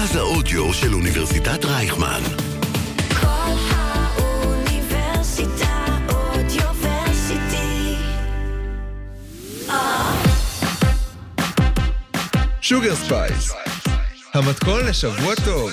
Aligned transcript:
מרכז 0.00 0.16
האודיו 0.16 0.74
של 0.74 0.94
אוניברסיטת 0.94 1.64
רייכמן. 1.64 2.22
קול 3.20 3.52
האוניברסיטה 3.70 4.96
Audioversity. 6.08 7.94
Sugar 12.60 12.96
Spice, 12.96 13.52
המתכון 14.34 14.86
לשבוע 14.86 15.34
טוב, 15.44 15.70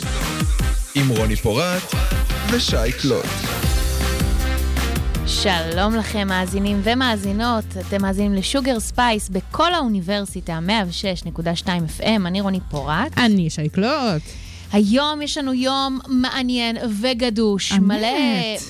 עם 0.95 1.07
רוני 1.07 1.35
פורט 1.35 1.93
ושי 2.51 2.91
קלוט. 3.01 3.56
שלום 5.27 5.95
לכם 5.95 6.27
מאזינים 6.27 6.81
ומאזינות, 6.83 7.65
אתם 7.87 8.01
מאזינים 8.01 8.33
ל 8.33 8.41
Sugar 8.41 8.79
Spice 8.79 9.29
בקול 9.29 9.73
האוניברסיטה, 9.73 10.59
106.2 11.65 11.67
FM, 11.99 12.03
אני 12.25 12.41
רוני 12.41 12.59
פורט. 12.69 13.17
אני 13.17 13.49
שי 13.49 13.69
קלוט. 13.69 14.46
היום 14.71 15.21
יש 15.21 15.37
לנו 15.37 15.53
יום 15.53 15.99
מעניין 16.07 16.77
וגדוש, 17.01 17.71
אמת. 17.71 17.81
מלא 17.81 18.07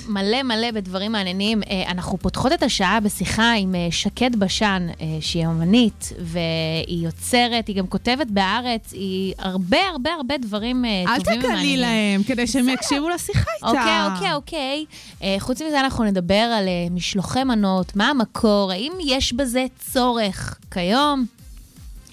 מלא 0.07 0.43
מלא 0.43 0.71
בדברים 0.71 1.11
מעניינים. 1.11 1.63
אה, 1.63 1.91
אנחנו 1.91 2.17
פותחות 2.17 2.51
את 2.53 2.63
השעה 2.63 2.99
בשיחה 2.99 3.51
עם 3.51 3.75
אה, 3.75 3.87
שקד 3.91 4.35
בשן, 4.35 4.87
אה, 5.01 5.05
שהיא 5.21 5.45
אומנית, 5.45 6.13
והיא 6.19 7.05
יוצרת, 7.05 7.67
היא 7.67 7.75
גם 7.75 7.87
כותבת 7.87 8.27
בארץ, 8.27 8.93
היא 8.93 9.33
הרבה 9.37 9.77
הרבה 9.91 10.09
הרבה 10.13 10.37
דברים 10.37 10.85
אל 10.85 11.17
טובים 11.23 11.39
ומעניינים. 11.39 11.79
להם, 11.79 12.23
כדי 12.23 12.47
שהם 12.47 12.69
יקשיבו 12.69 13.09
לשיחה 13.09 13.51
איתה. 13.55 13.67
אוקיי, 13.67 14.33
אוקיי, 14.33 14.33
אוקיי. 14.33 15.39
חוץ 15.39 15.61
מזה 15.61 15.79
אנחנו 15.79 16.03
נדבר 16.03 16.33
על 16.33 16.67
משלוחי 16.91 17.43
מנות, 17.43 17.95
מה 17.95 18.09
המקור, 18.09 18.71
האם 18.71 18.91
יש 19.05 19.33
בזה 19.33 19.65
צורך 19.91 20.57
כיום. 20.71 21.36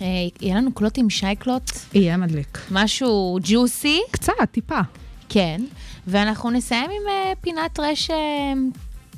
אה, 0.00 0.06
יהיה 0.40 0.56
לנו 0.56 0.72
קלוט 0.72 0.98
עם 0.98 1.10
שייקלוט, 1.10 1.70
יהיה 1.94 2.16
מדליק. 2.16 2.58
משהו 2.70 3.38
ג'וסי, 3.42 4.00
קצת, 4.10 4.32
טיפה. 4.52 4.80
כן. 5.28 5.60
ואנחנו 6.06 6.50
נסיים 6.50 6.90
עם 6.90 7.08
אה, 7.08 7.32
פינת 7.40 7.80
רש 7.80 8.10
אה, 8.10 8.16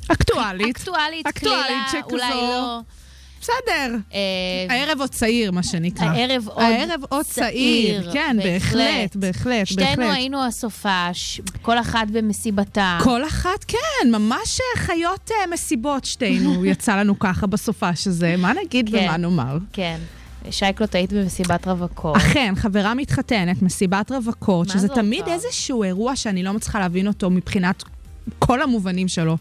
אקטואלית. 0.09 0.77
אקטואלית, 0.77 1.27
אקטואלית 1.27 1.89
שכזו. 1.93 2.11
אולי 2.11 2.31
לא. 2.31 2.81
בסדר. 3.41 3.97
אה, 4.15 4.19
הערב 4.75 5.01
עוד 5.01 5.11
צעיר, 5.11 5.51
מה 5.51 5.63
שנקרא. 5.63 6.07
הערב 6.07 6.49
עוד 6.49 6.63
הערב 6.63 7.01
עוד 7.09 7.27
צעיר. 7.27 8.13
כן, 8.13 8.37
בהחלט, 8.43 9.17
בהחלט, 9.17 9.67
שתינו 9.67 9.87
בהחלט. 9.87 10.15
היינו 10.15 10.45
הסופש, 10.45 11.41
כל 11.63 11.79
אחת 11.79 12.07
במסיבתה. 12.13 12.99
כל 13.03 13.27
אחת, 13.27 13.65
כן, 13.69 14.11
ממש 14.11 14.61
חיות 14.77 15.31
מסיבות 15.53 16.05
שתינו, 16.05 16.65
יצא 16.71 16.97
לנו 16.97 17.19
ככה 17.19 17.47
בסופש 17.47 18.07
הזה. 18.07 18.35
מה 18.39 18.53
נגיד 18.65 18.91
כן. 18.91 19.05
ומה 19.05 19.17
נאמר? 19.17 19.59
כן. 19.73 19.99
שייקלוט, 20.51 20.95
היית 20.95 21.13
במסיבת 21.13 21.69
רווקות. 21.69 22.17
אכן, 22.17 22.55
חברה 22.57 22.95
מתחתנת, 22.95 23.63
מסיבת 23.63 24.13
רווקות, 24.13 24.69
שזה 24.69 24.79
זה 24.79 24.89
תמיד 24.89 25.23
אומר? 25.23 25.33
איזשהו 25.33 25.83
אירוע 25.83 26.17
שאני 26.17 26.43
לא 26.43 26.53
מצליחה 26.53 26.79
להבין 26.79 27.07
אותו 27.07 27.31
מבחינת 27.31 27.83
כל 28.39 28.63
המובנים 28.63 29.09
שלו. 29.09 29.37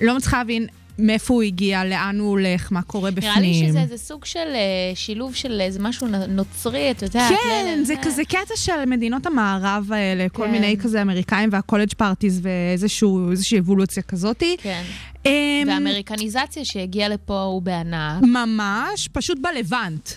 לא 0.00 0.16
מצליחה 0.16 0.38
להבין 0.38 0.66
מאיפה 0.98 1.34
הוא 1.34 1.42
הגיע, 1.42 1.84
לאן 1.84 2.18
הוא 2.18 2.28
הולך, 2.28 2.72
מה 2.72 2.82
קורה 2.82 3.10
בפנים. 3.10 3.30
נראה 3.32 3.40
לי 3.40 3.68
שזה 3.68 3.80
איזה 3.80 3.98
סוג 3.98 4.24
של 4.24 4.38
אה, 4.38 4.92
שילוב 4.94 5.34
של 5.34 5.60
איזה 5.60 5.80
משהו 5.82 6.06
נוצרי, 6.28 6.90
אתה 6.90 7.04
יודע. 7.04 7.28
כן, 7.28 7.80
זה 7.84 7.94
כזה 8.02 8.24
קטע 8.24 8.56
של 8.56 8.84
מדינות 8.86 9.26
המערב 9.26 9.88
האלה, 9.92 10.28
כל 10.28 10.44
כן. 10.44 10.50
מיני 10.50 10.76
כזה 10.76 11.02
אמריקאים 11.02 11.48
והקולג' 11.52 11.94
פארטיז 11.96 12.40
ואיזושהי 12.42 13.58
אבולוציה 13.58 14.02
כזאתי. 14.02 14.56
כן. 14.62 14.82
אמ, 15.26 15.32
והאמריקניזציה 15.66 16.64
שהגיעה 16.64 17.08
לפה 17.08 17.42
הוא 17.42 17.62
בענק. 17.62 18.22
ממש, 18.22 19.08
פשוט 19.12 19.38
בלבנט. 19.38 20.10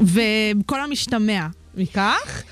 וכל 0.00 0.80
המשתמע 0.80 1.46
מכך. 1.74 2.42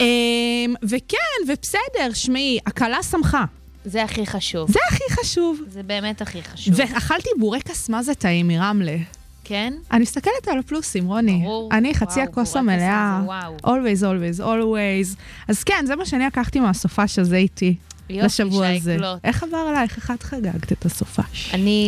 אמ, 0.00 0.74
וכן, 0.82 1.16
ובסדר, 1.48 2.12
שמעי, 2.14 2.58
הכלה 2.66 3.02
שמחה. 3.02 3.44
זה 3.84 4.02
הכי 4.02 4.26
חשוב. 4.26 4.70
זה 4.70 4.78
הכי 4.88 5.04
חשוב. 5.10 5.60
זה 5.68 5.82
באמת 5.82 6.22
הכי 6.22 6.42
חשוב. 6.42 6.74
ואכלתי 6.76 7.28
בורקס 7.38 7.88
מה 7.88 8.02
זה 8.02 8.14
טעים 8.14 8.48
מרמלה. 8.48 8.96
כן? 9.44 9.74
אני 9.92 10.02
מסתכלת 10.02 10.48
על 10.48 10.58
הפלוסים, 10.58 11.06
רוני. 11.06 11.40
ברור. 11.44 11.68
אני 11.72 11.94
חצי 11.94 12.20
הכוס 12.20 12.56
המלאה. 12.56 13.20
וואו. 13.24 13.56
always, 13.56 14.00
always, 14.00 14.40
always. 14.40 15.16
אז 15.48 15.64
כן, 15.64 15.84
זה 15.86 15.96
מה 15.96 16.06
שאני 16.06 16.26
לקחתי 16.26 16.60
מהסופש 16.60 17.18
הזה 17.18 17.36
איתי. 17.36 17.76
יופי, 18.10 18.26
לשבוע 18.26 18.68
הזה. 18.68 18.96
קלוט. 18.98 19.18
איך 19.24 19.42
עבר 19.42 19.56
עלייך? 19.56 19.96
איך 19.96 20.10
את 20.10 20.22
חגגת 20.22 20.72
את 20.72 20.86
הסופש? 20.86 21.50
אני 21.54 21.86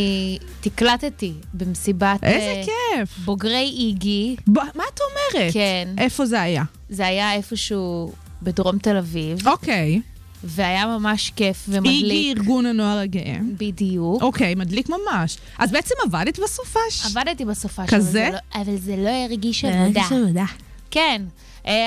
תקלטתי 0.60 1.32
במסיבת 1.54 2.25
איזה 2.25 2.37
אה, 2.38 2.62
כיף. 2.97 3.19
בוגרי 3.19 3.71
איגי. 3.77 4.37
ב- 4.49 4.53
מה 4.59 4.84
את 4.94 5.00
אומרת? 5.00 5.53
כן. 5.53 5.88
איפה 5.99 6.27
זה 6.27 6.41
היה? 6.41 6.65
זה 6.91 7.06
היה 7.06 7.32
איפשהו 7.34 8.12
בדרום 8.43 8.78
תל 8.78 8.97
אביב, 8.97 9.47
אוקיי. 9.49 10.00
והיה 10.44 10.87
ממש 10.87 11.32
כיף 11.37 11.65
ומדליק. 11.69 12.04
איגי 12.04 12.34
ארגון 12.37 12.66
הנוער 12.66 12.98
הגאה. 12.98 13.37
בדיוק. 13.56 14.22
אוקיי, 14.22 14.54
מדליק 14.54 14.88
ממש. 14.88 15.37
אז 15.59 15.72
בעצם 15.72 15.94
עבדת 16.04 16.38
בסופש? 16.38 17.06
עבדתי 17.16 17.44
בסופה 17.44 17.87
כזה? 17.87 17.97
אבל 17.98 18.37
זה 18.37 18.38
לא- 18.54 18.60
אבל 18.62 18.77
זה 18.77 18.97
לא 18.97 19.10
הרגיש 19.25 19.65
עבודה. 19.65 20.44
כן, 20.91 21.22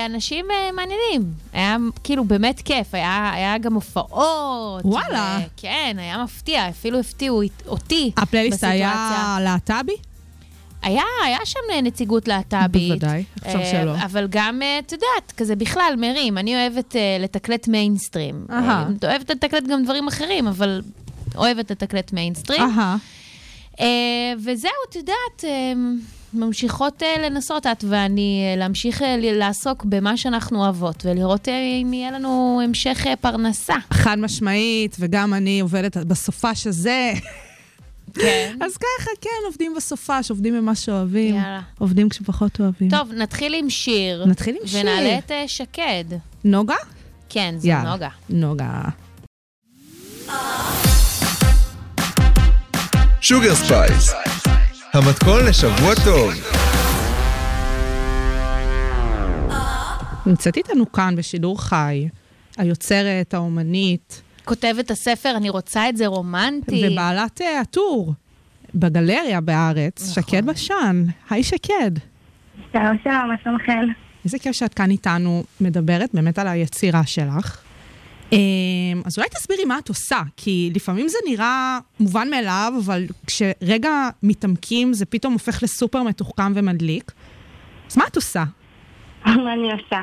אנשים 0.06 0.46
אה, 0.50 0.72
מעניינים. 0.72 1.32
היה 1.52 1.76
כאילו 2.04 2.24
באמת 2.24 2.60
כיף, 2.60 2.94
היה, 2.94 3.30
היה 3.34 3.58
גם 3.58 3.74
הופעות. 3.74 4.84
וואלה. 4.84 5.38
ו- 5.40 5.48
כן, 5.56 5.96
היה 5.98 6.22
מפתיע, 6.24 6.68
אפילו 6.68 6.98
הפתיעו 7.00 7.42
אותי 7.66 8.12
הפלייליסט 8.16 8.64
היה. 8.64 9.38
להט"בי? 9.40 9.92
היה, 10.82 11.02
היה 11.24 11.38
שם 11.44 11.58
אה, 11.72 11.80
נציגות 11.80 12.28
להט"בית. 12.28 12.88
בוודאי, 12.88 13.24
אפשר 13.46 13.58
אה, 13.58 13.70
שלא. 13.70 13.94
אבל 14.04 14.26
גם, 14.30 14.62
אה, 14.62 14.78
את 14.78 14.92
יודעת, 14.92 15.32
כזה 15.36 15.56
בכלל, 15.56 15.94
מרים, 15.98 16.38
אני 16.38 16.54
אוהבת 16.56 16.96
אה, 16.96 17.16
לתקלט 17.20 17.68
מיינסטרים. 17.68 18.46
אהה. 18.50 18.86
אה, 19.04 19.08
אוהבת 19.10 19.30
לתקלט 19.30 19.64
גם 19.70 19.84
דברים 19.84 20.08
אחרים, 20.08 20.46
אבל 20.46 20.82
אוהבת 21.36 21.70
לתקלט 21.70 22.12
מיינסטרים. 22.12 22.60
אהה. 22.62 22.96
אה, 23.80 23.86
וזהו, 24.38 24.70
את 24.90 24.96
יודעת, 24.96 25.44
אה, 25.44 25.72
ממשיכות 26.34 27.02
אה, 27.02 27.28
לנסות, 27.28 27.66
את 27.66 27.84
ואני, 27.88 28.44
אה, 28.50 28.56
להמשיך 28.56 29.02
אה, 29.02 29.16
ל- 29.16 29.38
לעסוק 29.38 29.84
במה 29.84 30.16
שאנחנו 30.16 30.64
אוהבות, 30.64 31.06
ולראות 31.06 31.48
אם 31.48 31.92
יהיה 31.92 32.10
לנו 32.10 32.60
המשך 32.64 33.04
פרנסה. 33.20 33.74
חד 33.92 34.18
משמעית, 34.18 34.96
וגם 35.00 35.34
אני 35.34 35.60
עובדת 35.60 35.96
בסופש 35.96 36.66
הזה. 36.66 37.12
כן. 38.14 38.56
אז 38.66 38.76
ככה, 38.76 39.10
כן, 39.20 39.30
עובדים 39.46 39.72
בסופש, 39.76 40.30
עובדים 40.30 40.54
במה 40.56 40.74
שאוהבים. 40.74 41.34
יאללה. 41.34 41.60
עובדים 41.78 42.08
כשפחות 42.08 42.60
אוהבים. 42.60 42.90
טוב, 42.90 43.12
נתחיל 43.12 43.54
עם 43.54 43.70
שיר. 43.70 44.24
נתחיל 44.26 44.56
עם 44.60 44.66
שיר. 44.66 44.80
ונעלה 44.80 45.18
את 45.18 45.30
שקד. 45.46 46.04
נוגה? 46.44 46.74
כן, 47.28 47.54
זה 47.58 47.68
יאללה. 47.68 47.90
נוגה. 47.90 48.08
נוגה. 48.30 48.80
Sugar 53.20 53.54
Spice, 53.54 54.12
המתכון 54.92 55.46
לשבוע 55.48 55.94
טוב. 56.04 56.32
נמצאת 60.26 60.56
איתנו 60.56 60.92
כאן 60.92 61.16
בשידור 61.16 61.62
חי, 61.62 62.08
היוצרת, 62.58 63.34
האומנית, 63.34 64.22
כותבת 64.44 64.90
הספר, 64.90 65.36
אני 65.36 65.50
רוצה 65.50 65.88
את 65.88 65.96
זה 65.96 66.06
רומנטי. 66.06 66.88
ובעלת 66.92 67.40
אה, 67.40 67.60
הטור 67.60 68.14
בגלריה 68.74 69.40
בארץ, 69.40 70.18
נכון. 70.18 70.22
שקד 70.22 70.46
בשן. 70.46 71.04
היי 71.30 71.42
שקד. 71.42 71.90
שלום 72.72 72.96
שלום, 73.04 73.28
מה 73.28 73.34
שלומכם? 73.44 73.86
איזה 74.24 74.38
כיף 74.38 74.52
שאת 74.52 74.74
כאן 74.74 74.90
איתנו, 74.90 75.44
מדברת 75.60 76.10
באמת 76.14 76.38
על 76.38 76.48
היצירה 76.48 77.06
שלך. 77.06 77.69
אמ, 78.32 79.02
אז 79.04 79.18
אולי 79.18 79.28
תסבירי 79.28 79.64
מה 79.64 79.78
את 79.78 79.88
עושה, 79.88 80.18
כי 80.36 80.70
לפעמים 80.74 81.08
זה 81.08 81.18
נראה 81.28 81.78
מובן 82.00 82.30
מאליו, 82.30 82.72
אבל 82.84 83.02
כשרגע 83.26 84.08
מתעמקים 84.22 84.92
זה 84.92 85.06
פתאום 85.06 85.32
הופך 85.32 85.62
לסופר 85.62 86.02
מתוחכם 86.02 86.52
ומדליק. 86.54 87.12
אז 87.90 87.96
מה 87.96 88.04
את 88.06 88.16
עושה? 88.16 88.44
מה 89.44 89.52
אני 89.52 89.72
עושה? 89.72 90.00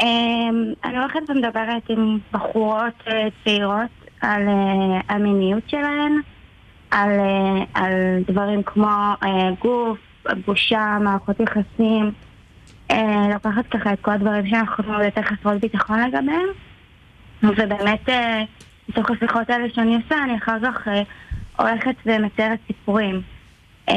אמ, 0.00 0.72
אני 0.84 0.98
הולכת 0.98 1.20
ומדברת 1.28 1.82
עם 1.88 2.18
בחורות 2.32 2.94
אה, 3.08 3.28
צעירות 3.44 3.90
על 4.20 4.48
אה, 4.48 5.00
המיניות 5.08 5.62
שלהן, 5.66 6.20
על, 6.90 7.10
אה, 7.10 7.64
על 7.74 7.92
דברים 8.26 8.62
כמו 8.62 9.14
גוף, 9.60 9.98
בושה, 10.46 10.98
מערכות 11.00 11.36
יחסים. 11.40 12.12
לוקחת 13.32 13.66
ככה 13.70 13.92
את 13.92 14.00
כל 14.00 14.10
הדברים 14.10 14.46
שאנחנו 14.46 15.04
יותר 15.04 15.22
חסרות 15.22 15.60
ביטחון 15.60 16.00
לגביהם. 16.00 16.48
ובאמת, 17.42 18.08
אה, 18.08 18.42
מתוך 18.88 19.10
השיחות 19.10 19.50
האלה 19.50 19.64
שאני 19.74 19.96
עושה, 19.96 20.24
אני 20.24 20.36
אחר 20.36 20.56
כך 20.62 20.88
אה, 20.88 21.02
הולכת 21.56 21.94
ומציירת 22.06 22.58
סיפורים. 22.66 23.22
אה, 23.88 23.94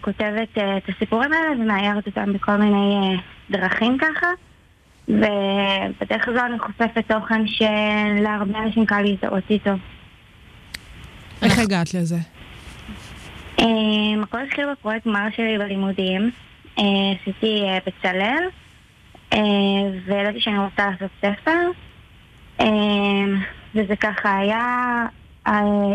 כותבת 0.00 0.48
את 0.58 0.88
הסיפורים 0.88 1.32
האלה 1.32 1.62
ומאיירת 1.62 2.06
אותם 2.06 2.32
בכל 2.32 2.56
מיני 2.56 3.16
דרכים 3.50 3.98
ככה. 3.98 4.26
ובדרך 5.08 6.28
הזו 6.28 6.38
אני 6.46 6.58
חושפת 6.58 7.04
תוכן 7.08 7.46
שלהרבה 7.46 8.58
אנשים 8.58 8.86
קל 8.86 9.02
להזדהות 9.02 9.44
איתו. 9.50 9.70
איך 11.42 11.58
הגעת 11.58 11.94
לזה? 11.94 12.16
הכל 14.22 14.38
התחיל 14.46 14.72
בפרויקט 14.72 15.06
גמר 15.06 15.26
שלי 15.36 15.58
בלימודים. 15.58 16.30
עשיתי 16.76 17.62
בצלאל, 17.86 18.44
וידעתי 20.06 20.40
שאני 20.40 20.58
רוצה 20.58 20.90
לעשות 20.90 21.10
ספר, 21.20 21.70
וזה 23.74 23.96
ככה 24.00 24.38
היה 24.38 25.06
אה, 25.46 25.52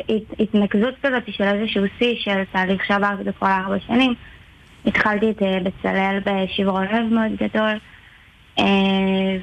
הת- 0.10 0.40
התנקזות 0.40 0.94
כזאת 1.04 1.24
של 1.28 1.44
איזשהו 1.44 1.84
שיא 1.98 2.16
של 2.20 2.44
תהליך 2.52 2.86
שעברתי 2.86 3.24
בכל 3.24 3.46
ארבע 3.46 3.80
שנים. 3.88 4.14
התחלתי 4.86 5.32
את 5.32 5.42
אה, 5.44 5.58
בצלאל 5.64 6.20
בשברון 6.26 6.84
לב 6.86 7.14
מאוד 7.14 7.32
גדול, 7.44 7.72
אה, 8.60 8.66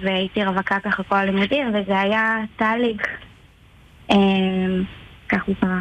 והייתי 0.01 0.45
רווקה 0.45 0.81
ככה 0.81 1.03
כל 1.03 1.17
הלימודים, 1.17 1.69
וזה 1.75 2.01
היה 2.01 2.37
תהליך. 2.57 3.03
אה, 4.11 4.17
כך 5.29 5.45
הוא 5.45 5.55
קרה. 5.61 5.81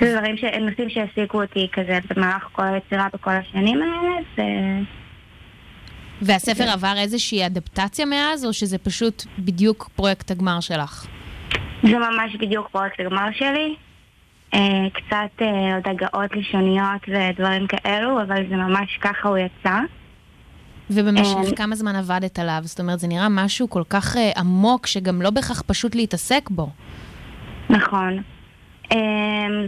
זה 0.00 0.16
דברים, 0.16 0.36
נושאים 0.60 0.90
שהעסיקו 0.90 1.42
אותי 1.42 1.68
כזה 1.72 1.98
במהלך 2.10 2.48
כל 2.52 2.62
היצירה 2.64 3.06
בכל 3.14 3.30
השנים 3.30 3.80
האלה, 3.82 4.18
והספר 6.22 6.70
עבר 6.70 6.94
איזושהי 6.96 7.46
אדפטציה 7.46 8.06
מאז, 8.06 8.44
או 8.44 8.52
שזה 8.52 8.78
פשוט 8.78 9.24
בדיוק 9.38 9.88
פרויקט 9.96 10.30
הגמר 10.30 10.60
שלך? 10.60 11.06
זה 11.82 11.98
ממש 11.98 12.36
בדיוק 12.40 12.68
פרויקט 12.68 13.00
הגמר 13.00 13.26
שלי. 13.32 13.74
אה, 14.54 14.90
קצת 14.92 15.42
אה, 15.42 15.74
עוד 15.74 15.84
הגאות 15.86 16.36
לשוניות 16.36 17.02
ודברים 17.08 17.66
כאלו, 17.66 18.22
אבל 18.22 18.48
זה 18.48 18.56
ממש 18.56 18.98
ככה 19.00 19.28
הוא 19.28 19.38
יצא. 19.38 19.78
ובמשך 20.90 21.50
אה, 21.50 21.56
כמה 21.56 21.74
זמן 21.74 21.96
עבדת 21.96 22.38
עליו? 22.38 22.60
זאת 22.62 22.80
אומרת, 22.80 22.98
זה 23.00 23.08
נראה 23.08 23.28
משהו 23.28 23.70
כל 23.70 23.82
כך 23.90 24.16
עמוק, 24.36 24.86
שגם 24.86 25.22
לא 25.22 25.30
בהכרח 25.30 25.62
פשוט 25.66 25.94
להתעסק 25.94 26.50
בו. 26.50 26.70
נכון. 27.70 28.22
אה, 28.92 28.96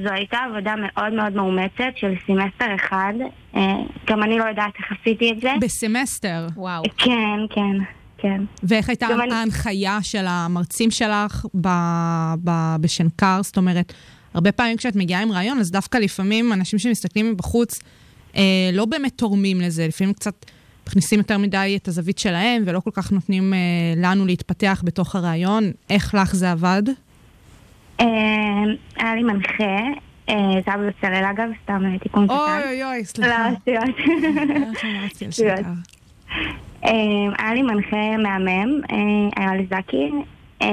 זו 0.04 0.10
הייתה 0.12 0.38
עבודה 0.50 0.74
מאוד 0.78 1.12
מאוד 1.12 1.32
מאומצת 1.32 1.92
של 1.96 2.14
סמסטר 2.26 2.74
אחד. 2.74 3.12
אה, 3.56 3.74
גם 4.10 4.22
אני 4.22 4.38
לא 4.38 4.44
יודעת 4.44 4.72
איך 4.78 4.86
עשיתי 5.00 5.32
את 5.32 5.40
זה. 5.40 5.50
בסמסטר. 5.60 6.46
וואו. 6.56 6.82
כן, 6.98 7.38
כן, 7.54 7.76
כן. 8.18 8.42
ואיך 8.62 8.88
הייתה 8.88 9.06
גם 9.12 9.20
אני- 9.20 9.34
ההנחיה 9.34 9.98
של 10.02 10.24
המרצים 10.28 10.90
שלך 10.90 11.46
ב- 11.60 12.34
ב- 12.44 12.76
בשנקר? 12.80 13.40
זאת 13.42 13.56
אומרת, 13.56 13.92
הרבה 14.34 14.52
פעמים 14.52 14.76
כשאת 14.76 14.96
מגיעה 14.96 15.22
עם 15.22 15.32
רעיון, 15.32 15.58
אז 15.58 15.70
דווקא 15.70 15.98
לפעמים 15.98 16.52
אנשים 16.52 16.78
שמסתכלים 16.78 17.30
מבחוץ 17.30 17.78
אה, 18.36 18.42
לא 18.72 18.84
באמת 18.84 19.12
תורמים 19.16 19.60
לזה, 19.60 19.86
לפעמים 19.88 20.12
קצת 20.14 20.46
מכניסים 20.86 21.18
יותר 21.18 21.38
מדי 21.38 21.78
את 21.82 21.88
הזווית 21.88 22.18
שלהם, 22.18 22.62
ולא 22.66 22.80
כל 22.80 22.90
כך 22.94 23.12
נותנים 23.12 23.54
אה, 23.54 23.58
לנו 23.96 24.26
להתפתח 24.26 24.82
בתוך 24.84 25.16
הרעיון. 25.16 25.64
איך 25.90 26.14
לך 26.14 26.34
זה 26.34 26.50
עבד? 26.52 26.82
אה, 26.88 26.94
היה 28.96 29.14
לי 29.14 29.22
מנחה, 29.22 29.78
אה, 30.28 30.34
זה 30.64 30.72
היה 30.72 30.76
בבצלאל 30.76 31.24
אגב, 31.24 31.48
סתם 31.62 31.82
אה, 31.86 31.98
תיקון 31.98 32.26
קטן. 32.26 32.34
אוי 32.34 32.64
אוי 32.64 32.84
אוי, 32.84 32.98
לא, 32.98 33.04
סליחה. 33.04 33.48
שטויות. 35.30 35.30
שנקר? 35.30 35.70
אה, 36.84 36.92
היה 37.38 37.54
לי 37.54 37.62
מנחה 37.62 38.16
מהמם, 38.18 38.80
אה, 39.38 39.54
לי 39.54 39.66
זקי. 39.70 40.10
אה, 40.62 40.68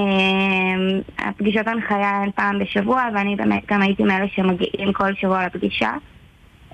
הפגישות 1.17 1.67
הנחיה 1.67 2.09
הן 2.09 2.31
פעם 2.35 2.59
בשבוע, 2.59 3.07
ואני 3.13 3.35
באמת 3.35 3.63
גם 3.71 3.81
הייתי 3.81 4.03
מאלה 4.03 4.25
שמגיעים 4.35 4.93
כל 4.93 5.13
שבוע 5.15 5.45
לפגישה. 5.45 5.91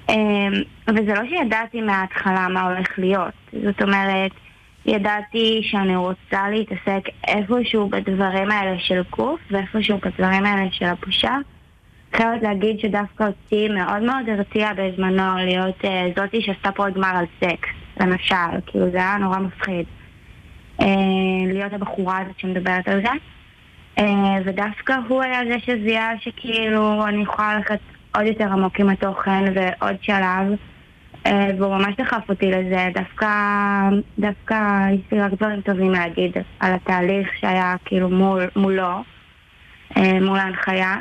אה, 0.10 0.48
וזה 0.88 1.14
לא 1.14 1.30
שידעתי 1.30 1.82
מההתחלה 1.82 2.48
מה 2.48 2.62
הולך 2.62 2.88
להיות. 2.98 3.34
זאת 3.66 3.82
אומרת, 3.82 4.32
ידעתי 4.86 5.62
שאני 5.64 5.96
רוצה 5.96 6.50
להתעסק 6.50 7.02
איפשהו 7.28 7.90
בדברים 7.90 8.52
האלה 8.52 8.80
של 8.80 9.02
גוף, 9.10 9.40
ואיפשהו 9.52 9.98
בדברים 9.98 10.46
האלה 10.46 10.72
של 10.72 10.86
הבושה. 10.86 11.38
חייבת 12.14 12.44
להגיד 12.44 12.80
שדווקא 12.80 13.24
אותי 13.24 13.68
מאוד 13.70 14.02
מאוד 14.02 14.30
הרתיע 14.30 14.70
בזמנו 14.74 15.38
להיות 15.38 15.82
uh, 15.82 16.20
זאתי 16.20 16.42
שעשתה 16.42 16.72
פרויקט 16.72 16.98
גמר 16.98 17.16
על 17.16 17.26
סקס, 17.40 17.70
למשל, 18.00 18.60
כאילו 18.66 18.92
זה 18.92 18.98
היה 18.98 19.18
נורא 19.18 19.40
מפחיד. 19.40 19.86
Uh, 20.82 20.86
להיות 21.48 21.74
הבחורה 21.74 22.20
הזאת 22.22 22.40
שמדברת 22.40 22.88
על 22.88 23.02
זה. 23.02 23.12
Uh, 24.00 24.04
ודווקא 24.46 24.96
הוא 25.08 25.24
היה 25.24 25.40
זה 25.46 25.60
שזיהה 25.60 26.12
שכאילו 26.20 27.08
אני 27.08 27.24
יכולה 27.24 27.56
ללכת 27.56 27.80
עוד 28.16 28.26
יותר 28.26 28.52
עמוק 28.52 28.80
עם 28.80 28.90
התוכן 28.90 29.44
ועוד 29.56 29.96
שלב. 30.02 30.58
Uh, 31.26 31.30
והוא 31.58 31.78
ממש 31.78 31.96
דחף 31.98 32.30
אותי 32.30 32.52
לזה, 32.52 32.90
דווקא, 32.94 33.30
דווקא 34.20 34.56
יש 34.94 35.12
לי 35.12 35.22
רק 35.22 35.34
דברים 35.34 35.62
טובים 35.62 35.92
להגיד 35.92 36.32
על 36.60 36.74
התהליך 36.74 37.28
שהיה 37.40 37.76
כאילו 37.86 38.10
מול, 38.10 38.44
מולו, 38.56 39.04
uh, 39.94 40.00
מול 40.22 40.40
ההנחיה. 40.40 40.96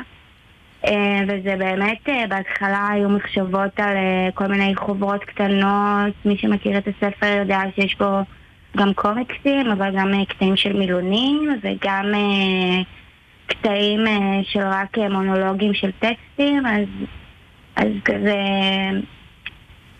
אה, 0.87 1.19
וזה 1.27 1.55
באמת, 1.59 2.09
אה, 2.09 2.27
בהתחלה 2.29 2.87
היו 2.91 3.09
מחשבות 3.09 3.79
על 3.79 3.97
אה, 3.97 4.29
כל 4.33 4.47
מיני 4.47 4.75
חוברות 4.75 5.23
קטנות, 5.23 6.13
מי 6.25 6.37
שמכיר 6.37 6.77
את 6.77 6.87
הספר 6.87 7.37
יודע 7.39 7.61
שיש 7.75 7.97
בו 7.97 8.19
גם 8.77 8.93
קומיקסים, 8.93 9.67
אבל 9.71 9.97
גם 9.97 10.13
אה, 10.13 10.25
קטעים 10.25 10.55
של 10.55 10.73
מילונים, 10.73 11.49
וגם 11.61 12.05
אה, 12.13 12.81
קטעים 13.47 14.07
אה, 14.07 14.39
של 14.43 14.63
רק 14.63 14.97
אה, 14.97 15.09
מונולוגים 15.09 15.73
של 15.73 15.91
טקסטים, 15.99 16.65
אז, 16.65 16.87
אז 17.75 17.91
כזה... 18.05 18.35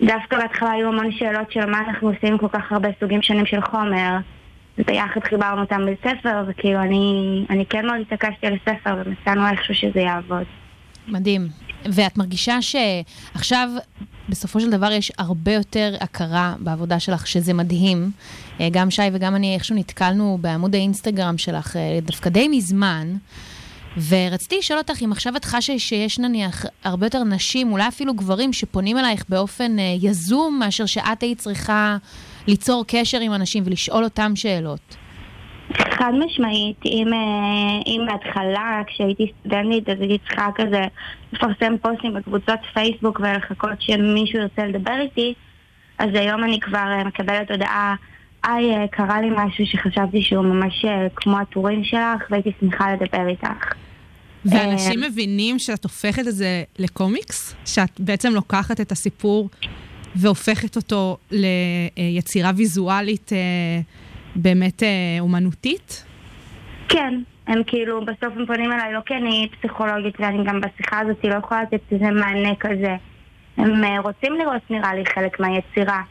דווקא 0.01 0.37
בהתחלה 0.37 0.71
היו 0.71 0.87
המון 0.87 1.11
שאלות 1.11 1.51
של 1.51 1.65
מה 1.65 1.79
אנחנו 1.79 2.09
עושים 2.09 2.37
כל 2.37 2.47
כך 2.47 2.71
הרבה 2.71 2.89
סוגים 2.99 3.21
שונים 3.21 3.45
של 3.45 3.61
חומר. 3.61 4.17
וביחד 4.77 5.23
חיברנו 5.23 5.61
אותם 5.61 5.81
בספר, 5.85 6.43
וכאילו 6.47 6.81
אני, 6.81 7.45
אני 7.49 7.65
כן 7.65 7.85
מאוד 7.85 7.97
התעקשתי 8.01 8.47
על 8.47 8.53
הספר, 8.53 8.95
ומצאנו 9.05 9.47
איכשהו 9.47 9.75
שזה 9.75 9.99
יעבוד. 9.99 10.43
מדהים. 11.07 11.47
ואת 11.85 12.17
מרגישה 12.17 12.57
שעכשיו, 12.61 13.69
בסופו 14.29 14.59
של 14.59 14.69
דבר, 14.69 14.91
יש 14.91 15.11
הרבה 15.17 15.51
יותר 15.51 15.95
הכרה 16.01 16.55
בעבודה 16.59 16.99
שלך, 16.99 17.27
שזה 17.27 17.53
מדהים. 17.53 18.11
אה, 18.59 18.67
גם 18.71 18.91
שי 18.91 19.01
וגם 19.13 19.35
אני 19.35 19.53
איכשהו 19.55 19.75
נתקלנו 19.75 20.37
בעמוד 20.41 20.75
האינסטגרם 20.75 21.37
שלך 21.37 21.75
אה, 21.75 21.99
דווקא 22.01 22.29
די 22.29 22.47
מזמן. 22.47 23.07
ורציתי 23.97 24.57
לשאול 24.57 24.79
אותך 24.79 25.01
אם 25.05 25.11
עכשיו 25.11 25.35
את 25.35 25.45
חשה 25.45 25.79
שיש 25.79 26.19
נניח 26.19 26.65
הרבה 26.83 27.05
יותר 27.05 27.23
נשים, 27.23 27.71
אולי 27.71 27.87
אפילו 27.87 28.13
גברים, 28.13 28.53
שפונים 28.53 28.97
אלייך 28.97 29.23
באופן 29.29 29.79
אה, 29.79 29.95
יזום, 30.01 30.59
מאשר 30.59 30.85
שאת 30.85 31.23
היית 31.23 31.37
צריכה 31.37 31.97
ליצור 32.47 32.83
קשר 32.87 33.19
עם 33.19 33.33
אנשים 33.33 33.63
ולשאול 33.65 34.03
אותם 34.03 34.31
שאלות. 34.35 34.97
חד 35.73 36.11
משמעית, 36.25 36.77
אם, 36.85 37.13
אה, 37.13 37.81
אם 37.85 38.01
בהתחלה, 38.07 38.81
כשהייתי 38.87 39.31
סטודנטית, 39.39 39.89
אז 39.89 40.01
הייתי 40.01 40.17
צריכה 40.27 40.49
כזה 40.55 40.81
לפרסם 41.33 41.77
פוסטים 41.81 42.13
בקבוצות 42.13 42.59
פייסבוק 42.73 43.19
ולחכות 43.19 43.81
שמישהו 43.81 44.39
ירצה 44.39 44.65
לדבר 44.65 44.99
איתי, 45.01 45.33
אז 45.97 46.09
היום 46.13 46.43
אני 46.43 46.59
כבר 46.59 46.87
אה, 46.99 47.03
מקבלת 47.03 47.51
הודעה, 47.51 47.95
היי, 48.47 48.75
אה, 48.77 48.87
קרה 48.87 49.21
לי 49.21 49.27
משהו 49.35 49.65
שחשבתי 49.65 50.21
שהוא 50.21 50.45
ממש 50.45 50.85
אה, 50.85 51.07
כמו 51.15 51.39
הטורים 51.39 51.83
שלך, 51.83 52.21
והייתי 52.29 52.51
שמחה 52.59 52.93
לדבר 52.93 53.27
איתך. 53.27 53.73
ואנשים 54.45 55.03
אה, 55.03 55.09
מבינים 55.09 55.59
שאת 55.59 55.83
הופכת 55.83 56.27
את 56.27 56.35
זה 56.35 56.63
לקומיקס? 56.79 57.55
שאת 57.65 57.99
בעצם 57.99 58.33
לוקחת 58.33 58.81
את 58.81 58.91
הסיפור 58.91 59.49
והופכת 60.15 60.75
אותו 60.75 61.17
ליצירה 61.31 62.51
ויזואלית 62.55 63.31
באמת 64.35 64.83
אומנותית? 65.19 66.05
כן, 66.89 67.21
הם 67.47 67.61
כאילו, 67.67 68.05
בסוף 68.05 68.33
הם 68.37 68.45
פונים 68.45 68.71
אליי, 68.71 68.93
לא 68.93 68.99
כי 69.05 69.13
אני 69.13 69.47
פסיכולוגית 69.59 70.19
ואני 70.19 70.43
גם 70.45 70.61
בשיחה 70.61 70.99
הזאת 70.99 71.23
לא 71.23 71.35
יכולה 71.35 71.63
לתת 71.63 71.81
איזה 71.91 72.05
מענה 72.11 72.55
כזה. 72.59 72.95
הם 73.57 73.83
רוצים 74.03 74.33
לראות, 74.33 74.61
נראה 74.69 74.95
לי, 74.95 75.05
חלק 75.05 75.39
מהיצירה. 75.39 76.01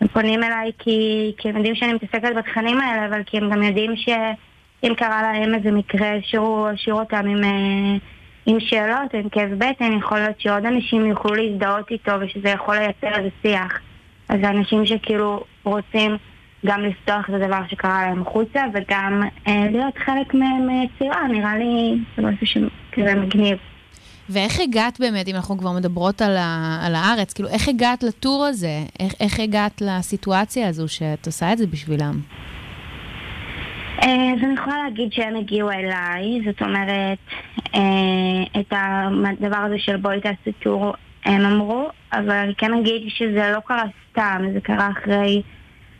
הם 0.00 0.08
פונים 0.08 0.42
אליי 0.42 0.72
כי, 0.78 1.32
כי 1.38 1.48
הם 1.48 1.56
יודעים 1.56 1.74
שאני 1.74 1.92
מתעסקת 1.92 2.36
בתכנים 2.36 2.80
האלה, 2.80 3.06
אבל 3.06 3.22
כי 3.26 3.36
הם 3.36 3.50
גם 3.50 3.62
יודעים 3.62 3.96
שאם 3.96 4.94
קרה 4.96 5.22
להם 5.22 5.54
איזה 5.54 5.70
מקרה 5.70 6.10
שהוא 6.22 6.68
השאיר 6.68 6.94
אותם 6.94 7.26
עם, 7.28 7.44
אה, 7.44 7.96
עם 8.46 8.60
שאלות, 8.60 9.14
עם 9.14 9.28
כאב 9.28 9.50
בטן, 9.58 9.92
יכול 9.98 10.18
להיות 10.18 10.40
שעוד 10.40 10.66
אנשים 10.66 11.06
יוכלו 11.06 11.34
להזדהות 11.34 11.90
איתו 11.90 12.12
ושזה 12.20 12.48
יכול 12.48 12.76
לייצר 12.76 13.18
איזה 13.18 13.28
שיח. 13.42 13.80
אז 14.28 14.40
זה 14.40 14.50
אנשים 14.50 14.86
שכאילו 14.86 15.44
רוצים 15.64 16.16
גם 16.66 16.80
לפתוח 16.80 17.28
את 17.28 17.34
הדבר 17.34 17.60
שקרה 17.68 18.06
להם 18.06 18.22
החוצה 18.22 18.64
וגם 18.74 19.22
אה, 19.48 19.66
להיות 19.70 19.98
חלק 19.98 20.34
מ- 20.34 20.66
מיצירה, 20.66 21.28
נראה 21.28 21.56
לי 21.58 21.98
זה 22.16 22.22
משהו 22.22 22.46
שכזה 22.46 23.14
מגניב. 23.14 23.58
ואיך 24.30 24.60
הגעת 24.60 25.00
באמת, 25.00 25.28
אם 25.28 25.34
אנחנו 25.34 25.58
כבר 25.58 25.72
מדברות 25.72 26.22
על, 26.22 26.36
ה, 26.36 26.78
על 26.86 26.94
הארץ, 26.94 27.32
כאילו, 27.32 27.48
איך 27.48 27.68
הגעת 27.68 28.02
לטור 28.02 28.44
הזה? 28.44 28.82
איך, 29.00 29.14
איך 29.20 29.40
הגעת 29.40 29.82
לסיטואציה 29.84 30.68
הזו 30.68 30.88
שאת 30.88 31.26
עושה 31.26 31.52
את 31.52 31.58
זה 31.58 31.66
בשבילם? 31.66 32.20
אה, 34.02 34.32
אז 34.32 34.44
אני 34.44 34.54
יכולה 34.54 34.76
להגיד 34.84 35.12
שהם 35.12 35.36
הגיעו 35.36 35.70
אליי, 35.70 36.40
זאת 36.46 36.62
אומרת, 36.62 37.18
אה, 37.74 38.60
את 38.60 38.72
הדבר 38.72 39.56
הזה 39.56 39.78
של 39.78 39.96
בואי 39.96 40.20
תעשי 40.20 40.52
טור 40.62 40.94
הם 41.24 41.46
אמרו, 41.46 41.88
אבל 42.12 42.30
אני 42.30 42.54
כן 42.54 42.74
אגיד 42.74 43.02
שזה 43.08 43.50
לא 43.54 43.60
קרה 43.66 43.82
סתם, 44.10 44.42
זה 44.52 44.60
קרה 44.60 44.90
אחרי 44.90 45.42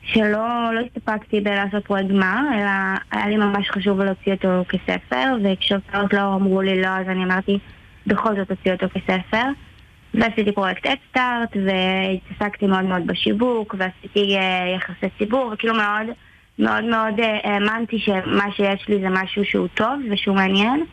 שלא 0.02 0.74
לא 0.74 0.80
הסתפקתי 0.80 1.40
בלעשות 1.40 1.86
פרויקט 1.86 2.08
גמר, 2.08 2.40
אלא 2.54 2.70
היה 3.10 3.28
לי 3.28 3.36
ממש 3.36 3.70
חשוב 3.70 4.00
להוציא 4.00 4.32
אותו 4.32 4.62
כספר, 4.68 5.36
וכשהוצאות 5.44 6.12
לא 6.12 6.34
אמרו 6.34 6.62
לי 6.62 6.82
לא, 6.82 6.88
אז 6.88 7.08
אני 7.08 7.24
אמרתי, 7.24 7.58
בכל 8.06 8.36
זאת 8.36 8.50
הוציא 8.50 8.72
אותו 8.72 8.86
כספר. 8.94 9.46
ועשיתי 10.14 10.52
פרויקט 10.52 10.86
אדסטארט, 10.86 11.56
והתעסקתי 11.66 12.66
מאוד 12.66 12.84
מאוד 12.84 13.06
בשיווק, 13.06 13.74
ועשיתי 13.78 14.36
אה, 14.36 14.74
יחסי 14.76 15.06
ציבור, 15.18 15.50
וכאילו 15.52 15.74
מאוד 15.74 16.06
מאוד 16.58 16.84
מאוד 16.84 17.20
אה, 17.20 17.38
האמנתי 17.44 17.98
שמה 17.98 18.44
שיש 18.56 18.88
לי 18.88 19.00
זה 19.00 19.08
משהו 19.10 19.44
שהוא 19.44 19.68
טוב 19.74 20.00
ושהוא 20.10 20.34
מעניין, 20.36 20.84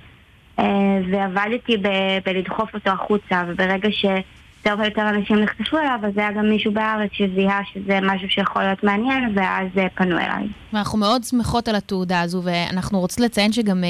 אה, 0.60 0.66
ועבדתי 1.12 1.78
ב- 1.78 2.18
בלדחוף 2.26 2.74
אותו 2.74 2.90
החוצה, 2.90 3.44
וברגע 3.48 3.90
שיותר 3.92 4.76
ויותר 4.80 5.10
אנשים 5.10 5.36
נחשפו 5.40 5.78
אליו, 5.78 6.00
אז 6.04 6.18
היה 6.18 6.32
גם 6.32 6.50
מישהו 6.50 6.72
בארץ 6.72 7.10
שזיהה 7.14 7.62
שזה 7.74 8.00
משהו 8.02 8.30
שיכול 8.30 8.62
להיות 8.62 8.84
מעניין, 8.84 9.32
ואז 9.36 9.68
פנו 9.96 10.18
אליי. 10.18 10.48
ואנחנו 10.74 11.00
מאוד 11.00 11.24
שמחות 11.24 11.68
על 11.68 11.76
התעודה 11.76 12.22
הזו, 12.22 12.42
ואנחנו 12.44 13.00
רוצים 13.00 13.24
לציין 13.24 13.52
שגם 13.52 13.84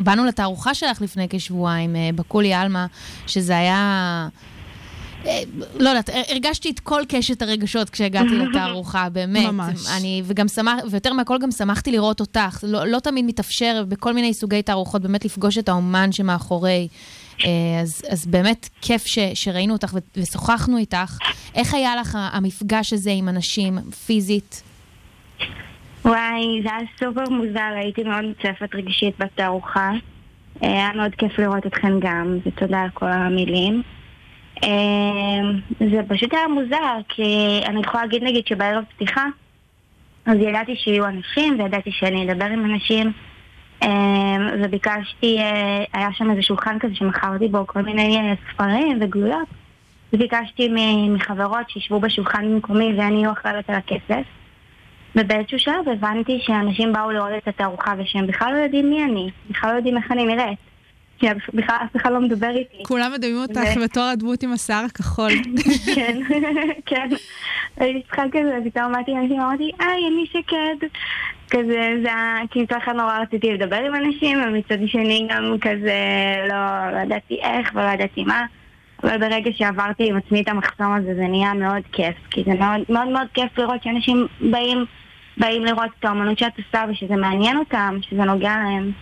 באנו 0.00 0.24
לתערוכה 0.24 0.74
שלך 0.74 1.00
לפני 1.00 1.26
כשבועיים, 1.30 1.96
אה, 1.96 2.10
בקולי 2.14 2.54
עלמה, 2.54 2.86
שזה 3.26 3.58
היה... 3.58 4.28
אה, 5.26 5.42
לא 5.74 5.88
יודעת, 5.88 6.10
הרגשתי 6.28 6.70
את 6.70 6.80
כל 6.80 7.02
קשת 7.08 7.42
הרגשות 7.42 7.90
כשהגעתי 7.90 8.38
לתערוכה, 8.42 9.08
באמת. 9.08 9.46
ממש. 9.46 9.86
אני, 9.96 10.22
וגם 10.24 10.48
שמח, 10.48 10.74
ויותר 10.90 11.12
מהכל 11.12 11.38
גם 11.38 11.50
שמחתי 11.50 11.92
לראות 11.92 12.20
אותך. 12.20 12.58
לא, 12.62 12.86
לא 12.86 12.98
תמיד 12.98 13.24
מתאפשר 13.24 13.84
בכל 13.88 14.12
מיני 14.12 14.34
סוגי 14.34 14.62
תערוכות 14.62 15.02
באמת 15.02 15.24
לפגוש 15.24 15.58
את 15.58 15.68
האומן 15.68 16.12
שמאחורי. 16.12 16.88
אה, 17.44 17.48
אז, 17.82 18.02
אז 18.08 18.26
באמת 18.26 18.68
כיף 18.80 19.06
ש, 19.06 19.18
שראינו 19.34 19.72
אותך 19.72 19.96
ושוחחנו 20.16 20.78
איתך. 20.78 21.18
איך 21.54 21.74
היה 21.74 21.96
לך 21.96 22.18
המפגש 22.20 22.92
הזה 22.92 23.10
עם 23.10 23.28
אנשים, 23.28 23.78
פיזית? 24.06 24.62
וואי, 26.04 26.60
זה 26.62 26.68
היה 26.70 26.88
סופר 26.98 27.30
מוזר, 27.30 27.72
הייתי 27.76 28.02
מאוד 28.02 28.24
מוצפת 28.24 28.74
רגשית 28.74 29.14
בתערוכה. 29.18 29.92
אה, 30.62 30.68
היה 30.68 30.90
מאוד 30.94 31.14
כיף 31.14 31.38
לראות 31.38 31.66
אתכם 31.66 32.00
גם, 32.00 32.38
ותודה 32.46 32.80
על 32.80 32.90
כל 32.94 33.08
המילים. 33.08 33.82
אה, 34.64 34.70
זה 35.78 36.00
פשוט 36.08 36.34
היה 36.34 36.48
מוזר, 36.48 36.96
כי 37.08 37.60
אני 37.66 37.80
יכולה 37.80 38.02
להגיד 38.02 38.22
נגיד 38.22 38.46
שבערב 38.46 38.84
פתיחה, 38.96 39.26
אז 40.26 40.36
ידעתי 40.38 40.76
שיהיו 40.76 41.06
אנשים, 41.06 41.60
וידעתי 41.60 41.92
שאני 41.92 42.32
אדבר 42.32 42.44
עם 42.44 42.64
אנשים, 42.64 43.12
אה, 43.82 44.36
וביקשתי, 44.64 45.38
היה 45.92 46.08
שם 46.12 46.30
איזה 46.30 46.42
שולחן 46.42 46.78
כזה 46.78 46.94
שמכרתי 46.94 47.48
בו 47.48 47.66
כל 47.66 47.82
מיני 47.82 48.34
ספרים 48.52 48.98
וגלויות, 49.00 49.48
וביקשתי 50.12 50.68
מחברות 51.08 51.70
שישבו 51.70 52.00
בשולחן 52.00 52.52
במקומי 52.52 52.92
ואני 52.98 53.32
אחראית 53.32 53.70
על 53.70 53.76
הכסף. 53.76 54.43
ובאיזשהו 55.16 55.58
שלב 55.58 55.88
הבנתי 55.92 56.40
שאנשים 56.42 56.92
באו 56.92 57.10
לראות 57.10 57.30
את 57.38 57.48
התערוכה 57.48 57.94
ושהם 57.98 58.26
בכלל 58.26 58.52
לא 58.52 58.58
יודעים 58.58 58.90
מי 58.90 59.04
אני, 59.04 59.30
בכלל 59.50 59.70
לא 59.70 59.76
יודעים 59.76 59.96
איך 59.96 60.12
אני 60.12 60.24
נראית. 60.24 60.58
כי 61.18 61.26
בכלל 61.54 61.76
אף 61.84 61.96
אחד 61.96 62.12
לא 62.12 62.20
מדבר 62.20 62.50
איתי. 62.50 62.82
כולם 62.82 63.12
מדמים 63.14 63.36
אותך 63.36 63.80
בתור 63.84 64.02
הדמות 64.02 64.42
עם 64.42 64.52
השיער 64.52 64.84
הכחול. 64.84 65.30
כן, 65.94 66.20
כן. 66.86 67.08
הייתי 67.76 68.02
צריכה 68.02 68.22
כזה, 68.32 68.58
פתאום 68.64 68.92
באתי 68.92 69.10
לאנשים 69.10 69.38
ואמרתי, 69.38 69.70
היי, 69.78 70.06
אני 70.06 70.26
שקד. 70.32 70.86
כזה, 71.50 71.96
זה 72.02 72.08
היה, 72.08 72.38
כי 72.50 72.62
מצד 72.62 72.76
אחד 72.76 72.92
נורא 72.92 73.18
רציתי 73.18 73.52
לדבר 73.52 73.76
עם 73.76 73.94
אנשים, 73.94 74.38
ומצד 74.42 74.78
שני 74.86 75.28
גם 75.30 75.56
כזה, 75.60 75.98
לא, 76.48 76.90
לא 76.92 76.98
ידעתי 76.98 77.38
איך 77.42 77.70
ולא 77.74 77.88
ידעתי 77.88 78.24
מה. 78.24 78.46
אבל 79.02 79.18
ברגע 79.18 79.50
שעברתי 79.52 80.08
עם 80.08 80.16
עצמי 80.16 80.42
את 80.42 80.48
המחסום 80.48 80.92
הזה, 80.92 81.14
זה 81.14 81.26
נהיה 81.26 81.54
מאוד 81.54 81.82
כיף. 81.92 82.16
כי 82.30 82.42
זה 82.46 82.54
מאוד 82.54 82.80
מאוד, 82.88 83.08
מאוד 83.08 83.26
כיף 83.34 83.58
לראות 83.58 83.82
שאנשים 83.82 84.26
באים, 84.40 84.84
באים 85.36 85.64
לראות 85.64 85.90
את 85.98 86.04
האמנות 86.04 86.38
שאת 86.38 86.52
עושה, 86.58 86.84
ושזה 86.90 87.16
מעניין 87.16 87.56
אותם, 87.58 87.98
שזה 88.02 88.24
נוגע 88.24 88.56
להם. 88.56 88.92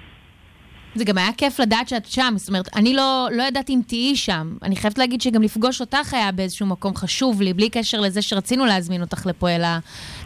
זה 0.94 1.04
גם 1.04 1.18
היה 1.18 1.32
כיף 1.36 1.60
לדעת 1.60 1.88
שאת 1.88 2.06
שם, 2.06 2.34
זאת 2.36 2.48
אומרת, 2.48 2.76
אני 2.76 2.94
לא, 2.94 3.28
לא 3.32 3.42
ידעתי 3.42 3.74
אם 3.74 3.80
תהיי 3.86 4.16
שם. 4.16 4.56
אני 4.62 4.76
חייבת 4.76 4.98
להגיד 4.98 5.20
שגם 5.20 5.42
לפגוש 5.42 5.80
אותך 5.80 6.14
היה 6.14 6.32
באיזשהו 6.32 6.66
מקום 6.66 6.96
חשוב 6.96 7.42
לי, 7.42 7.52
בלי 7.52 7.70
קשר 7.70 8.00
לזה 8.00 8.22
שרצינו 8.22 8.66
להזמין 8.66 9.00
אותך 9.00 9.26
לפה, 9.26 9.50
אלא, 9.50 9.66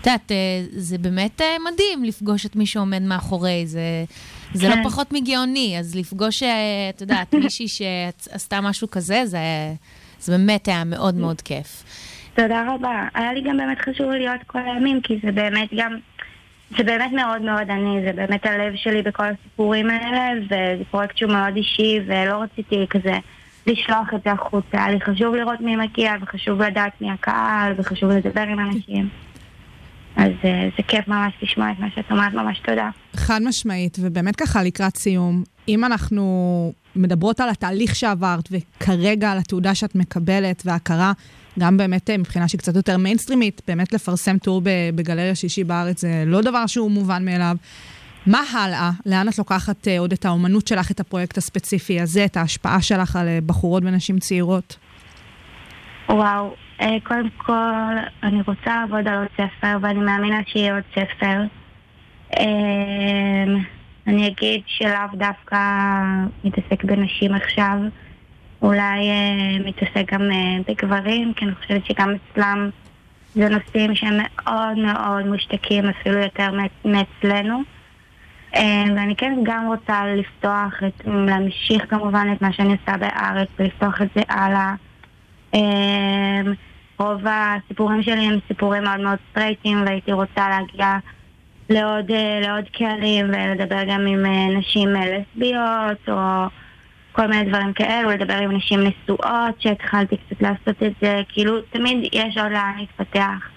את 0.00 0.06
יודעת, 0.06 0.32
אה, 0.32 0.36
זה 0.70 0.98
באמת 0.98 1.40
אה, 1.40 1.56
מדהים 1.72 2.04
לפגוש 2.04 2.46
את 2.46 2.56
מי 2.56 2.66
שעומד 2.66 3.02
מאחורי, 3.02 3.66
זה, 3.66 3.80
זה 4.54 4.66
כן. 4.68 4.78
לא 4.78 4.88
פחות 4.88 5.12
מגאוני, 5.12 5.78
אז 5.78 5.94
לפגוש, 5.94 6.42
אה, 6.42 6.90
את 6.90 7.00
יודעת, 7.00 7.34
מישהי 7.44 7.68
שעשתה 7.68 8.60
משהו 8.60 8.90
כזה, 8.90 9.22
זה, 9.26 9.38
זה 10.20 10.32
באמת 10.32 10.68
היה 10.68 10.84
מאוד 10.84 11.14
מאוד 11.14 11.40
כיף. 11.40 11.84
תודה 12.36 12.64
רבה. 12.74 13.08
היה 13.14 13.32
לי 13.32 13.40
גם 13.40 13.56
באמת 13.56 13.78
חשוב 13.80 14.10
להיות 14.10 14.40
כל 14.46 14.58
הימים, 14.58 15.00
כי 15.00 15.18
זה 15.22 15.32
באמת 15.32 15.68
גם... 15.76 15.96
זה 16.76 16.84
באמת 16.84 17.12
מאוד 17.12 17.42
מאוד 17.42 17.70
אני, 17.70 18.02
זה 18.06 18.12
באמת 18.12 18.46
הלב 18.46 18.72
שלי 18.76 19.02
בכל 19.02 19.24
הסיפורים 19.24 19.90
האלה, 19.90 20.40
וזה 20.44 20.84
פרויקט 20.90 21.16
שהוא 21.16 21.32
מאוד 21.32 21.56
אישי, 21.56 22.00
ולא 22.06 22.42
רציתי 22.42 22.86
כזה 22.90 23.18
לשלוח 23.66 24.14
את 24.14 24.20
זה 24.24 24.32
החוצה. 24.32 24.66
היה 24.72 24.90
לי 24.90 25.00
חשוב 25.00 25.34
לראות 25.34 25.60
מי 25.60 25.76
מגיע, 25.76 26.12
וחשוב 26.22 26.62
לדעת 26.62 27.00
מי 27.00 27.10
הקהל, 27.10 27.72
וחשוב 27.76 28.10
לדבר 28.10 28.40
עם 28.40 28.60
אנשים. 28.60 29.08
אז 30.16 30.32
אה, 30.44 30.68
זה 30.76 30.82
כיף 30.88 31.08
ממש 31.08 31.34
לשמוע 31.42 31.70
את 31.70 31.78
מה 31.78 31.86
שאת 31.94 32.10
אומרת, 32.10 32.32
ממש 32.32 32.58
תודה. 32.58 32.90
חד 33.16 33.40
משמעית, 33.44 33.98
ובאמת 34.00 34.36
ככה 34.36 34.62
לקראת 34.62 34.96
סיום, 34.96 35.42
אם 35.68 35.84
אנחנו 35.84 36.72
מדברות 36.96 37.40
על 37.40 37.48
התהליך 37.48 37.94
שעברת, 37.96 38.48
וכרגע 38.50 39.32
על 39.32 39.38
התעודה 39.38 39.74
שאת 39.74 39.94
מקבלת 39.94 40.62
וההכרה, 40.64 41.12
גם 41.58 41.76
באמת 41.76 42.10
אה, 42.10 42.18
מבחינה 42.18 42.48
שהיא 42.48 42.58
קצת 42.58 42.76
יותר 42.76 42.96
מיינסטרימית, 42.96 43.62
באמת 43.68 43.92
לפרסם 43.92 44.38
טור 44.38 44.62
בגלריה 44.94 45.34
שישי 45.34 45.64
בארץ 45.64 46.00
זה 46.00 46.24
לא 46.26 46.40
דבר 46.40 46.66
שהוא 46.66 46.90
מובן 46.90 47.24
מאליו. 47.24 47.56
מה 48.26 48.40
הלאה? 48.54 48.90
לאן 49.06 49.28
את 49.28 49.38
לוקחת 49.38 49.88
אה, 49.88 49.98
עוד 49.98 50.12
את 50.12 50.24
האומנות 50.24 50.66
שלך, 50.66 50.90
את 50.90 51.00
הפרויקט 51.00 51.38
הספציפי 51.38 52.00
הזה, 52.00 52.24
את 52.24 52.36
ההשפעה 52.36 52.82
שלך 52.82 53.16
על 53.16 53.28
אה, 53.28 53.38
בחורות 53.46 53.82
ונשים 53.86 54.18
צעירות? 54.18 54.76
וואו, 56.08 56.54
קודם 57.02 57.28
כל, 57.36 57.92
אני 58.22 58.42
רוצה 58.46 58.76
לעבוד 58.76 59.08
על 59.08 59.18
עוד 59.18 59.28
ספר, 59.32 59.76
ואני 59.80 59.98
מאמינה 59.98 60.40
שיהיה 60.46 60.74
עוד 60.74 60.84
ספר. 60.90 61.42
אני 64.06 64.28
אגיד 64.28 64.62
שלאו 64.66 65.08
דווקא 65.14 65.58
מתעסק 66.44 66.84
בנשים 66.84 67.34
עכשיו, 67.34 67.78
אולי 68.66 69.10
אה, 69.10 69.58
מתעסק 69.64 70.12
גם 70.12 70.22
אה, 70.22 70.58
בגברים, 70.68 71.34
כי 71.34 71.44
אני 71.44 71.54
חושבת 71.54 71.86
שגם 71.86 72.14
אצלם 72.14 72.70
זה 73.34 73.48
נושאים 73.48 73.94
שהם 73.94 74.16
מאוד 74.16 74.78
מאוד 74.78 75.26
מושתקים, 75.26 75.88
אפילו 75.88 76.18
יותר 76.18 76.50
מאצלנו. 76.84 77.62
אה, 78.54 78.84
ואני 78.96 79.16
כן 79.16 79.38
גם 79.42 79.66
רוצה 79.66 80.06
לפתוח, 80.06 80.82
את, 80.86 81.02
להמשיך 81.06 81.90
כמובן 81.90 82.26
את 82.32 82.42
מה 82.42 82.52
שאני 82.52 82.76
עושה 82.80 82.96
בארץ, 82.96 83.48
ולפתוח 83.58 84.02
את 84.02 84.08
זה 84.14 84.22
הלאה. 84.28 84.74
אמ, 85.54 86.52
רוב 86.98 87.20
הסיפורים 87.26 88.02
שלי 88.02 88.26
הם 88.26 88.38
סיפורים 88.48 88.84
מאוד 88.84 89.00
מאוד 89.00 89.18
סטרייטים 89.30 89.82
והייתי 89.86 90.12
רוצה 90.12 90.48
להגיע 90.48 90.96
לעוד, 91.70 92.10
אה, 92.10 92.40
לעוד 92.42 92.64
קהלים 92.72 93.26
ולדבר 93.28 93.84
גם 93.84 94.06
עם 94.06 94.26
אה, 94.26 94.58
נשים 94.58 94.96
אה, 94.96 95.02
לסביות 95.06 96.08
או 96.08 96.46
כל 97.16 97.26
מיני 97.26 97.48
דברים 97.48 97.72
כאלו, 97.72 98.10
לדבר 98.10 98.34
עם 98.34 98.56
נשים 98.56 98.80
נשואות 98.80 99.60
שהתחלתי 99.60 100.16
קצת 100.16 100.42
לעשות 100.42 100.82
את 100.82 100.92
זה, 101.02 101.22
כאילו 101.28 101.60
תמיד 101.60 101.96
יש 102.12 102.38
עוד 102.38 102.52
לאן 102.52 102.72
להתפתח 102.78 103.48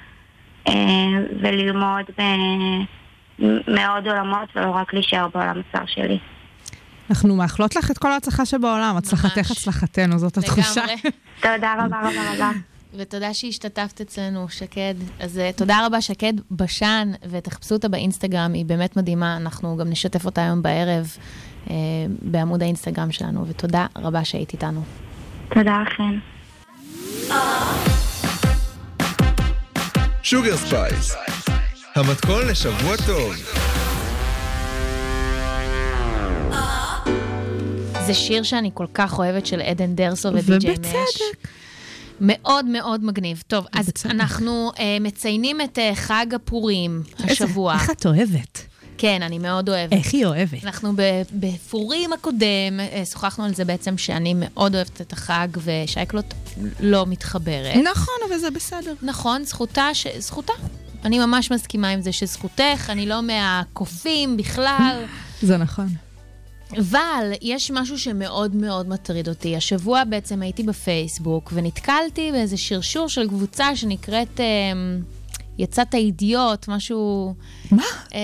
אה, 0.67 0.73
וללמוד 1.41 2.05
במאוד 3.39 4.07
עולמות 4.07 4.49
ולא 4.55 4.69
רק 4.69 4.93
להישאר 4.93 5.27
בעולם 5.33 5.55
הצר 5.59 5.85
שלי. 5.85 6.19
אנחנו 7.09 7.35
מאחלות 7.35 7.75
לך 7.75 7.91
את 7.91 7.97
כל 7.97 8.11
ההצלחה 8.11 8.45
שבעולם, 8.45 8.97
הצלחתך. 8.97 9.51
הצלחתנו, 9.51 10.19
זאת 10.19 10.37
התחושה. 10.37 10.85
תודה 11.41 11.73
רבה 11.79 11.99
רבה 11.99 12.33
רבה. 12.35 12.51
ותודה 12.93 13.33
שהשתתפת 13.33 14.01
אצלנו, 14.01 14.49
שקד. 14.49 14.95
אז 15.19 15.37
אה, 15.37 15.57
תודה 15.57 15.85
רבה, 15.85 16.01
שקד 16.01 16.33
בשן, 16.51 17.11
ותחפשו 17.29 17.75
אותה 17.75 17.87
באינסטגרם, 17.87 18.53
היא 18.53 18.65
באמת 18.65 18.97
מדהימה. 18.97 19.37
אנחנו 19.37 19.77
גם 19.77 19.89
נשתף 19.89 20.25
אותה 20.25 20.41
היום 20.41 20.61
בערב 20.61 21.17
בעמוד 22.21 22.63
האינסטגרם 22.63 23.11
שלנו, 23.11 23.47
ותודה 23.47 23.85
רבה 23.97 24.25
שהיית 24.25 24.53
איתנו. 24.53 24.81
תודה 25.53 25.83
לכם. 25.87 26.19
Sugar 30.23 30.57
Spice, 30.57 31.15
המתכון 31.95 32.47
לשבוע 32.47 32.95
טוב. 33.07 33.33
זה 38.05 38.13
שיר 38.13 38.43
שאני 38.43 38.71
כל 38.73 38.85
כך 38.93 39.19
אוהבת 39.19 39.45
של 39.45 39.61
עדן 39.61 39.95
דרסו 39.95 40.29
ודי.ג'יי 40.33 40.69
מאש. 40.69 40.85
ובצדק. 40.89 41.49
מאוד 42.21 42.65
מאוד 42.65 43.03
מגניב. 43.03 43.43
טוב, 43.47 43.65
אז 43.73 43.87
ובצדק. 43.87 44.11
אנחנו 44.11 44.71
uh, 44.75 44.79
מציינים 45.01 45.61
את 45.61 45.77
uh, 45.77 45.95
חג 45.95 46.25
הפורים 46.35 47.03
השבוע. 47.19 47.73
איך 47.73 47.89
את 47.89 48.05
אוהבת? 48.05 48.68
כן, 48.99 49.21
אני 49.21 49.39
מאוד 49.39 49.69
אוהבת. 49.69 49.93
איך 49.93 50.13
היא 50.13 50.25
אוהבת? 50.25 50.63
אנחנו 50.63 50.93
בפורים 51.33 52.13
הקודם, 52.13 52.79
אה, 52.79 53.03
שוחחנו 53.05 53.45
על 53.45 53.53
זה 53.53 53.65
בעצם 53.65 53.97
שאני 53.97 54.33
מאוד 54.37 54.75
אוהבת 54.75 55.01
את 55.01 55.13
החג 55.13 55.47
ושייקלוט 55.57 56.33
לא 56.79 57.05
מתחברת. 57.05 57.75
נכון, 57.75 58.15
אבל 58.29 58.37
זה 58.37 58.51
בסדר. 58.51 58.93
נכון, 59.01 59.43
זכותה, 59.43 59.89
ש... 59.93 60.07
זכותה. 60.17 60.53
אני 61.05 61.19
ממש 61.19 61.51
מסכימה 61.51 61.89
עם 61.89 62.01
זה 62.01 62.11
שזכותך, 62.11 62.89
אני 62.89 63.05
לא 63.05 63.21
מהקופים 63.21 64.37
בכלל. 64.37 65.05
זה 65.41 65.57
נכון. 65.57 65.87
אבל 66.77 67.31
יש 67.41 67.71
משהו 67.71 67.99
שמאוד 67.99 68.55
מאוד 68.55 68.89
מטריד 68.89 69.29
אותי. 69.29 69.55
השבוע 69.55 70.03
בעצם 70.03 70.41
הייתי 70.41 70.63
בפייסבוק 70.63 71.51
ונתקלתי 71.53 72.31
באיזה 72.31 72.57
שרשור 72.57 73.09
של 73.09 73.27
קבוצה 73.27 73.75
שנקראת 73.75 74.39
אה, 74.39 74.45
יצאת 75.59 75.95
אידיוט, 75.95 76.67
משהו... 76.67 77.33
מה? 77.71 77.83
אה, 78.13 78.19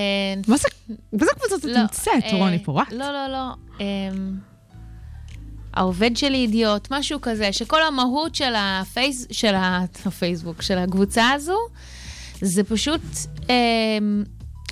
מה 0.48 0.58
זה, 0.58 0.68
באיזה 1.14 1.32
קבוצה 1.36 1.56
את 1.56 1.64
לא, 1.64 1.82
נמצאת, 1.82 2.24
אה, 2.24 2.38
רוני 2.38 2.64
פורט? 2.64 2.92
לא, 2.92 3.12
לא, 3.12 3.28
לא. 3.28 3.54
אה, 3.82 3.86
העובד 5.74 6.18
שלי 6.18 6.38
אידיוט, 6.38 6.88
משהו 6.92 7.22
כזה, 7.22 7.54
שכל 7.54 7.84
המהות 7.84 8.36
של, 8.36 8.54
הפייס, 8.58 9.28
של 9.32 9.56
הפייסבוק, 10.06 10.62
של 10.62 10.78
הקבוצה 10.78 11.30
הזו, 11.32 11.58
זה 12.42 12.64
פשוט 12.64 13.02
אה, 13.50 13.56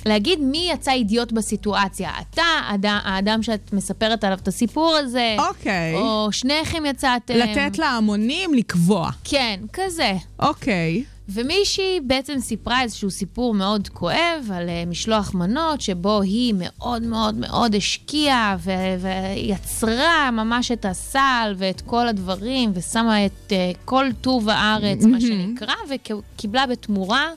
להגיד 0.05 0.39
מי 0.39 0.69
יצא 0.73 0.91
אידיוט 0.91 1.31
בסיטואציה. 1.31 2.11
אתה, 2.21 2.41
האד, 2.41 2.85
האדם 2.89 3.43
שאת 3.43 3.73
מספרת 3.73 4.23
עליו 4.23 4.37
את 4.41 4.47
הסיפור 4.47 4.95
הזה, 4.95 5.35
אוקיי. 5.39 5.95
או 5.95 6.27
שניכם 6.31 6.85
יצאתם. 6.85 7.33
לתת 7.35 7.77
להמונים 7.77 8.53
לקבוע. 8.53 9.09
כן, 9.23 9.59
כזה. 9.73 10.13
אוקיי. 10.39 11.03
ומישהי 11.29 11.99
בעצם 12.07 12.39
סיפרה 12.39 12.81
איזשהו 12.81 13.11
סיפור 13.11 13.53
מאוד 13.53 13.87
כואב 13.87 14.49
על 14.53 14.69
uh, 14.69 14.89
משלוח 14.89 15.33
מנות, 15.33 15.81
שבו 15.81 16.21
היא 16.21 16.53
מאוד 16.57 17.01
מאוד 17.03 17.35
מאוד 17.35 17.75
השקיעה 17.75 18.55
ו- 18.59 18.71
ויצרה 19.01 20.31
ממש 20.31 20.71
את 20.71 20.85
הסל 20.85 21.53
ואת 21.57 21.81
כל 21.81 22.07
הדברים, 22.07 22.71
ושמה 22.73 23.25
את 23.25 23.31
uh, 23.49 23.53
כל 23.85 24.05
טוב 24.21 24.49
הארץ, 24.49 25.03
מה 25.05 25.21
שנקרא, 25.21 25.73
וקיבלה 25.89 26.67
בתמורה, 26.67 27.27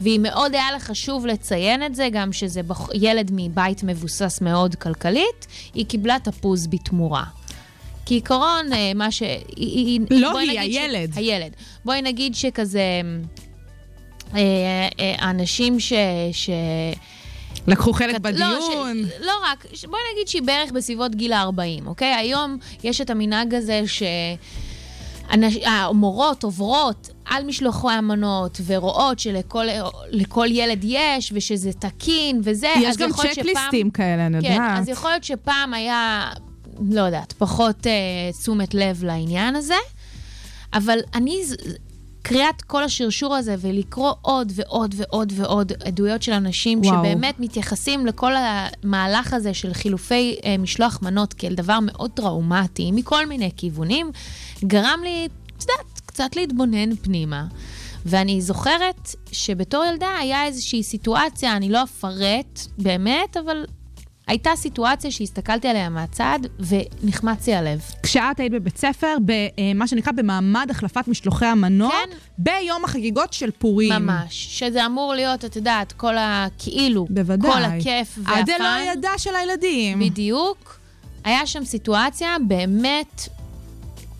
והיא 0.00 0.20
מאוד 0.20 0.54
היה 0.54 0.72
לה 0.72 0.80
חשוב 0.80 1.26
לציין 1.26 1.86
את 1.86 1.94
זה, 1.94 2.08
גם 2.12 2.32
שזה 2.32 2.62
בח- 2.62 2.88
ילד 2.94 3.30
מבית 3.34 3.82
מבוסס 3.84 4.38
מאוד 4.42 4.74
כלכלית, 4.74 5.46
היא 5.74 5.86
קיבלה 5.86 6.16
תפוז 6.22 6.66
בתמורה. 6.66 7.24
כעיקרון, 8.06 8.72
אה, 8.72 8.92
מה 8.94 9.10
ש... 9.10 9.22
לא 10.10 10.38
היא, 10.38 10.48
נגיד 10.60 10.72
ש- 10.72 10.76
הילד. 10.76 11.10
הילד. 11.16 11.52
בואי 11.84 12.02
נגיד 12.02 12.34
שכזה... 12.34 13.00
אה, 14.34 14.40
אה, 15.00 15.30
אנשים 15.30 15.80
ש... 15.80 15.92
ש... 16.32 16.50
לקחו 17.66 17.92
חלק 17.92 18.12
לא, 18.12 18.18
בדיון. 18.18 19.04
ש... 19.08 19.12
לא 19.20 19.32
רק, 19.44 19.66
ש... 19.74 19.84
בואי 19.84 20.00
נגיד 20.14 20.28
שהיא 20.28 20.42
בערך 20.42 20.72
בסביבות 20.72 21.14
גיל 21.14 21.32
ה-40, 21.32 21.86
אוקיי? 21.86 22.14
היום 22.14 22.58
יש 22.84 23.00
את 23.00 23.10
המנהג 23.10 23.54
הזה 23.54 23.82
ש... 23.86 24.02
אנש... 25.32 25.56
המורות 25.56 26.44
עוברות 26.44 27.10
על 27.24 27.44
משלוחי 27.44 27.92
המנות 27.92 28.60
ורואות 28.66 29.18
שלכל 29.18 29.66
לכל 30.10 30.46
ילד 30.50 30.80
יש 30.84 31.32
ושזה 31.34 31.72
תקין 31.72 32.40
וזה, 32.44 32.72
יש 32.80 32.96
גם 32.96 33.10
צ'קליסטים 33.12 33.90
כאלה, 33.90 34.26
אני 34.26 34.42
כן, 34.42 34.52
יודעת. 34.52 34.78
אז 34.78 34.88
יכול 34.88 35.10
להיות 35.10 35.24
שפעם 35.24 35.74
היה, 35.74 36.30
לא 36.90 37.00
יודעת, 37.00 37.32
פחות 37.32 37.86
אה, 37.86 37.92
תשומת 38.40 38.74
לב 38.74 39.04
לעניין 39.04 39.56
הזה, 39.56 39.74
אבל 40.72 40.98
אני, 41.14 41.42
קריאת 42.22 42.62
כל 42.62 42.84
השרשור 42.84 43.34
הזה 43.34 43.54
ולקרוא 43.58 44.12
עוד 44.22 44.52
ועוד 44.54 44.94
ועוד 44.96 45.32
ועוד 45.36 45.72
עדויות 45.84 46.22
של 46.22 46.32
אנשים 46.32 46.80
וואו. 46.80 46.94
שבאמת 46.98 47.40
מתייחסים 47.40 48.06
לכל 48.06 48.32
המהלך 48.36 49.32
הזה 49.32 49.54
של 49.54 49.74
חילופי 49.74 50.36
אה, 50.44 50.58
משלוח 50.58 50.98
מנות 51.02 51.34
כאל 51.34 51.54
דבר 51.54 51.78
מאוד 51.82 52.10
טראומטי, 52.10 52.92
מכל 52.92 53.26
מיני 53.26 53.50
כיוונים, 53.56 54.10
גרם 54.64 55.00
לי, 55.02 55.28
את 55.56 55.62
יודעת, 55.62 56.00
קצת 56.06 56.36
להתבונן 56.36 56.96
פנימה. 56.96 57.46
ואני 58.06 58.40
זוכרת 58.40 59.10
שבתור 59.32 59.84
ילדה 59.84 60.16
היה 60.20 60.44
איזושהי 60.44 60.82
סיטואציה, 60.82 61.56
אני 61.56 61.68
לא 61.68 61.82
אפרט 61.82 62.60
באמת, 62.78 63.36
אבל 63.36 63.64
הייתה 64.26 64.50
סיטואציה 64.56 65.10
שהסתכלתי 65.10 65.68
עליה 65.68 65.88
מהצד 65.88 66.38
ונחמץ 66.58 67.46
לי 67.46 67.54
הלב. 67.54 67.80
כשאת 68.02 68.40
היית 68.40 68.52
בבית 68.52 68.78
ספר, 68.78 69.16
במה 69.20 69.86
שנקרא 69.86 70.12
במעמד 70.12 70.66
החלפת 70.70 71.08
משלוחי 71.08 71.46
המנות, 71.46 71.92
כן. 71.92 72.16
ביום 72.38 72.84
החגיגות 72.84 73.32
של 73.32 73.50
פורים. 73.50 73.92
ממש. 73.92 74.58
שזה 74.58 74.86
אמור 74.86 75.14
להיות, 75.14 75.44
את 75.44 75.56
יודעת, 75.56 75.92
כל 75.92 76.16
ה... 76.16 76.46
כאילו, 76.58 77.06
בוודאי. 77.10 77.52
כל 77.52 77.64
הכיף 77.64 78.18
והפאן. 78.18 78.38
עד 78.38 78.50
אלוהי 78.50 78.86
ידע 78.92 79.10
של 79.18 79.34
הילדים. 79.34 79.98
בדיוק. 79.98 80.78
היה 81.24 81.46
שם 81.46 81.64
סיטואציה 81.64 82.36
באמת 82.46 83.28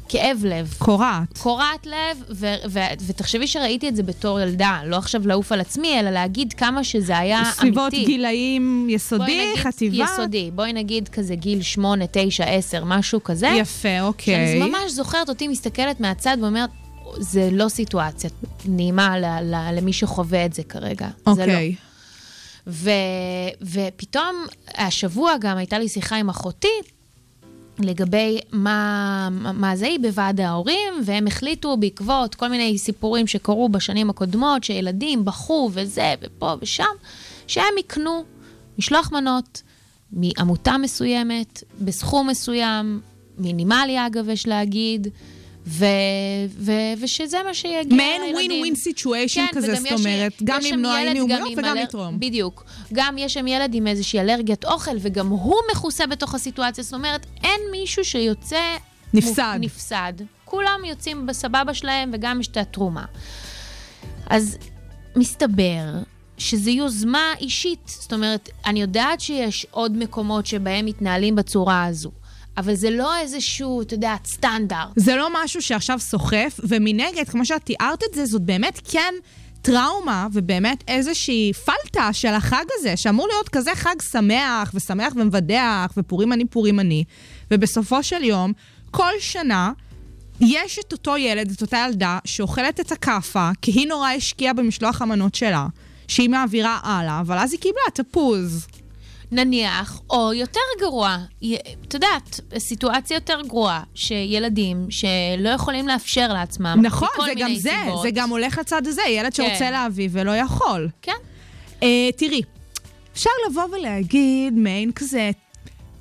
כאב 0.08 0.38
לב. 0.44 0.74
קורעת. 0.78 1.38
קורעת 1.38 1.86
לב, 1.86 2.22
ו- 2.30 2.54
ו- 2.68 2.80
ותחשבי 3.06 3.46
שראיתי 3.46 3.88
את 3.88 3.96
זה 3.96 4.02
בתור 4.02 4.40
ילדה, 4.40 4.80
לא 4.84 4.96
עכשיו 4.96 5.28
לעוף 5.28 5.52
על 5.52 5.60
עצמי, 5.60 6.00
אלא 6.00 6.10
להגיד 6.10 6.52
כמה 6.52 6.84
שזה 6.84 7.18
היה 7.18 7.38
אמיתי. 7.40 7.52
סביבות 7.56 7.92
גילאים 7.92 8.86
יסודי, 8.90 9.52
חטיבה. 9.56 10.04
יסודי. 10.04 10.50
בואי 10.54 10.72
נגיד 10.72 11.08
כזה 11.08 11.34
גיל 11.34 11.62
8, 11.62 12.04
9, 12.12 12.44
10, 12.44 12.84
משהו 12.84 13.24
כזה. 13.24 13.46
יפה, 13.48 14.00
אוקיי. 14.00 14.58
שאני 14.58 14.68
ממש 14.70 14.92
זוכרת 14.92 15.28
אותי 15.28 15.48
מסתכלת 15.48 16.00
מהצד 16.00 16.36
ואומרת, 16.42 16.70
זה 17.18 17.48
לא 17.52 17.68
סיטואציה 17.68 18.30
נעימה 18.64 19.18
ל- 19.18 19.24
ל- 19.54 19.78
למי 19.78 19.92
שחווה 19.92 20.44
את 20.46 20.52
זה 20.52 20.62
כרגע. 20.62 21.08
זה 21.18 21.22
לא. 21.24 21.30
אוקיי. 21.32 21.74
ו, 22.66 22.90
ופתאום, 23.62 24.44
השבוע 24.76 25.32
גם 25.40 25.56
הייתה 25.56 25.78
לי 25.78 25.88
שיחה 25.88 26.16
עם 26.16 26.28
אחותי 26.28 26.68
לגבי 27.78 28.38
מה, 28.52 29.28
מה 29.32 29.76
זה 29.76 29.86
היא 29.86 30.00
בוועד 30.00 30.40
ההורים, 30.40 30.94
והם 31.04 31.26
החליטו 31.26 31.76
בעקבות 31.76 32.34
כל 32.34 32.48
מיני 32.48 32.78
סיפורים 32.78 33.26
שקרו 33.26 33.68
בשנים 33.68 34.10
הקודמות, 34.10 34.64
שילדים 34.64 35.24
בכו 35.24 35.70
וזה, 35.72 36.14
ופה 36.22 36.54
ושם, 36.60 36.84
שהם 37.46 37.78
יקנו 37.78 38.24
משלוח 38.78 39.12
מנות 39.12 39.62
מעמותה 40.12 40.78
מסוימת, 40.78 41.62
בסכום 41.80 42.28
מסוים, 42.28 43.00
מינימלי 43.38 44.06
אגב, 44.06 44.28
יש 44.28 44.46
להגיד. 44.46 45.08
ו- 45.66 45.84
ו- 46.58 46.72
ושזה 47.00 47.38
מה 47.46 47.54
שיגיע 47.54 47.96
מעין 47.96 48.22
לילדים. 48.22 48.36
win 48.36 48.60
win 48.60 48.74
situation 48.74 49.44
כזה, 49.52 49.74
זאת 49.74 49.92
אומרת, 49.92 50.32
גם 50.44 50.60
ילד 50.62 51.16
לאומיות 51.16 51.40
גם 51.40 51.46
עם 51.46 51.58
וגם 51.58 51.76
לתרום. 51.76 52.20
בדיוק. 52.20 52.64
גם 52.92 53.18
יש 53.18 53.34
שם 53.34 53.46
ילד 53.46 53.74
עם 53.74 53.86
איזושהי 53.86 54.20
אלרגיית 54.20 54.64
אוכל, 54.64 54.96
וגם 55.00 55.28
הוא 55.28 55.56
מכוסה 55.72 56.06
בתוך 56.06 56.34
הסיטואציה. 56.34 56.84
זאת 56.84 56.94
אומרת, 56.94 57.26
אין 57.44 57.60
מישהו 57.72 58.04
שיוצא... 58.04 58.60
נפסד. 59.14 59.42
מופ- 59.56 59.64
נפסד. 59.64 60.12
כולם 60.44 60.80
יוצאים 60.84 61.26
בסבבה 61.26 61.74
שלהם, 61.74 62.10
וגם 62.14 62.40
יש 62.40 62.46
את 62.48 62.56
התרומה. 62.56 63.04
אז 64.30 64.58
מסתבר 65.16 65.84
שזו 66.38 66.70
יוזמה 66.70 67.32
אישית. 67.40 67.80
זאת 67.86 68.12
אומרת, 68.12 68.48
אני 68.66 68.80
יודעת 68.80 69.20
שיש 69.20 69.66
עוד 69.70 69.96
מקומות 69.96 70.46
שבהם 70.46 70.86
מתנהלים 70.86 71.36
בצורה 71.36 71.84
הזו. 71.84 72.10
אבל 72.58 72.74
זה 72.74 72.90
לא 72.90 73.18
איזשהו, 73.18 73.82
אתה 73.82 73.94
יודעת, 73.94 74.26
סטנדרט. 74.26 74.88
זה 74.96 75.16
לא 75.16 75.28
משהו 75.34 75.62
שעכשיו 75.62 75.98
סוחף, 75.98 76.60
ומנגד, 76.62 77.28
כמו 77.28 77.44
שאת 77.44 77.64
תיארת 77.64 78.02
את 78.10 78.14
זה, 78.14 78.26
זאת 78.26 78.42
באמת 78.42 78.80
כן 78.84 79.14
טראומה, 79.62 80.26
ובאמת 80.32 80.84
איזושהי 80.88 81.52
פלטה 81.52 82.12
של 82.12 82.28
החג 82.28 82.64
הזה, 82.78 82.96
שאמור 82.96 83.28
להיות 83.28 83.48
כזה 83.48 83.70
חג 83.74 83.94
שמח, 84.12 84.70
ושמח 84.74 85.12
ומבדח, 85.16 85.92
ופורים 85.96 86.32
אני 86.32 86.44
פורים 86.44 86.80
אני, 86.80 87.04
ובסופו 87.50 88.02
של 88.02 88.24
יום, 88.24 88.52
כל 88.90 89.12
שנה, 89.20 89.72
יש 90.40 90.78
את 90.78 90.92
אותו 90.92 91.16
ילד, 91.16 91.50
את 91.50 91.62
אותה 91.62 91.86
ילדה, 91.88 92.18
שאוכלת 92.24 92.80
את 92.80 92.92
הכאפה, 92.92 93.50
כי 93.62 93.70
היא 93.70 93.88
נורא 93.88 94.10
השקיעה 94.10 94.52
במשלוח 94.52 95.02
המנות 95.02 95.34
שלה, 95.34 95.66
שהיא 96.08 96.30
מעבירה 96.30 96.78
הלאה, 96.82 97.20
אבל 97.20 97.38
אז 97.38 97.52
היא 97.52 97.60
קיבלה 97.60 97.82
תפוז. 97.94 98.66
נניח, 99.32 100.00
או 100.10 100.32
יותר 100.32 100.60
גרוע, 100.80 101.16
את 101.88 101.94
יודעת, 101.94 102.40
סיטואציה 102.58 103.14
יותר 103.14 103.40
גרועה, 103.46 103.82
שילדים 103.94 104.86
שלא 104.90 105.48
יכולים 105.48 105.88
לאפשר 105.88 106.32
לעצמם, 106.32 106.78
נכון, 106.82 107.08
זה 107.26 107.32
גם 107.36 107.54
זה, 107.54 107.70
סיבות. 107.84 108.02
זה 108.02 108.10
גם 108.10 108.30
הולך 108.30 108.58
לצד 108.58 108.86
הזה, 108.86 109.02
ילד 109.08 109.34
כן. 109.34 109.48
שרוצה 109.48 109.70
להביא 109.70 110.08
ולא 110.12 110.36
יכול. 110.36 110.88
כן. 111.02 111.12
Uh, 111.80 111.84
תראי, 112.16 112.42
אפשר 113.12 113.30
לבוא 113.50 113.64
ולהגיד 113.72 114.54
מעין 114.54 114.92
כזה, 114.92 115.30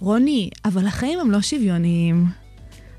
רוני, 0.02 0.50
אבל 0.66 0.88
החיים 0.88 1.20
הם 1.20 1.32
לא 1.32 1.42
שוויוניים. 1.42 2.45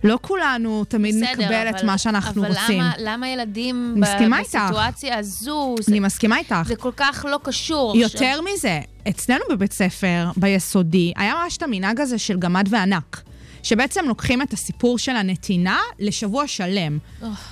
לא 0.07 0.19
כולנו 0.23 0.85
תמיד 0.85 1.15
בסדר, 1.15 1.33
נקבל 1.45 1.67
את 1.71 1.75
אבל- 1.75 1.87
מה 1.87 1.99
שאנחנו 1.99 2.43
אבל 2.43 2.49
רוצים. 2.49 2.81
למה, 2.81 2.93
למה 2.99 3.29
ילדים 3.29 3.95
ב-. 4.01 4.41
בסיטואציה 4.41 5.19
הזו, 5.19 5.75
זה, 5.81 5.93
אני 5.93 6.01
מסכימה 6.01 6.39
איתך. 6.39 6.55
זה 6.67 6.77
כל 6.77 6.93
כך 6.97 7.25
לא 7.29 7.39
קשור. 7.43 7.97
יותר 7.97 8.41
מזה, 8.41 8.81
אצלנו 9.09 9.45
בבית 9.51 9.73
ספר, 9.73 10.31
ביסודי, 10.37 11.13
היה 11.17 11.35
ממש 11.43 11.57
את 11.57 11.63
המנהג 11.63 12.01
הזה 12.01 12.19
של 12.19 12.39
גמד 12.39 12.67
וענק. 12.71 13.23
שבעצם 13.63 14.05
לוקחים 14.09 14.43
את 14.43 14.53
הסיפור 14.53 14.99
של 14.99 15.17
הנתינה 15.17 15.79
לשבוע 15.99 16.47
שלם. 16.47 16.99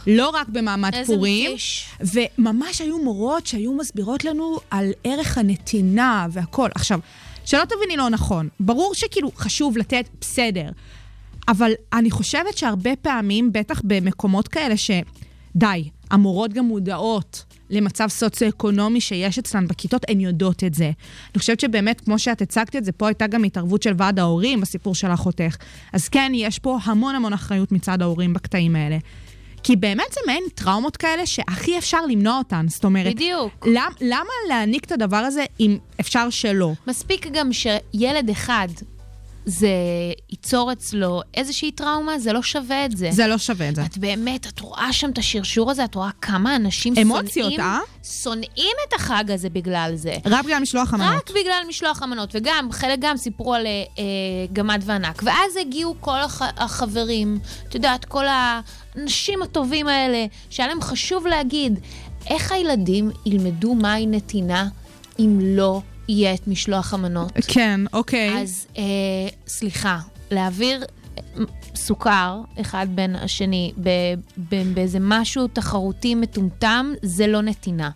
לא 0.06 0.28
רק 0.28 0.48
במעמד 0.48 0.94
איזה 0.94 1.14
פורים. 1.14 1.50
מתיש. 1.50 1.88
וממש 2.00 2.80
היו 2.80 2.98
מורות 2.98 3.46
שהיו 3.46 3.72
מסבירות 3.72 4.24
לנו 4.24 4.58
על 4.70 4.90
ערך 5.04 5.38
הנתינה 5.38 6.26
והכל. 6.30 6.68
עכשיו, 6.74 7.00
שלא 7.44 7.62
תביני 7.64 7.96
לא 7.96 8.10
נכון, 8.10 8.48
ברור 8.60 8.94
שכאילו 8.94 9.30
חשוב 9.36 9.78
לתת 9.78 10.08
בסדר, 10.20 10.68
אבל 11.48 11.72
אני 11.92 12.10
חושבת 12.10 12.56
שהרבה 12.56 12.96
פעמים, 12.96 13.52
בטח 13.52 13.80
במקומות 13.84 14.48
כאלה 14.48 14.74
שדי, 14.76 15.90
המורות 16.10 16.52
גם 16.52 16.64
מודעות 16.64 17.44
למצב 17.70 18.08
סוציו-אקונומי 18.08 19.00
שיש 19.00 19.38
אצלן 19.38 19.68
בכיתות, 19.68 20.02
הן 20.08 20.20
יודעות 20.20 20.64
את 20.64 20.74
זה. 20.74 20.84
אני 20.84 21.38
חושבת 21.38 21.60
שבאמת, 21.60 22.00
כמו 22.00 22.18
שאת 22.18 22.42
הצגת 22.42 22.76
את 22.76 22.84
זה, 22.84 22.92
פה 22.92 23.08
הייתה 23.08 23.26
גם 23.26 23.44
התערבות 23.44 23.82
של 23.82 23.92
ועד 23.98 24.18
ההורים 24.18 24.60
בסיפור 24.60 24.94
של 24.94 25.08
אחותך. 25.08 25.56
אז 25.92 26.08
כן, 26.08 26.32
יש 26.34 26.58
פה 26.58 26.78
המון 26.84 27.14
המון 27.14 27.32
אחריות 27.32 27.72
מצד 27.72 28.02
ההורים 28.02 28.34
בקטעים 28.34 28.76
האלה. 28.76 28.98
כי 29.62 29.76
באמת 29.76 30.12
זה 30.12 30.20
מעין 30.26 30.44
טראומות 30.54 30.96
כאלה 30.96 31.26
שהכי 31.26 31.78
אפשר 31.78 32.06
למנוע 32.06 32.38
אותן. 32.38 32.66
זאת 32.68 32.84
אומרת, 32.84 33.14
בדיוק. 33.14 33.66
למ, 33.66 33.92
למה 34.00 34.30
להעניק 34.48 34.84
את 34.84 34.92
הדבר 34.92 35.16
הזה 35.16 35.44
אם 35.60 35.78
אפשר 36.00 36.30
שלא? 36.30 36.72
מספיק 36.86 37.26
גם 37.32 37.52
שילד 37.52 38.30
אחד, 38.30 38.68
זה 39.46 39.68
ייצור 40.30 40.72
אצלו 40.72 41.20
איזושהי 41.34 41.72
טראומה, 41.72 42.18
זה 42.18 42.32
לא 42.32 42.42
שווה 42.42 42.84
את 42.84 42.96
זה. 42.96 43.08
זה 43.12 43.26
לא 43.26 43.38
שווה 43.38 43.68
את 43.68 43.76
זה. 43.76 43.84
את 43.84 43.98
באמת, 43.98 44.46
את 44.46 44.60
רואה 44.60 44.92
שם 44.92 45.10
את 45.10 45.18
השרשור 45.18 45.70
הזה, 45.70 45.84
את 45.84 45.94
רואה 45.94 46.10
כמה 46.22 46.56
אנשים 46.56 46.94
אמוציות, 47.02 47.52
שונאים, 47.52 47.60
אה? 47.60 47.78
שונאים 48.22 48.76
את 48.88 48.92
החג 48.92 49.30
הזה 49.30 49.50
בגלל 49.50 49.92
זה. 49.94 50.16
רק 50.26 50.44
בגלל 50.44 50.58
משלוח 50.62 50.94
המנות. 50.94 51.16
רק 51.16 51.30
בגלל 51.30 51.62
משלוח 51.68 52.02
המנות, 52.02 52.30
וגם, 52.34 52.68
חלק 52.72 52.98
גם 53.00 53.16
סיפרו 53.16 53.54
על 53.54 53.66
אה, 53.66 53.70
אה, 53.98 54.04
גמד 54.52 54.82
וענק. 54.84 55.22
ואז 55.24 55.56
הגיעו 55.60 55.94
כל 56.00 56.18
הח, 56.18 56.42
החברים, 56.56 57.38
את 57.68 57.74
יודעת, 57.74 58.04
כל 58.04 58.24
האנשים 58.28 59.42
הטובים 59.42 59.88
האלה, 59.88 60.26
שהיה 60.50 60.68
להם 60.68 60.80
חשוב 60.80 61.26
להגיד, 61.26 61.78
איך 62.30 62.52
הילדים 62.52 63.10
ילמדו 63.26 63.74
מהי 63.74 64.06
נתינה 64.06 64.68
אם 65.18 65.38
לא 65.42 65.80
יהיה 66.08 66.34
את 66.34 66.48
משלוח 66.48 66.94
המנות? 66.94 67.32
כן, 67.48 67.80
אוקיי. 67.92 68.42
אז 68.42 68.66
אה, 68.78 68.82
סליחה, 69.46 69.98
להעביר 70.30 70.84
סוכר 71.74 72.40
אחד 72.60 72.86
בין 72.90 73.16
השני 73.16 73.72
באיזה 74.74 74.98
משהו 75.00 75.46
תחרותי 75.48 76.14
מטומטם, 76.14 76.92
זה 77.02 77.26
לא 77.26 77.42
נתינה. 77.42 77.90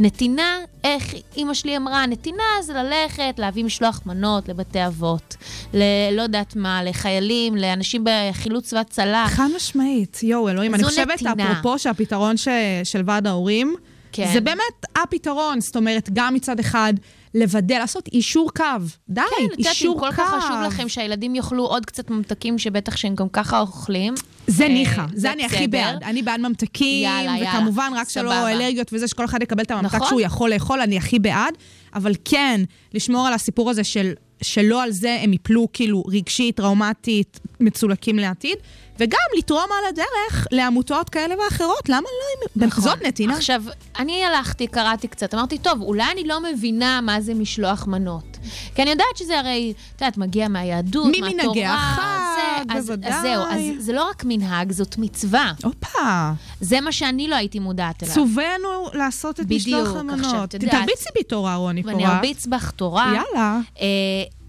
נתינה, 0.00 0.58
איך 0.84 1.14
אימא 1.36 1.54
שלי 1.54 1.76
אמרה, 1.76 2.06
נתינה 2.06 2.42
זה 2.62 2.72
ללכת, 2.72 3.34
להביא 3.38 3.64
משלוח 3.64 4.00
מנות 4.06 4.48
לבתי 4.48 4.86
אבות, 4.86 5.36
ללא 5.74 6.22
יודעת 6.22 6.56
מה, 6.56 6.82
לחיילים, 6.82 7.56
לאנשים 7.56 8.04
בחילוץ 8.04 8.72
והצלה. 8.72 9.26
חד 9.28 9.48
משמעית, 9.56 10.22
יואו, 10.22 10.48
אלוהים. 10.48 10.74
אני 10.74 10.84
חושבת, 10.84 11.22
נתינה. 11.22 11.52
אפרופו, 11.52 11.78
שהפתרון 11.78 12.36
ש... 12.36 12.48
של 12.84 13.02
ועד 13.06 13.26
ההורים, 13.26 13.74
כן. 14.12 14.30
זה 14.32 14.40
באמת 14.40 14.86
הפתרון. 14.96 15.60
זאת 15.60 15.76
אומרת, 15.76 16.10
גם 16.12 16.34
מצד 16.34 16.60
אחד, 16.60 16.94
לוודא, 17.34 17.78
לעשות 17.78 18.08
אישור 18.12 18.50
קו. 18.56 18.64
די, 19.08 19.20
כן, 19.20 19.26
את 19.36 19.42
יודעת, 19.42 19.58
אם 19.58 19.64
אישור 19.66 20.00
כל 20.00 20.10
קו. 20.10 20.16
כך 20.16 20.44
חשוב 20.44 20.56
לכם 20.66 20.88
שהילדים 20.88 21.34
יאכלו 21.34 21.66
עוד 21.66 21.86
קצת 21.86 22.10
ממתקים 22.10 22.58
שבטח 22.58 22.96
שהם 22.96 23.14
גם 23.14 23.28
ככה 23.28 23.60
אוכלים. 23.60 24.14
זה 24.46 24.64
אה, 24.64 24.68
ניחא, 24.68 25.04
זה 25.14 25.32
אני 25.32 25.44
הכי. 25.44 25.68
בעד. 25.68 26.02
אני 26.02 26.22
בעד 26.22 26.40
ממתקים, 26.40 27.04
יאללה, 27.04 27.38
יאללה, 27.38 27.58
וכמובן, 27.58 27.92
רק 27.96 28.08
שלא. 28.08 28.48
אלרגיות 28.48 28.90
וזה, 28.92 29.08
שכל 29.08 29.24
אחד 29.24 29.42
יקבל 29.42 29.62
את 29.62 29.70
הממתק 29.70 29.94
נכון. 29.94 30.08
שהוא 30.08 30.20
יכול 30.20 30.50
לאכול, 30.50 30.80
אני 30.80 30.96
הכי 30.96 31.18
בעד. 31.18 31.54
אבל 31.94 32.12
כן, 32.24 32.60
לשמור 32.94 33.26
על 33.26 33.34
הסיפור 33.34 33.70
הזה 33.70 33.84
של... 33.84 34.12
שלא 34.42 34.82
על 34.82 34.90
זה 34.90 35.18
הם 35.22 35.32
יפלו 35.32 35.68
כאילו 35.72 36.02
רגשית, 36.08 36.56
טראומטית, 36.56 37.40
מצולקים 37.60 38.18
לעתיד, 38.18 38.56
וגם 39.00 39.18
לתרום 39.38 39.64
על 39.78 39.88
הדרך 39.88 40.46
לעמותות 40.52 41.08
כאלה 41.10 41.34
ואחרות. 41.44 41.88
למה 41.88 42.00
לא? 42.00 42.66
נכון. 42.66 42.84
זאת 42.84 43.02
נתינה. 43.02 43.34
עכשיו, 43.36 43.62
אני 43.98 44.24
הלכתי, 44.24 44.66
קראתי 44.66 45.08
קצת, 45.08 45.34
אמרתי, 45.34 45.58
טוב, 45.58 45.82
אולי 45.82 46.04
אני 46.12 46.24
לא 46.24 46.40
מבינה 46.42 47.00
מה 47.00 47.20
זה 47.20 47.34
משלוח 47.34 47.86
מנות. 47.86 48.38
כי 48.74 48.82
אני 48.82 48.90
יודעת 48.90 49.16
שזה 49.16 49.38
הרי, 49.38 49.72
את 49.96 50.00
יודעת, 50.00 50.16
מגיע 50.18 50.48
מהיהדות, 50.48 51.06
מהתורה. 51.06 51.30
ממנהגי 51.30 51.64
החג, 51.64 52.64
בוודאי. 52.72 53.12
אז 53.12 53.22
זהו, 53.22 53.42
אז 53.44 53.84
זה 53.84 53.92
לא 53.92 54.08
רק 54.10 54.22
מנהג, 54.26 54.72
זאת 54.72 54.98
מצווה. 54.98 55.52
הופה, 55.64 56.32
זה 56.60 56.80
מה 56.80 56.92
שאני 56.92 57.28
לא 57.28 57.34
הייתי 57.36 57.58
מודעת 57.58 58.02
אליו. 58.02 58.14
צווינו 58.14 58.68
לעשות 58.92 59.40
את 59.40 59.44
בדיוק, 59.46 59.60
משלוח 59.66 59.86
עכשיו, 59.88 60.00
המנות. 60.00 60.54
את 60.54 60.62
יודעת- 60.62 60.80
תרביצי 60.80 61.08
בי 61.14 61.22
תורה, 61.22 61.54
רוני 61.56 61.82
ואני 61.84 61.98
פורט. 61.98 62.10
ארביץ 62.14 62.46
בך 62.46 62.70
תורה. 62.70 63.14
יאללה. 63.34 63.60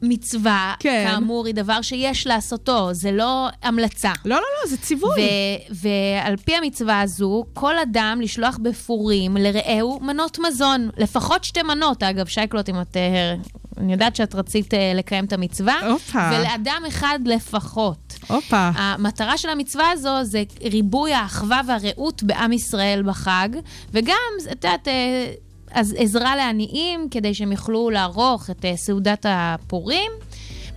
מצווה, 0.01 0.73
כן. 0.79 1.07
כאמור, 1.11 1.45
היא 1.45 1.55
דבר 1.55 1.81
שיש 1.81 2.27
לעשותו, 2.27 2.93
זה 2.93 3.11
לא 3.11 3.47
המלצה. 3.63 4.11
לא, 4.25 4.35
לא, 4.35 4.41
לא, 4.41 4.69
זה 4.69 4.77
ציווי. 4.77 5.21
ועל 5.69 6.37
פי 6.37 6.55
המצווה 6.55 7.01
הזו, 7.01 7.43
כל 7.53 7.77
אדם 7.77 8.19
לשלוח 8.21 8.57
בפורים 8.61 9.37
לרעהו 9.37 9.99
מנות 9.99 10.39
מזון. 10.39 10.89
לפחות 10.97 11.43
שתי 11.43 11.61
מנות, 11.63 12.03
אגב, 12.03 12.25
שייקלוט, 12.25 12.69
אם 12.69 12.81
את... 12.81 12.97
אה, 12.97 13.35
אני 13.77 13.91
יודעת 13.91 14.15
שאת 14.15 14.35
רצית 14.35 14.73
אה, 14.73 14.91
לקיים 14.95 15.25
את 15.25 15.33
המצווה. 15.33 15.79
הופה. 15.89 16.29
ולאדם 16.33 16.83
אחד 16.87 17.19
לפחות. 17.25 18.13
הופה. 18.27 18.69
המטרה 18.75 19.37
של 19.37 19.49
המצווה 19.49 19.91
הזו 19.91 20.23
זה 20.23 20.43
ריבוי 20.63 21.13
האחווה 21.13 21.61
והרעות 21.67 22.23
בעם 22.23 22.53
ישראל 22.53 23.03
בחג, 23.05 23.49
וגם, 23.93 24.15
את 24.45 24.65
יודעת, 24.65 24.87
אה, 24.87 25.31
אז 25.73 25.95
עזרה 25.97 26.35
לעניים 26.35 27.07
כדי 27.11 27.33
שהם 27.33 27.51
יוכלו 27.51 27.89
לערוך 27.89 28.49
את 28.49 28.65
אה, 28.65 28.77
סעודת 28.77 29.25
הפורים. 29.29 30.11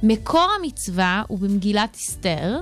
מקור 0.03 0.49
המצווה 0.61 1.23
הוא 1.29 1.39
במגילת 1.39 1.95
אסתר. 1.95 2.61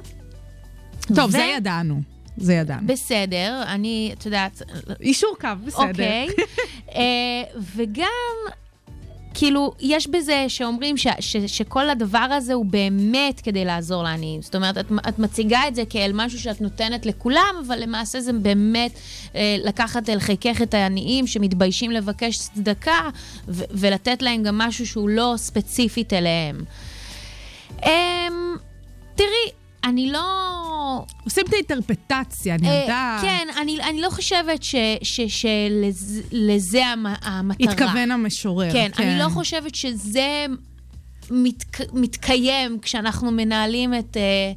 טוב, 1.14 1.28
ו- 1.28 1.30
זה 1.30 1.42
ידענו. 1.56 2.00
זה 2.36 2.54
ידענו. 2.54 2.86
בסדר, 2.86 3.62
אני, 3.66 4.10
את 4.18 4.26
יודעת, 4.26 4.62
אישור 5.00 5.34
קו, 5.40 5.48
בסדר. 5.64 5.88
אוקיי. 5.88 6.26
אה, 6.94 7.42
וגם, 7.74 8.06
כאילו, 9.42 9.72
יש 9.81 10.07
בזה 10.07 10.44
שאומרים 10.48 10.96
ש, 10.96 11.07
ש, 11.20 11.37
שכל 11.37 11.90
הדבר 11.90 12.18
הזה 12.18 12.55
הוא 12.55 12.66
באמת 12.66 13.40
כדי 13.40 13.64
לעזור 13.64 14.02
לעניים. 14.02 14.42
זאת 14.42 14.55
אומרת, 14.55 14.78
את, 14.78 14.87
את 15.09 15.18
מציגה 15.18 15.61
את 15.68 15.74
זה 15.74 15.83
כאל 15.90 16.11
משהו 16.14 16.38
שאת 16.38 16.61
נותנת 16.61 17.07
לכולם, 17.07 17.55
אבל 17.66 17.83
למעשה 17.83 18.20
זה 18.20 18.33
באמת 18.33 18.98
אה, 19.35 19.57
לקחת 19.64 20.09
אל 20.09 20.18
חיקך 20.18 20.62
את 20.62 20.74
העניים 20.74 21.26
שמתביישים 21.26 21.90
לבקש 21.90 22.38
צדקה, 22.38 23.09
ו, 23.48 23.64
ולתת 23.70 24.22
להם 24.22 24.42
גם 24.42 24.59
משהו 24.59 24.87
שהוא 24.87 25.09
לא 25.09 25.35
ספציפית 25.37 26.12
אליהם. 26.12 26.64
אה, 27.85 28.28
תראי, 29.14 29.62
אני 29.84 30.12
לא... 30.12 30.20
עושים 31.24 31.44
את 31.48 31.52
האינטרפטציה, 31.52 32.54
אני 32.54 32.68
אה, 32.68 32.80
יודעת. 32.82 33.20
כן, 33.22 33.48
אני, 33.60 33.82
אני 33.82 34.00
לא 34.00 34.10
חושבת 34.10 34.60
שלזה 35.28 36.82
המטרה. 37.22 37.72
התכוון 37.72 38.10
המשורר. 38.10 38.72
כן, 38.72 38.90
אני 38.98 39.18
לא 39.18 39.28
חושבת 39.28 39.74
שזה 39.74 40.46
מתק, 41.30 41.78
מתקיים 41.92 42.78
כשאנחנו 42.82 43.30
מנהלים 43.30 43.94
את 43.94 44.16
אה, 44.16 44.52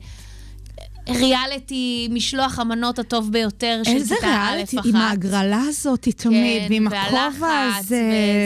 ריאליטי 1.15 2.07
משלוח 2.11 2.59
המנות 2.59 2.99
הטוב 2.99 3.31
ביותר 3.31 3.81
של 3.83 3.91
איזה 3.91 4.15
כיתה 4.15 4.27
א' 4.27 4.51
ריאליטי, 4.51 4.79
אחת. 4.79 4.85
עם 4.85 4.95
ההגרלה 4.95 5.61
הזאת 5.67 6.07
תמיד, 6.17 6.61
כן, 6.61 6.67
ועם 6.69 6.87
הכובע 6.87 7.75
הזה. 7.77 8.01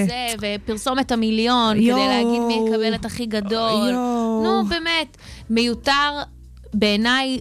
וזה, 0.05 0.27
ופרסומת 0.41 1.11
המיליון, 1.11 1.79
יואו. 1.79 1.99
כדי 1.99 2.07
להגיד 2.07 2.41
מי 2.41 2.53
יקבל 2.53 2.95
את 2.95 3.05
הכי 3.05 3.25
גדול. 3.25 3.89
יואו. 3.89 4.43
נו, 4.43 4.65
באמת, 4.65 5.17
מיותר. 5.49 6.23
בעיניי, 6.73 7.39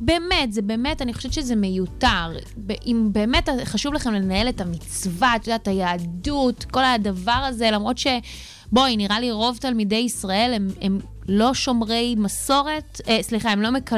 באמת, 0.00 0.52
זה 0.52 0.62
באמת, 0.62 1.02
אני 1.02 1.14
חושבת 1.14 1.32
שזה 1.32 1.56
מיותר. 1.56 2.32
אם 2.86 3.08
באמת 3.12 3.48
חשוב 3.64 3.94
לכם 3.94 4.12
לנהל 4.12 4.48
את 4.48 4.60
המצווה, 4.60 5.36
את 5.36 5.46
יודעת, 5.46 5.68
היהדות, 5.68 6.64
כל 6.64 6.84
הדבר 6.84 7.42
הזה, 7.48 7.70
למרות 7.70 7.98
ש... 7.98 8.06
בואי, 8.72 8.96
נראה 8.96 9.20
לי 9.20 9.30
רוב 9.30 9.56
תלמידי 9.56 9.96
ישראל 9.96 10.52
הם, 10.54 10.68
הם 10.80 11.00
לא 11.28 11.54
שומרי 11.54 12.14
מסורת, 12.18 13.00
אה, 13.08 13.18
סליחה, 13.22 13.50
הם 13.50 13.62
לא 13.62 13.70
מקב... 13.70 13.96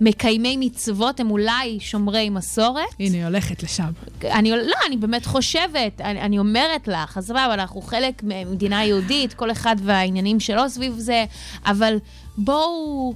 מקיימי 0.00 0.56
מצוות, 0.60 1.20
הם 1.20 1.30
אולי 1.30 1.78
שומרי 1.80 2.30
מסורת. 2.30 2.84
הנה, 3.00 3.16
היא 3.16 3.24
הולכת 3.24 3.62
לשם. 3.62 3.90
אני, 4.24 4.50
לא, 4.50 4.76
אני 4.86 4.96
באמת 4.96 5.26
חושבת, 5.26 6.00
אני, 6.00 6.20
אני 6.20 6.38
אומרת 6.38 6.88
לך, 6.88 7.18
אז 7.18 7.26
סבבה, 7.26 7.54
אנחנו 7.54 7.80
חלק 7.80 8.22
ממדינה 8.22 8.84
יהודית, 8.84 9.34
כל 9.34 9.50
אחד 9.50 9.76
והעניינים 9.82 10.40
שלו 10.40 10.68
סביב 10.68 10.94
זה, 10.98 11.24
אבל 11.66 11.98
בואו, 12.38 13.14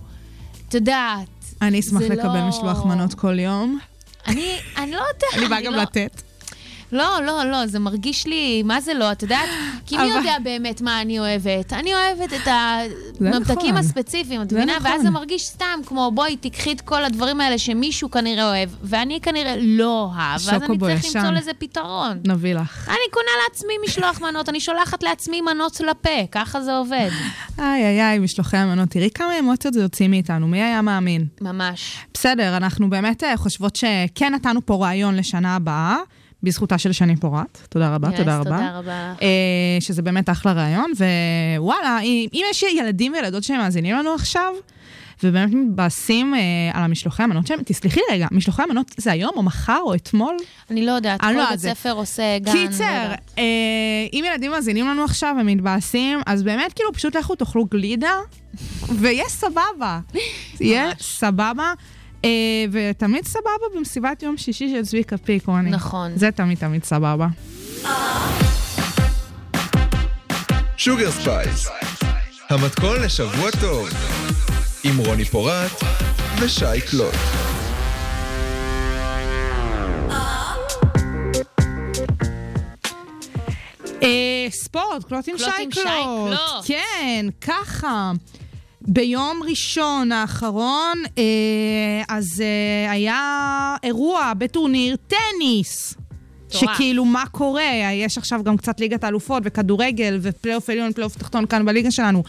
את 0.70 0.74
יודעת, 0.74 1.28
אני 1.62 1.80
אשמח 1.80 2.02
לקבל 2.02 2.38
לא- 2.40 2.48
משלוח 2.48 2.84
מנות 2.84 3.14
כל 3.14 3.38
יום. 3.38 3.78
אני, 4.26 4.56
אני 4.76 4.90
לא 4.90 4.96
יודעת, 4.96 5.24
אני 5.38 5.48
באה 5.48 5.60
גם 5.62 5.72
לא, 5.72 5.82
לתת. 5.82 6.22
לא, 6.92 7.22
לא, 7.26 7.44
לא, 7.44 7.66
זה 7.66 7.78
מרגיש 7.78 8.26
לי, 8.26 8.62
מה 8.62 8.80
זה 8.80 8.94
לא, 8.94 9.12
את 9.12 9.22
יודעת? 9.22 9.48
כי 9.86 9.96
מי 9.96 10.06
יודע 10.06 10.36
באמת 10.42 10.80
מה 10.80 11.00
אני 11.00 11.18
אוהבת? 11.18 11.72
אני 11.72 11.94
אוהבת 11.94 12.32
את 12.32 12.40
זה 12.44 12.50
הממתקים 12.54 13.56
נכון. 13.56 13.76
הספציפיים, 13.76 14.42
את 14.42 14.50
זה 14.50 14.56
מבינה? 14.56 14.76
נכון. 14.76 14.90
ואז 14.90 15.02
זה 15.02 15.10
מרגיש 15.10 15.46
סתם 15.46 15.80
כמו, 15.86 16.10
בואי, 16.14 16.36
תיקחי 16.36 16.72
את 16.72 16.80
כל 16.80 17.04
הדברים 17.04 17.40
האלה 17.40 17.58
שמישהו 17.58 18.10
כנראה 18.10 18.48
אוהב, 18.48 18.70
ואני 18.82 19.20
כנראה 19.20 19.54
לא 19.58 20.10
אוהב, 20.14 20.40
ואז 20.46 20.62
אני 20.62 20.78
צריך. 20.78 21.16
למצוא 21.16 21.30
לזה 21.30 21.50
פתרון. 21.58 22.18
נביא 22.26 22.54
לך. 22.54 22.88
אני 22.88 23.10
קונה 23.10 23.30
לעצמי 23.48 23.74
משלוח 23.86 24.20
מנות, 24.20 24.48
אני 24.48 24.60
שולחת 24.60 25.02
לעצמי 25.02 25.40
מנות 25.40 25.80
לפה, 25.80 26.26
ככה 26.32 26.60
זה 26.60 26.76
עובד. 26.76 27.10
איי, 27.58 27.84
איי, 27.84 28.02
איי, 28.02 28.18
משלוחי 28.18 28.56
המנות. 28.56 28.88
תראי 28.88 29.10
כמה 29.14 29.38
אמוציות 29.38 29.74
זה 29.74 29.80
יוצאים 29.80 30.10
מאיתנו, 30.10 30.48
מי 30.48 30.62
היה 30.62 30.82
מאמין? 30.82 31.26
ממש. 31.40 31.96
בסדר, 32.14 32.56
אנחנו 32.56 32.90
באמת 32.90 33.24
אה, 33.24 33.36
חושבות 33.36 33.76
שכן 33.76 34.34
נתנו 34.34 34.66
פה 34.66 34.74
רעיון 34.74 35.16
לשנה 35.16 35.56
הבאה, 35.56 35.96
בזכותה 36.42 36.78
של 36.78 36.92
שני 36.92 37.16
פורט. 37.16 37.58
תודה 37.68 37.94
רבה, 37.94 38.08
יס, 38.08 38.16
תודה 38.16 38.38
רבה. 38.38 38.50
תודה 38.50 38.78
רבה. 38.78 39.12
אה, 39.22 39.76
שזה 39.80 40.02
באמת 40.02 40.30
אחלה 40.30 40.52
רעיון, 40.52 40.92
ווואלה, 41.58 42.00
אם, 42.00 42.26
אם 42.32 42.42
יש 42.50 42.62
ילדים 42.62 43.12
וילדות 43.12 43.42
שמאזינים 43.42 43.96
לנו 43.96 44.14
עכשיו, 44.14 44.52
ובאמת 45.22 45.54
מתבאסים 45.54 46.34
אה, 46.34 46.40
על 46.72 46.84
המשלוחי 46.84 47.22
המנות 47.22 47.46
שלהם. 47.46 47.60
תסלחי 47.64 48.00
רגע, 48.10 48.26
משלוחי 48.30 48.62
המנות 48.62 48.94
זה 48.96 49.12
היום 49.12 49.30
או 49.36 49.42
מחר 49.42 49.80
או 49.82 49.94
אתמול? 49.94 50.36
אני 50.70 50.86
לא 50.86 50.92
יודעת, 50.92 51.24
אני 51.24 51.32
כל 51.32 51.38
לא 51.38 51.50
בית. 51.50 51.60
ספר 51.60 51.92
עושה 51.92 52.38
גן. 52.38 52.52
לא 52.52 52.56
קיצר, 52.56 52.84
יודעת. 52.84 53.30
אה, 53.38 53.44
אם 54.12 54.24
ילדים 54.28 54.50
מאזינים 54.50 54.88
לנו 54.88 55.04
עכשיו 55.04 55.36
ומתבאסים, 55.40 56.20
אז 56.26 56.42
באמת 56.42 56.72
כאילו 56.72 56.92
פשוט 56.92 57.16
לכו 57.16 57.34
תאכלו 57.34 57.64
גלידה, 57.64 58.14
ויהיה 58.88 59.28
סבבה. 59.28 60.00
יהיה. 60.60 60.90
סבבה. 61.00 61.72
אה, 62.24 62.30
ותמיד 62.72 63.24
סבבה 63.26 63.66
במסיבת 63.76 64.22
יום 64.22 64.36
שישי 64.36 64.68
של 64.74 64.82
צביקה 64.86 65.16
פיק, 65.16 65.46
רוני. 65.46 65.70
נכון. 65.70 66.12
זה 66.16 66.30
תמיד 66.30 66.58
תמיד 66.58 66.84
סבבה. 66.84 67.26
Sugar 70.76 71.10
Spice, 71.10 71.68
המתכון 72.50 73.02
לשבוע 73.02 73.50
טוב, 73.60 73.88
עם 74.84 74.98
רוני 74.98 75.24
פורט 75.24 75.70
ושי 76.40 76.80
קלוט. 76.90 77.14
אה, 84.02 84.46
ספורט, 84.50 85.04
קלוט 85.04 85.28
עם 85.28 85.36
קלוט 85.36 85.50
שי 85.56 85.62
עם 85.62 85.70
שי 85.72 85.80
קלוט. 85.82 86.38
קלוט. 86.38 86.64
כן, 86.64 87.26
ככה. 87.40 88.12
ביום 88.88 89.40
ראשון 89.48 90.12
האחרון, 90.12 91.02
אה, 91.18 91.22
אז 92.08 92.26
אה, 92.40 92.90
היה 92.90 93.76
אירוע 93.82 94.32
בטורניר 94.38 94.96
טניס. 94.96 95.94
שכאילו, 96.48 97.04
מה 97.04 97.24
קורה? 97.30 97.70
יש 97.92 98.18
עכשיו 98.18 98.44
גם 98.44 98.56
קצת 98.56 98.80
ליגת 98.80 99.04
האלופות 99.04 99.42
וכדורגל 99.46 100.18
ופלייאוף 100.22 100.70
עליון, 100.70 100.92
פלייאוף 100.92 101.18
תחתון 101.18 101.46
כאן 101.46 101.66
בליגה 101.66 101.90
שלנו. 101.90 102.22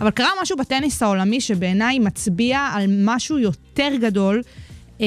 אבל 0.00 0.10
קרה 0.10 0.30
משהו 0.42 0.56
בטניס 0.56 1.02
העולמי 1.02 1.40
שבעיניי 1.40 1.98
מצביע 1.98 2.58
על 2.72 2.86
משהו 3.04 3.38
יותר 3.38 3.88
גדול, 4.00 4.42
אה, 5.00 5.06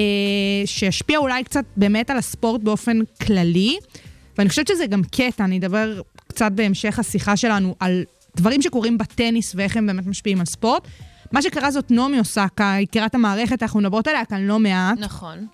שישפיע 0.66 1.18
אולי 1.18 1.44
קצת 1.44 1.66
באמת 1.78 2.10
על 2.10 2.18
הספורט 2.18 2.62
באופן 2.62 3.00
כללי. 3.26 3.78
ואני 4.38 4.50
חושבת 4.50 4.68
שזה 4.68 4.86
גם 4.86 5.02
קטע, 5.04 5.44
אני 5.44 5.58
אדבר 5.58 6.02
קצת 6.28 6.52
בהמשך 6.52 7.00
השיחה 7.00 7.38
שלנו 7.38 7.76
על 7.80 8.04
דברים 8.36 8.62
שקורים 8.62 8.98
בטניס 8.98 9.54
ואיך 9.56 9.78
הם 9.78 9.88
באמת 9.88 10.08
משפיעים 10.08 10.40
על 10.40 10.46
ספורט. 10.46 10.88
מה 11.32 11.42
שקרה 11.42 11.72
זאת 11.72 11.92
נעמי 11.92 12.20
אוסקה, 12.20 12.76
יקירת 12.82 13.16
המערכת, 13.16 13.64
אנחנו 13.64 13.80
מדברות 13.80 14.08
עליה 14.08 14.26
כאן 14.26 14.42
לא 14.42 14.60
מעט, 14.60 14.98
נכון. 15.00 15.46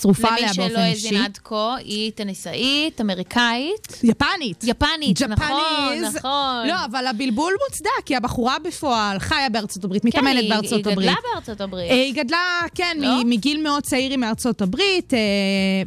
שרופה 0.00 0.28
למי 0.28 0.38
עליה 0.38 0.54
שלא 0.54 0.66
באופן 0.66 0.80
אישי. 0.82 1.06
האזין 1.08 1.22
עד 1.24 1.38
כה, 1.44 1.74
היא 1.76 2.12
טניסאית, 2.14 3.00
אמריקאית. 3.00 4.00
יפנית. 4.02 4.64
יפנית, 4.66 5.22
נכון, 5.22 5.46
ג'פניז. 5.90 6.16
נכון. 6.16 6.66
לא, 6.68 6.84
אבל 6.84 7.06
הבלבול 7.06 7.52
מוצדק, 7.68 7.90
כי 8.06 8.16
הבחורה 8.16 8.56
בפועל 8.64 9.18
חיה 9.18 9.48
בארצות 9.48 9.84
הברית, 9.84 10.02
כן, 10.02 10.08
מתאמנת 10.08 10.36
היא- 10.40 10.50
בארצות 10.50 10.86
היא 10.86 10.92
הברית. 10.92 11.08
גדלה 11.08 11.18
בארצות 11.34 11.60
הברית. 11.60 11.90
היא 11.90 12.14
גדלה, 12.14 12.38
כן, 12.74 12.96
לא? 13.00 13.22
מגיל 13.24 13.62
מאוד 13.62 13.82
צעיר 13.82 14.10
היא 14.10 14.18
מארצות 14.18 14.62
הברית, 14.62 15.14
אה, 15.14 15.18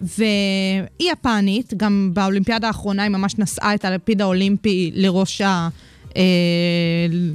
והיא 0.02 1.12
יפנית, 1.12 1.74
גם 1.78 2.10
באולימפיאדה 2.14 2.68
האחרונה 2.68 3.04
היא 3.04 3.12
ממש 3.12 3.36
נשאה 3.38 3.74
את 3.76 3.86
הלפיד 3.86 4.22
האולימפי 4.22 4.92
לראש 4.94 5.42
ה... 5.42 5.68
אה, 6.18 6.22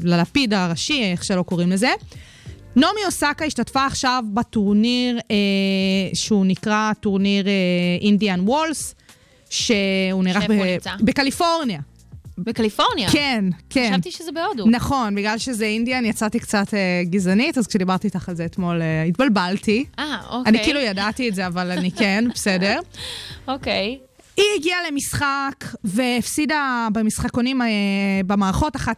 ללפיד 0.03 0.55
הראשי, 0.55 1.03
איך 1.12 1.25
שלא 1.25 1.43
קוראים 1.43 1.71
לזה. 1.73 1.91
נעמי 2.77 3.01
אוסקה 3.07 3.45
השתתפה 3.45 3.87
עכשיו 3.87 4.25
בטורניר 4.35 5.19
אה, 5.31 5.37
שהוא 6.14 6.47
נקרא 6.47 6.93
טורניר 7.01 7.47
אינדיאן 8.01 8.41
וולס, 8.41 8.95
שהוא 9.51 10.25
נערך 10.25 10.51
נמצא? 10.51 10.91
בקליפורניה. 11.01 11.81
בקליפורניה. 12.38 13.11
כן, 13.11 13.45
כן. 13.71 13.91
חשבתי 13.93 14.11
שזה 14.11 14.33
בהודו. 14.33 14.67
נכון, 14.67 15.14
בגלל 15.14 15.38
שזה 15.38 15.64
אינדיאן 15.64 16.05
יצאתי 16.05 16.38
קצת 16.38 16.75
אה, 16.75 17.03
גזענית, 17.05 17.59
אז 17.59 17.67
כשדיברתי 17.67 18.07
איתך 18.07 18.29
על 18.29 18.35
זה 18.35 18.45
אתמול 18.45 18.83
אה, 18.83 19.03
התבלבלתי. 19.03 19.85
אה, 19.99 20.19
אוקיי. 20.31 20.43
אני 20.51 20.64
כאילו 20.64 20.81
ידעתי 20.81 21.29
את 21.29 21.35
זה, 21.35 21.47
אבל 21.47 21.71
אני 21.71 21.91
כן, 21.91 22.25
בסדר. 22.35 22.79
אוקיי. 23.49 23.99
היא 24.38 24.46
הגיעה 24.59 24.79
למשחק 24.90 25.64
והפסידה 25.85 26.88
במשחקונים, 26.92 27.62
אה, 27.62 27.66
במערכות 28.27 28.77
1-0, 28.77 28.88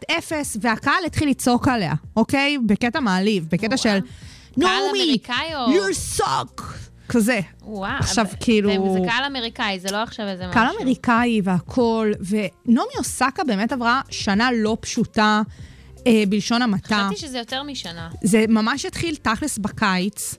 והקהל 0.61 1.05
התחיל 1.07 1.29
לצעוק 1.29 1.69
עליה, 1.69 1.93
אוקיי? 2.17 2.59
בקטע 2.67 3.01
מעליב, 3.01 3.47
בקטע. 3.51 3.77
של... 3.77 3.89
קהל 3.89 4.01
נעמי, 4.57 4.89
אמריקאי 4.91 5.55
או- 5.55 5.67
you're 5.73 6.21
suck! 6.21 6.63
כזה. 7.09 7.41
וואו. 7.63 7.93
עכשיו, 7.99 8.25
אבל- 8.25 8.35
כאילו- 8.41 8.95
זה 9.03 9.09
קהל 9.09 9.25
אמריקאי, 9.25 9.81
זה 9.81 9.89
לא 9.93 9.97
עכשיו 9.97 10.27
איזה 10.29 10.47
משהו. 10.47 10.61
קהל 10.61 10.77
אמריקאי 10.81 11.41
והכול, 11.45 12.13
ונעמי 12.29 12.93
אוסקה 12.99 13.45
באמת 13.45 13.73
עברה 13.73 14.01
שנה 14.11 14.49
לא 14.55 14.77
פשוטה, 14.81 15.43
אה, 16.07 16.23
בלשון 16.29 16.63
המעטה. 16.63 17.07
חשבתי 17.11 17.27
שזה 17.27 17.39
יותר 17.39 17.63
משנה. 17.63 18.09
זה 18.23 18.45
ממש 18.49 18.85
התחיל 18.85 19.17
תכלס 19.17 19.59
בקיץ. 19.59 20.35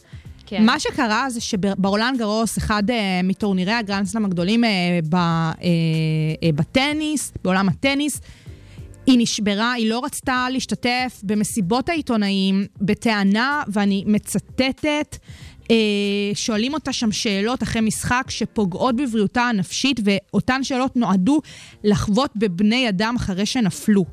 כן. 0.51 0.65
מה 0.65 0.79
שקרה 0.79 1.29
זה 1.29 1.41
שברולנד 1.41 2.19
גרוס, 2.19 2.57
אחד 2.57 2.83
uh, 2.89 2.93
מטורנירי 3.23 3.71
הגרנדסלאם 3.71 4.25
הגדולים 4.25 4.63
uh, 4.63 4.67
ב, 5.09 5.15
uh, 5.15 5.57
uh, 5.57 6.55
בטניס, 6.55 7.33
בעולם 7.43 7.69
הטניס, 7.69 8.21
היא 9.05 9.19
נשברה, 9.19 9.71
היא 9.71 9.89
לא 9.89 10.01
רצתה 10.03 10.47
להשתתף 10.51 11.21
במסיבות 11.23 11.89
העיתונאים 11.89 12.65
בטענה, 12.81 13.63
ואני 13.67 14.03
מצטטת, 14.07 15.17
uh, 15.63 15.67
שואלים 16.33 16.73
אותה 16.73 16.93
שם 16.93 17.11
שאלות 17.11 17.63
אחרי 17.63 17.81
משחק 17.81 18.23
שפוגעות 18.29 18.95
בבריאותה 18.95 19.41
הנפשית, 19.41 19.99
ואותן 20.03 20.63
שאלות 20.63 20.95
נועדו 20.95 21.41
לחוות 21.83 22.31
בבני 22.35 22.89
אדם 22.89 23.15
אחרי 23.17 23.45
שנפלו. 23.45 24.05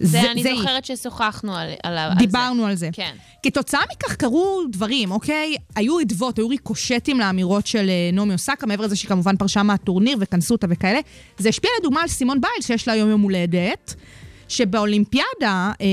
זה, 0.00 0.30
אני 0.30 0.48
היא. 0.48 0.56
זוכרת 0.56 0.84
ששוחחנו 0.84 1.56
על, 1.56 1.68
על, 1.82 1.98
על 1.98 2.10
זה. 2.10 2.18
דיברנו 2.18 2.66
על 2.66 2.74
זה. 2.74 2.88
כן. 2.92 3.14
כתוצאה 3.42 3.80
מכך 3.92 4.16
קרו 4.16 4.62
דברים, 4.72 5.10
אוקיי? 5.10 5.54
היו 5.76 6.00
אדוות, 6.00 6.38
היו 6.38 6.48
ריקושטים 6.48 7.20
לאמירות 7.20 7.66
של 7.66 7.88
אה, 7.88 8.10
נעמי 8.12 8.32
אוסקה, 8.32 8.66
מעבר 8.66 8.84
לזה 8.84 8.96
שהיא 8.96 9.08
כמובן 9.08 9.36
פרשה 9.36 9.62
מהטורניר 9.62 10.16
וכנסו 10.20 10.54
אותה 10.54 10.66
וכאלה. 10.70 11.00
זה 11.38 11.48
השפיע 11.48 11.70
לדוגמה 11.80 12.02
על 12.02 12.08
סימון 12.08 12.40
ביילס, 12.40 12.66
שיש 12.66 12.88
לה 12.88 12.94
היום 12.94 13.10
יום 13.10 13.20
הולדת, 13.20 13.94
שבאולימפיאדה, 14.56 15.72
אה, 15.80 15.86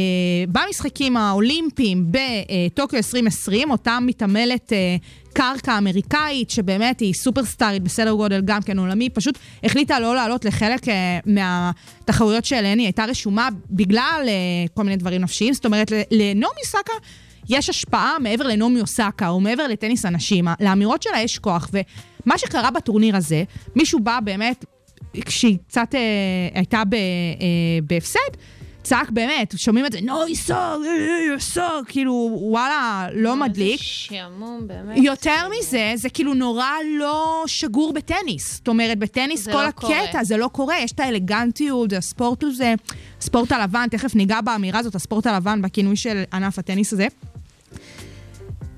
במשחקים 0.47 1.17
האולימפיים 1.17 2.11
בטוקיו 2.11 2.97
2020, 2.97 3.71
אותה 3.71 3.97
מתעמלת 4.01 4.73
אה, 4.73 4.95
קרקע 5.33 5.77
אמריקאית, 5.77 6.49
שבאמת 6.49 6.99
היא 6.99 7.13
סופרסטארית 7.13 7.83
בסדר 7.83 8.11
גודל 8.11 8.41
גם 8.45 8.61
כן 8.61 8.79
עולמי, 8.79 9.09
פשוט 9.09 9.37
החליטה 9.63 9.99
לא 9.99 10.15
לעלות 10.15 10.45
לחלק 10.45 10.87
אה, 10.89 11.19
מהתחרויות 11.25 12.45
שאליהן 12.45 12.79
היא 12.79 12.87
הייתה 12.87 13.05
רשומה 13.05 13.49
בגלל 13.69 14.23
אה, 14.27 14.33
כל 14.73 14.83
מיני 14.83 14.97
דברים 14.97 15.21
נפשיים. 15.21 15.53
זאת 15.53 15.65
אומרת, 15.65 15.91
לנעמי 16.11 16.61
אוסקה 16.65 16.93
יש 17.49 17.69
השפעה 17.69 18.19
מעבר 18.19 18.47
לנעמי 18.47 18.81
אוסקה, 18.81 19.29
או 19.29 19.39
מעבר 19.39 19.67
לטניס 19.67 20.05
הנשים. 20.05 20.47
לאמירות 20.59 21.03
שלה 21.03 21.21
יש 21.21 21.39
כוח, 21.39 21.69
ומה 21.73 22.37
שקרה 22.37 22.71
בטורניר 22.71 23.15
הזה, 23.15 23.43
מישהו 23.75 23.99
בא 23.99 24.19
באמת, 24.23 24.65
כשהיא 25.25 25.57
קצת 25.67 25.95
אה, 25.95 25.99
הייתה 26.53 26.83
ב, 26.89 26.93
אה, 26.93 26.99
בהפסד, 27.83 28.19
צעק 28.83 29.09
באמת, 29.09 29.53
שומעים 29.57 29.85
את 29.85 29.91
זה, 29.91 29.99
no, 29.99 30.11
you 30.31 30.49
suck, 30.49 30.51
you 30.51 31.55
suck, 31.55 31.85
כאילו, 31.87 32.37
וואלה, 32.41 33.07
לא 33.13 33.35
מדליק. 33.35 33.71
איזה 33.71 33.83
שעמום, 33.83 34.67
באמת. 34.67 34.97
יותר 34.97 35.47
מזה, 35.59 35.93
זה 35.95 36.09
כאילו 36.09 36.33
נורא 36.33 36.69
לא 36.99 37.43
שגור 37.47 37.93
בטניס. 37.93 38.55
זאת 38.55 38.67
אומרת, 38.67 38.99
בטניס 38.99 39.47
כל 39.47 39.51
לא 39.51 39.67
הקטע, 39.67 39.87
קורה. 40.11 40.23
זה 40.23 40.37
לא 40.37 40.47
קורה, 40.47 40.79
יש 40.79 40.91
את 40.91 40.99
האלגנטיות, 40.99 41.93
הספורט 41.93 42.43
הזה, 42.43 42.73
ספורט 43.21 43.51
הלבן, 43.51 43.87
תכף 43.91 44.15
ניגע 44.15 44.41
באמירה 44.41 44.79
הזאת, 44.79 44.95
הספורט 44.95 45.27
הלבן, 45.27 45.61
בכינוי 45.61 45.95
של 45.95 46.23
ענף 46.33 46.59
הטניס 46.59 46.93
הזה. 46.93 47.07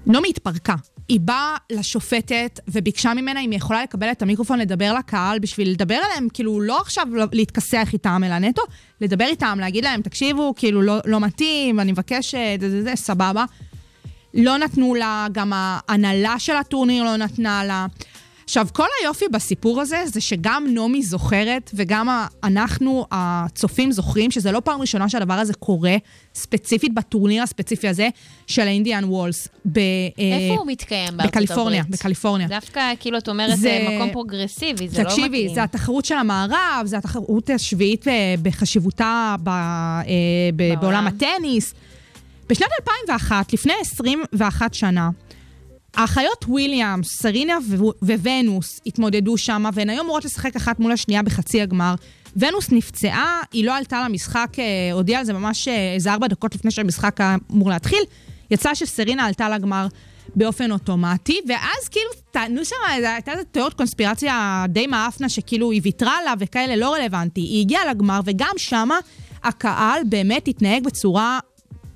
נעמי 0.05 0.29
התפרקה. 0.29 0.75
היא 1.13 1.19
באה 1.19 1.55
לשופטת 1.71 2.59
וביקשה 2.67 3.13
ממנה 3.13 3.39
אם 3.39 3.51
היא 3.51 3.57
יכולה 3.57 3.83
לקבל 3.83 4.11
את 4.11 4.21
המיקרופון 4.21 4.59
לדבר 4.59 4.93
לקהל 4.93 5.39
בשביל 5.39 5.69
לדבר 5.69 5.95
עליהם, 5.95 6.27
כאילו 6.33 6.61
לא 6.61 6.79
עכשיו 6.81 7.07
להתכסח 7.31 7.89
איתם, 7.93 8.21
אלא 8.25 8.39
נטו, 8.39 8.61
לדבר 9.01 9.25
איתם, 9.25 9.57
להגיד 9.61 9.83
להם, 9.83 10.01
תקשיבו, 10.01 10.53
כאילו 10.55 10.81
לא, 10.81 10.99
לא 11.05 11.19
מתאים, 11.19 11.79
אני 11.79 11.91
מבקשת, 11.91 12.57
זה, 12.59 12.69
זה, 12.69 12.83
זה, 12.83 12.95
סבבה. 12.95 13.45
לא 14.33 14.57
נתנו 14.57 14.95
לה, 14.95 15.27
גם 15.31 15.51
ההנהלה 15.55 16.39
של 16.39 16.55
הטורניר 16.55 17.03
לא 17.03 17.17
נתנה 17.17 17.63
לה. 17.63 17.85
עכשיו, 18.45 18.67
כל 18.73 18.85
היופי 19.01 19.25
בסיפור 19.31 19.81
הזה, 19.81 20.03
זה 20.05 20.21
שגם 20.21 20.65
נעמי 20.73 21.03
זוכרת, 21.03 21.71
וגם 21.73 22.09
אנחנו, 22.43 23.05
הצופים, 23.11 23.91
זוכרים 23.91 24.31
שזה 24.31 24.51
לא 24.51 24.59
פעם 24.65 24.81
ראשונה 24.81 25.09
שהדבר 25.09 25.33
הזה 25.33 25.53
קורה, 25.53 25.95
ספציפית 26.35 26.93
בטורניר 26.93 27.43
הספציפי 27.43 27.87
הזה 27.87 28.09
של 28.47 28.61
האינדיאן 28.61 29.03
וולס. 29.03 29.47
ב, 29.65 29.77
אה, 29.77 29.83
איפה 30.19 30.59
הוא 30.61 30.67
מתקיים 30.71 31.17
בארצות 31.17 31.27
בקליפורניה, 31.33 31.81
הברית? 31.81 31.99
בקליפורניה. 31.99 32.47
דווקא, 32.47 32.81
כאילו, 32.99 33.17
את 33.17 33.29
אומרת, 33.29 33.49
זה- 33.57 33.61
זה 33.61 33.87
מקום 33.95 34.11
פרוגרסיבי, 34.13 34.89
זה 34.89 35.03
לא 35.03 35.09
מתאים. 35.09 35.27
תקשיבי, 35.27 35.53
זה 35.55 35.63
התחרות 35.63 36.05
של 36.05 36.15
המערב, 36.15 36.81
זה 36.85 36.97
התחרות 36.97 37.49
השביעית 37.49 38.07
אה, 38.07 38.35
בחשיבותה 38.41 39.35
ב, 39.43 39.49
אה, 39.49 39.53
ב, 40.55 40.63
בעולם. 40.63 40.79
בעולם 40.81 41.07
הטניס. 41.07 41.73
בשנת 42.49 42.67
2001, 42.81 43.53
לפני 43.53 43.73
21 43.81 44.73
שנה, 44.73 45.09
האחיות 45.95 46.45
וויליאמס, 46.47 47.07
סרינה 47.07 47.57
וונוס 48.01 48.79
התמודדו 48.85 49.37
שם, 49.37 49.65
והן 49.73 49.89
היו 49.89 50.01
אמורות 50.01 50.25
לשחק 50.25 50.55
אחת 50.55 50.79
מול 50.79 50.91
השנייה 50.91 51.23
בחצי 51.23 51.61
הגמר. 51.61 51.95
ונוס 52.35 52.71
נפצעה, 52.71 53.41
היא 53.51 53.65
לא 53.65 53.75
עלתה 53.75 54.05
למשחק, 54.05 54.49
אה, 54.59 54.93
הודיעה 54.93 55.19
על 55.19 55.25
זה 55.25 55.33
ממש 55.33 55.67
אה, 55.67 55.93
איזה 55.93 56.13
ארבע 56.13 56.27
דקות 56.27 56.55
לפני 56.55 56.71
שהמשחק 56.71 57.19
אמור 57.51 57.69
להתחיל. 57.69 58.03
יצא 58.51 58.73
שסרינה 58.73 59.25
עלתה 59.25 59.49
לגמר 59.49 59.87
באופן 60.35 60.71
אוטומטי, 60.71 61.41
ואז 61.47 61.87
כאילו 61.91 62.09
טענו 62.31 62.65
שם, 62.65 62.75
הייתה 62.89 63.31
איזו 63.31 63.43
תיאוריות 63.51 63.73
קונספירציה 63.73 64.65
די 64.69 64.87
מאפנה, 64.87 65.29
שכאילו 65.29 65.71
היא 65.71 65.81
ויתרה 65.83 66.17
לה 66.25 66.33
וכאלה, 66.39 66.75
לא 66.75 66.93
רלוונטי. 66.93 67.41
היא 67.41 67.61
הגיעה 67.61 67.85
לגמר, 67.85 68.19
וגם 68.25 68.53
שמה 68.57 68.99
הקהל 69.43 70.01
באמת 70.09 70.47
התנהג 70.47 70.83
בצורה 70.83 71.39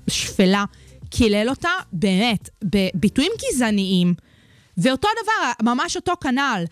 שפלה. 0.08 0.64
קילל 1.10 1.46
אותה, 1.48 1.70
באמת, 1.92 2.48
בביטויים 2.64 3.32
גזעניים. 3.38 4.14
ואותו 4.78 5.08
דבר, 5.22 5.70
ממש 5.70 5.96
אותו 5.96 6.12
כנ"ל. 6.20 6.64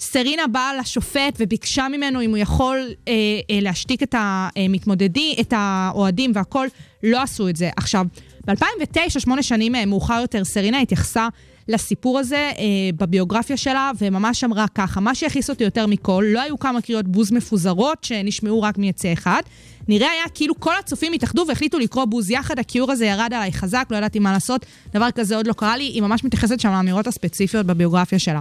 סרינה 0.00 0.46
באה 0.46 0.74
לשופט 0.74 1.36
וביקשה 1.38 1.88
ממנו 1.88 2.22
אם 2.22 2.30
הוא 2.30 2.38
יכול 2.38 2.78
אה, 3.08 3.12
אה, 3.50 3.60
להשתיק 3.60 4.02
את 4.02 4.14
המתמודדים, 4.18 5.36
את 5.40 5.52
האוהדים 5.56 6.32
והכול, 6.34 6.68
לא 7.02 7.22
עשו 7.22 7.48
את 7.48 7.56
זה. 7.56 7.70
עכשיו, 7.76 8.06
ב-2009, 8.46 9.20
שמונה 9.20 9.42
שנים 9.42 9.74
אה, 9.74 9.86
מאוחר 9.86 10.18
יותר, 10.20 10.44
סרינה 10.44 10.80
התייחסה 10.80 11.28
לסיפור 11.68 12.18
הזה 12.18 12.36
אה, 12.58 12.64
בביוגרפיה 12.96 13.56
שלה, 13.56 13.90
וממש 13.98 14.44
אמרה 14.44 14.66
ככה, 14.74 15.00
מה 15.00 15.14
שהכעיס 15.14 15.50
אותי 15.50 15.64
יותר 15.64 15.86
מכל, 15.86 16.24
לא 16.28 16.40
היו 16.40 16.58
כמה 16.58 16.80
קריאות 16.80 17.08
בוז 17.08 17.32
מפוזרות 17.32 18.04
שנשמעו 18.04 18.62
רק 18.62 18.78
מיצא 18.78 19.12
אחד. 19.12 19.42
נראה 19.88 20.10
היה 20.10 20.24
כאילו 20.34 20.60
כל 20.60 20.72
הצופים 20.78 21.12
התאחדו 21.12 21.44
והחליטו 21.48 21.78
לקרוא 21.78 22.04
בוז 22.04 22.30
יחד, 22.30 22.58
הכיעור 22.58 22.92
הזה 22.92 23.06
ירד 23.06 23.30
עליי 23.34 23.52
חזק, 23.52 23.86
לא 23.90 23.96
ידעתי 23.96 24.18
מה 24.18 24.32
לעשות, 24.32 24.66
דבר 24.94 25.10
כזה 25.10 25.36
עוד 25.36 25.46
לא 25.46 25.52
קרה 25.52 25.76
לי, 25.76 25.84
היא 25.84 26.02
ממש 26.02 26.24
מתייחסת 26.24 26.60
שם 26.60 26.72
לאמירות 26.72 27.06
הספציפיות 27.06 27.66
בביוגרפיה 27.66 28.18
שלה. 28.18 28.40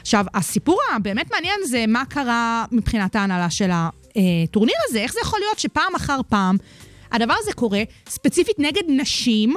עכשיו, 0.00 0.24
הסיפור 0.34 0.80
הבאמת 0.96 1.30
מעניין 1.32 1.60
זה 1.66 1.84
מה 1.88 2.04
קרה 2.04 2.64
מבחינת 2.72 3.16
ההנהלה 3.16 3.50
של 3.50 3.70
הטורניר 3.72 4.76
הזה, 4.88 4.98
איך 4.98 5.12
זה 5.12 5.18
יכול 5.22 5.40
להיות 5.40 5.58
שפעם 5.58 5.94
אחר 5.96 6.20
פעם 6.28 6.56
הדבר 7.12 7.34
הזה 7.38 7.52
קורה 7.52 7.82
ספציפית 8.08 8.58
נגד 8.58 8.82
נשים 8.88 9.54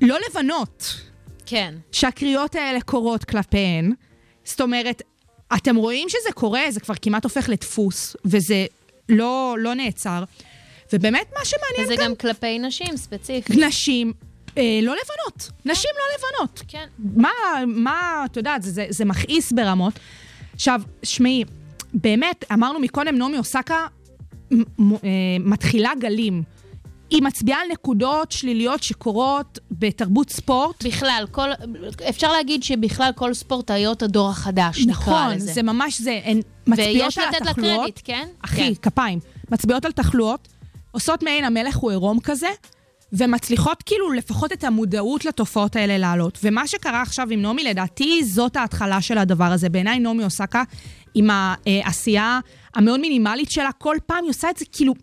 לא 0.00 0.16
לבנות. 0.30 0.94
כן. 1.46 1.74
שהקריאות 1.92 2.54
האלה 2.54 2.80
קורות 2.80 3.24
כלפיהן. 3.24 3.92
זאת 4.44 4.60
אומרת, 4.60 5.02
אתם 5.56 5.76
רואים 5.76 6.08
שזה 6.08 6.32
קורה, 6.34 6.62
זה 6.70 6.80
כבר 6.80 6.94
כמעט 7.02 7.24
הופך 7.24 7.48
לדפוס, 7.48 8.16
וזה 8.24 8.66
לא, 9.08 9.56
לא 9.58 9.74
נעצר. 9.74 10.24
ובאמת 10.92 11.32
מה 11.38 11.44
שמעניין 11.44 11.84
וזה 11.84 11.96
כאן... 11.96 12.02
וזה 12.02 12.10
גם 12.10 12.16
כלפי 12.16 12.58
נשים 12.58 12.96
ספציפית. 12.96 13.56
נשים 13.56 14.12
אה, 14.58 14.80
לא 14.82 14.94
לבנות. 14.94 15.50
נשים 15.64 15.90
לא 15.96 16.04
לבנות. 16.18 16.62
כן. 16.68 16.86
מה, 16.98 17.30
מה, 17.66 18.22
את 18.24 18.36
יודעת, 18.36 18.62
זה, 18.62 18.70
זה, 18.70 18.86
זה 18.90 19.04
מכעיס 19.04 19.52
ברמות. 19.52 19.92
עכשיו, 20.54 20.80
שמעי, 21.02 21.44
באמת, 21.94 22.44
אמרנו 22.52 22.78
מקודם, 22.78 23.18
נעמי 23.18 23.38
אוסקה 23.38 23.86
אה, 24.52 24.56
מתחילה 25.40 25.92
גלים. 26.00 26.42
היא 27.10 27.22
מצביעה 27.22 27.60
על 27.60 27.66
נקודות 27.72 28.32
שליליות 28.32 28.82
שקורות 28.82 29.58
בתרבות 29.70 30.30
ספורט. 30.30 30.84
בכלל, 30.84 31.24
כל, 31.30 31.48
אפשר 32.08 32.32
להגיד 32.32 32.62
שבכלל 32.62 33.10
כל 33.14 33.34
ספורטאיות 33.34 34.02
הדור 34.02 34.28
החדש, 34.28 34.86
נכון, 34.86 35.14
נקרא 35.14 35.34
לזה. 35.34 35.44
נכון, 35.44 35.54
זה 35.54 35.62
ממש 35.62 36.00
זה. 36.00 36.20
הן 36.24 36.40
מצביעות 36.66 37.18
על 37.18 37.24
התחלואות. 37.28 37.40
ויש 37.40 37.52
לתת 37.52 37.58
לה 37.58 37.76
קרדיט, 37.76 38.00
כן? 38.04 38.28
אחי, 38.44 38.74
כן. 38.74 38.90
כפיים. 38.90 39.18
מצביעות 39.50 39.84
על 39.84 39.92
תחלואות, 39.92 40.48
עושות 40.90 41.22
מעין 41.22 41.44
המלך 41.44 41.76
הוא 41.76 41.90
עירום 41.90 42.20
כזה, 42.20 42.48
ומצליחות 43.12 43.82
כאילו 43.82 44.12
לפחות 44.12 44.52
את 44.52 44.64
המודעות 44.64 45.24
לתופעות 45.24 45.76
האלה 45.76 45.98
לעלות. 45.98 46.38
ומה 46.42 46.66
שקרה 46.66 47.02
עכשיו 47.02 47.26
עם 47.30 47.42
נעמי, 47.42 47.64
לדעתי 47.64 48.24
זאת 48.24 48.56
ההתחלה 48.56 49.00
של 49.00 49.18
הדבר 49.18 49.44
הזה. 49.44 49.68
בעיניי 49.68 49.98
נעמי 49.98 50.24
אוסקה, 50.24 50.62
עם 51.14 51.30
העשייה 51.30 52.40
המאוד 52.74 53.00
מינימלית 53.00 53.50
שלה, 53.50 53.72
כל 53.72 53.96
פעם 54.06 54.22
היא 54.22 54.30
עושה 54.30 54.50
את 54.50 54.56
זה 54.56 54.64
כאילו... 54.72 54.94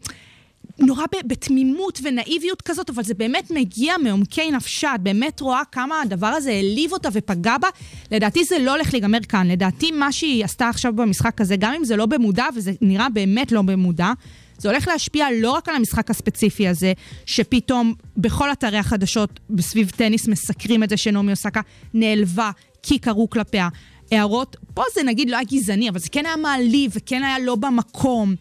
נורא 0.81 1.03
בתמימות 1.25 1.99
ונאיביות 2.03 2.61
כזאת, 2.61 2.89
אבל 2.89 3.03
זה 3.03 3.13
באמת 3.13 3.51
מגיע 3.51 3.97
מעומקי 3.97 4.51
נפשה. 4.51 4.95
את 4.95 5.01
באמת 5.01 5.41
רואה 5.41 5.61
כמה 5.71 6.01
הדבר 6.01 6.27
הזה 6.27 6.51
העליב 6.51 6.93
אותה 6.93 7.09
ופגע 7.13 7.57
בה. 7.57 7.67
לדעתי 8.11 8.43
זה 8.43 8.59
לא 8.59 8.71
הולך 8.71 8.93
להיגמר 8.93 9.19
כאן. 9.29 9.47
לדעתי 9.47 9.91
מה 9.91 10.11
שהיא 10.11 10.45
עשתה 10.45 10.69
עכשיו 10.69 10.93
במשחק 10.95 11.41
הזה, 11.41 11.55
גם 11.55 11.73
אם 11.73 11.85
זה 11.85 11.95
לא 11.95 12.05
במודע, 12.05 12.45
וזה 12.55 12.71
נראה 12.81 13.09
באמת 13.09 13.51
לא 13.51 13.61
במודע, 13.61 14.11
זה 14.57 14.69
הולך 14.69 14.87
להשפיע 14.87 15.27
לא 15.41 15.51
רק 15.51 15.69
על 15.69 15.75
המשחק 15.75 16.09
הספציפי 16.09 16.67
הזה, 16.67 16.93
שפתאום 17.25 17.93
בכל 18.17 18.51
אתרי 18.51 18.77
החדשות 18.77 19.39
בסביב 19.49 19.89
טניס 19.89 20.27
מסקרים 20.27 20.83
את 20.83 20.89
זה 20.89 20.97
שנעמי 20.97 21.31
אוסקה 21.31 21.61
נעלבה 21.93 22.51
כי 22.83 22.99
קראו 22.99 23.29
כלפיה. 23.29 23.69
הערות, 24.11 24.57
פה 24.73 24.83
זה 24.95 25.03
נגיד 25.03 25.29
לא 25.29 25.35
היה 25.35 25.45
גזעני, 25.51 25.89
אבל 25.89 25.99
זה 25.99 26.09
כן 26.11 26.25
היה 26.25 26.35
מעליב 26.35 26.91
וכן 26.95 27.23
היה 27.23 27.39
לא 27.39 27.55
במקום. 27.55 28.35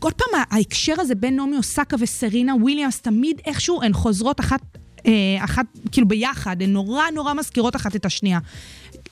ועוד 0.00 0.14
פעם, 0.14 0.42
ההקשר 0.50 0.94
הזה 0.98 1.14
בין 1.14 1.36
נעמי 1.36 1.56
אוסקה 1.56 1.96
וסרינה 2.00 2.54
וויליאמס, 2.54 3.00
תמיד 3.00 3.40
איכשהו 3.46 3.82
הן 3.82 3.92
חוזרות 3.92 4.40
אחת, 4.40 4.60
אה, 5.06 5.44
אחת 5.44 5.66
כאילו 5.92 6.08
ביחד, 6.08 6.62
הן 6.62 6.72
נורא 6.72 7.04
נורא 7.14 7.34
מזכירות 7.34 7.76
אחת 7.76 7.96
את 7.96 8.06
השנייה. 8.06 8.38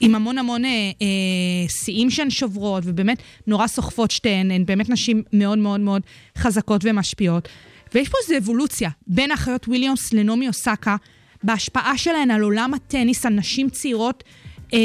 עם 0.00 0.14
המון 0.14 0.38
המון 0.38 0.64
אה, 0.64 0.70
אה, 0.70 1.68
שיאים 1.68 2.10
שהן 2.10 2.30
שוברות, 2.30 2.82
ובאמת 2.86 3.22
נורא 3.46 3.66
סוחפות 3.66 4.10
שתיהן, 4.10 4.50
הן 4.50 4.66
באמת 4.66 4.88
נשים 4.88 5.22
מאוד 5.32 5.58
מאוד 5.58 5.80
מאוד 5.80 6.02
חזקות 6.38 6.80
ומשפיעות. 6.84 7.48
ויש 7.94 8.08
פה 8.08 8.16
איזו 8.22 8.38
אבולוציה 8.38 8.90
בין 9.06 9.30
האחיות 9.30 9.68
וויליאמס 9.68 10.12
לנעמי 10.12 10.48
אוסקה, 10.48 10.96
בהשפעה 11.42 11.98
שלהן 11.98 12.30
על 12.30 12.42
עולם 12.42 12.74
הטניס, 12.74 13.26
על 13.26 13.32
נשים 13.32 13.70
צעירות, 13.70 14.24
אה, 14.74 14.78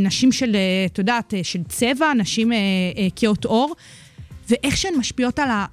נשים 0.00 0.32
של, 0.32 0.54
אה, 0.54 0.86
את 0.86 0.98
יודעת, 0.98 1.34
אה, 1.34 1.44
של 1.44 1.62
צבע, 1.68 2.12
נשים 2.14 2.52
אה, 2.52 2.58
אה, 2.96 3.08
כהות 3.16 3.44
עור, 3.44 3.74
ואיך 4.50 4.76
שהן 4.76 4.94
משפיעות 4.94 5.38
על, 5.38 5.50
ה, 5.50 5.66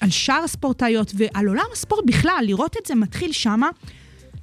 על 0.00 0.10
שאר 0.10 0.40
הספורטאיות 0.44 1.12
ועל 1.14 1.48
עולם 1.48 1.64
הספורט 1.72 2.04
בכלל, 2.06 2.44
לראות 2.46 2.76
את 2.82 2.86
זה 2.86 2.94
מתחיל 2.94 3.32
שמה. 3.32 3.68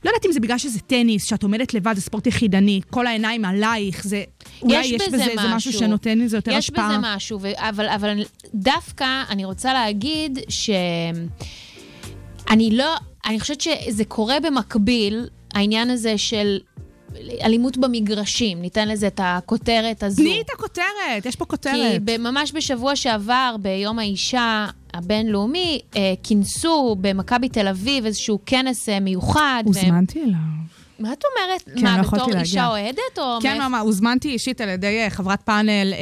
לא 0.06 0.10
יודעת 0.10 0.26
אם 0.26 0.32
זה 0.32 0.40
בגלל 0.40 0.58
שזה 0.58 0.80
טניס, 0.80 1.26
שאת 1.26 1.44
עומדת 1.44 1.74
לבד, 1.74 1.96
זה 1.96 2.02
ספורט 2.02 2.28
יחידני, 2.28 2.82
כל 2.90 3.08
העיניים 3.08 3.46
עלייך, 3.46 4.08
זה... 4.08 4.24
אולי 4.62 4.80
יש, 4.80 4.92
יש 4.92 5.02
בזה, 5.08 5.18
משהו, 5.18 5.42
זה 5.42 5.56
משהו 5.56 5.74
שנותן 5.74 6.20
לזה 6.20 6.38
יותר 6.38 6.52
יש 6.52 6.58
השפעה. 6.58 6.90
יש 6.92 6.98
בזה 6.98 7.16
משהו, 7.16 7.40
ו- 7.42 7.70
אבל, 7.70 7.88
אבל 7.90 8.24
דווקא 8.54 9.24
אני 9.30 9.46
רוצה 9.46 9.74
להגיד 9.74 10.40
ש... 10.50 10.70
אני 12.50 12.78
לא... 12.78 12.96
אני 13.26 13.40
חושבת 13.40 13.62
שזה 13.62 14.06
קורה 14.06 14.40
במקביל, 14.40 15.30
העניין 15.54 15.90
הזה 15.90 16.18
של 16.18 16.60
אלימות 17.42 17.78
במגרשים, 17.78 18.62
ניתן 18.62 18.88
לזה 18.88 19.08
את 19.08 19.20
הכותרת 19.24 20.04
הזו. 20.04 20.24
תני 20.24 20.42
את 20.42 20.50
הכותרת, 20.56 21.26
יש 21.26 21.36
פה 21.36 21.46
כותרת. 21.46 22.02
כי 22.08 22.18
ממש 22.18 22.52
בשבוע 22.56 22.96
שעבר, 22.96 23.56
ביום 23.62 24.00
האישה 24.00 24.68
הבינלאומי, 24.94 25.80
אה, 25.96 26.14
כינסו 26.24 26.96
במכבי 27.02 27.50
תל 27.50 27.68
אביב 27.68 28.06
איזשהו 28.06 28.40
כנס 28.46 28.90
אה, 28.90 29.00
מיוחד. 29.00 29.64
הוזמנתי 29.66 30.24
אליו. 30.24 30.67
מה 31.00 31.14
את 31.14 31.24
אומרת? 31.26 31.80
כן, 31.80 31.84
מה, 31.84 31.98
לא 31.98 32.04
בתור 32.04 32.40
אישה 32.40 32.68
אוהדת 32.68 33.18
או... 33.18 33.40
כן, 33.42 33.72
מה, 33.72 33.80
הוזמנתי 33.80 34.30
אישית 34.30 34.62
על 34.62 34.70
ידי 34.70 35.00
אה, 35.00 35.10
חברת 35.10 35.42
פאנל, 35.42 35.94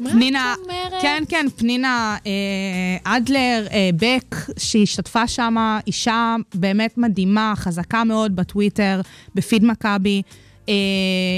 מה 0.00 0.10
פנינה... 0.10 0.54
את 0.54 0.58
אומרת? 0.62 1.02
כן, 1.02 1.22
כן, 1.28 1.46
פנינה 1.56 2.16
אה, 2.26 3.16
אדלר, 3.16 3.66
אה, 3.72 3.90
בק, 3.96 4.36
שהשתתפה 4.58 5.28
שם, 5.28 5.78
אישה 5.86 6.36
באמת 6.54 6.98
מדהימה, 6.98 7.52
חזקה 7.56 8.04
מאוד 8.04 8.36
בטוויטר, 8.36 9.00
בפיד 9.34 9.64
מכבי. 9.64 10.22
אה, 10.68 10.74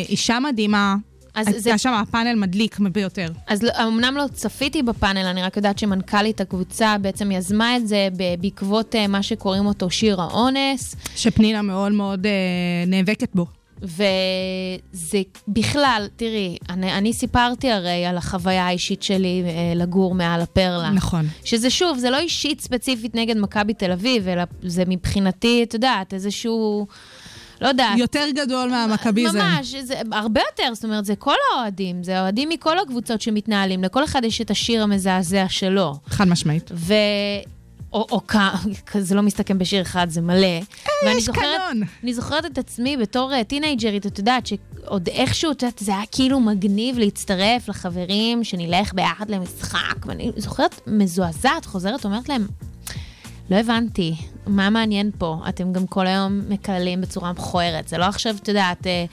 אישה 0.08 0.40
מדהימה. 0.40 0.96
אז 1.34 1.48
היה 1.48 1.58
זה- 1.60 1.78
שם 1.78 1.92
הפאנל 1.92 2.34
מדליק 2.34 2.78
ביותר. 2.78 3.28
אז 3.46 3.62
לא- 3.62 3.70
אמנם 3.88 4.14
לא 4.16 4.24
צפיתי 4.32 4.82
בפאנל, 4.82 5.26
אני 5.26 5.42
רק 5.42 5.56
יודעת 5.56 5.78
שמנכ"לית 5.78 6.40
הקבוצה 6.40 6.96
בעצם 7.00 7.30
יזמה 7.32 7.76
את 7.76 7.88
זה 7.88 8.08
בעקבות 8.40 8.94
אה, 8.94 9.06
מה 9.06 9.22
שקוראים 9.22 9.66
אותו 9.66 9.90
שיר 9.90 10.20
האונס. 10.20 10.96
שפנינה 11.16 11.62
מאוד 11.62 11.92
מאוד 11.92 12.26
אה, 12.26 12.32
נאבקת 12.86 13.28
בו. 13.34 13.46
וזה 13.82 15.18
בכלל, 15.48 16.06
תראי, 16.16 16.56
אני, 16.70 16.92
אני 16.92 17.12
סיפרתי 17.12 17.70
הרי 17.70 18.04
על 18.06 18.16
החוויה 18.16 18.66
האישית 18.66 19.02
שלי 19.02 19.42
אה, 19.46 19.72
לגור 19.76 20.14
מעל 20.14 20.40
הפרלה. 20.40 20.90
נכון. 20.90 21.26
שזה 21.44 21.70
שוב, 21.70 21.98
זה 21.98 22.10
לא 22.10 22.18
אישית 22.18 22.60
ספציפית 22.60 23.14
נגד 23.14 23.36
מכבי 23.36 23.74
תל 23.74 23.92
אביב, 23.92 24.28
אלא 24.28 24.42
זה 24.62 24.82
מבחינתי, 24.86 25.62
את 25.62 25.74
יודעת, 25.74 26.14
איזשהו, 26.14 26.86
לא 27.62 27.68
יודעת. 27.68 27.98
יותר 27.98 28.24
גדול 28.34 28.70
מהמכביזם. 28.70 29.38
ממש, 29.38 29.74
זה 29.74 29.94
הרבה 30.12 30.40
יותר, 30.50 30.74
זאת 30.74 30.84
אומרת, 30.84 31.04
זה 31.04 31.16
כל 31.16 31.34
האוהדים, 31.52 32.04
זה 32.04 32.20
אוהדים 32.20 32.48
מכל 32.48 32.78
הקבוצות 32.78 33.20
שמתנהלים, 33.20 33.84
לכל 33.84 34.04
אחד 34.04 34.24
יש 34.24 34.40
את 34.40 34.50
השיר 34.50 34.82
המזעזע 34.82 35.46
שלו. 35.48 35.94
חד 36.06 36.28
משמעית. 36.28 36.70
ו... 36.74 36.94
או, 37.92 38.06
או. 38.10 38.20
זה 39.00 39.14
לא 39.14 39.22
מסתכם 39.22 39.58
בשיר 39.58 39.82
אחד, 39.82 40.06
זה 40.10 40.20
מלא. 40.20 40.36
ואני 40.36 41.12
אה, 41.12 41.16
יש 41.16 41.24
זוכרת, 41.24 41.44
קנון. 41.70 41.82
אני 42.02 42.14
זוכרת 42.14 42.46
את 42.46 42.58
עצמי 42.58 42.96
בתור 42.96 43.34
אה, 43.34 43.44
טינג'רית, 43.44 44.06
את 44.06 44.18
יודעת, 44.18 44.46
שעוד 44.46 45.08
איכשהו, 45.08 45.52
את 45.52 45.62
יודעת, 45.62 45.78
זה 45.78 45.92
היה 45.92 46.02
כאילו 46.12 46.40
מגניב 46.40 46.98
להצטרף 46.98 47.68
לחברים, 47.68 48.44
שנלך 48.44 48.94
ביחד 48.94 49.30
למשחק, 49.30 50.06
ואני 50.06 50.32
זוכרת 50.36 50.80
מזועזעת, 50.86 51.64
חוזרת, 51.64 52.04
אומרת 52.04 52.28
להם, 52.28 52.46
לא 53.52 53.56
הבנתי, 53.56 54.14
מה 54.46 54.70
מעניין 54.70 55.10
פה? 55.18 55.36
אתם 55.48 55.72
גם 55.72 55.86
כל 55.86 56.06
היום 56.06 56.40
מקללים 56.48 57.00
בצורה 57.00 57.32
מכוערת, 57.32 57.88
זה 57.88 57.98
לא 57.98 58.04
עכשיו, 58.04 58.36
את 58.42 58.48
יודעת, 58.48 58.86
אה, 58.86 59.04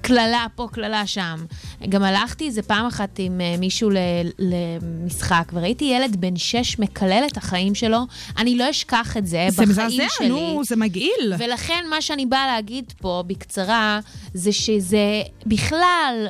קללה 0.00 0.46
פה, 0.54 0.68
קללה 0.72 1.06
שם. 1.06 1.44
גם 1.88 2.02
הלכתי 2.02 2.46
איזה 2.46 2.62
פעם 2.62 2.86
אחת 2.86 3.18
עם 3.18 3.40
אה, 3.40 3.54
מישהו 3.58 3.90
ל- 3.90 3.96
למשחק, 4.38 5.50
וראיתי 5.52 5.84
ילד 5.84 6.16
בן 6.16 6.36
שש 6.36 6.78
מקלל 6.78 7.24
את 7.32 7.36
החיים 7.36 7.74
שלו. 7.74 7.98
אני 8.38 8.58
לא 8.58 8.70
אשכח 8.70 9.16
את 9.16 9.26
זה, 9.26 9.46
זה 9.50 9.62
בחיים 9.62 9.86
מזעזע, 9.88 10.08
שלי. 10.18 10.28
נו, 10.28 10.62
זה 10.64 10.76
מגעיל. 10.76 11.34
ולכן 11.38 11.84
מה 11.90 12.02
שאני 12.02 12.26
באה 12.26 12.46
להגיד 12.46 12.92
פה 13.00 13.22
בקצרה, 13.26 14.00
זה 14.34 14.52
שזה 14.52 15.22
בכלל 15.46 16.26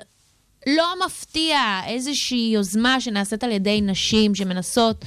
לא 0.67 0.95
מפתיע 1.07 1.59
איזושהי 1.87 2.51
יוזמה 2.55 3.01
שנעשית 3.01 3.45
על 3.45 3.53
ידי 3.53 3.81
נשים 3.81 4.35
שמנסות 4.35 5.05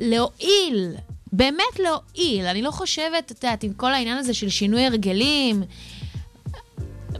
להועיל, 0.00 0.94
באמת 1.32 1.78
להועיל. 1.78 2.46
אני 2.46 2.62
לא 2.62 2.70
חושבת, 2.70 3.32
את 3.32 3.44
יודעת, 3.44 3.62
עם 3.62 3.72
כל 3.72 3.94
העניין 3.94 4.18
הזה 4.18 4.34
של 4.34 4.48
שינוי 4.48 4.86
הרגלים, 4.86 5.62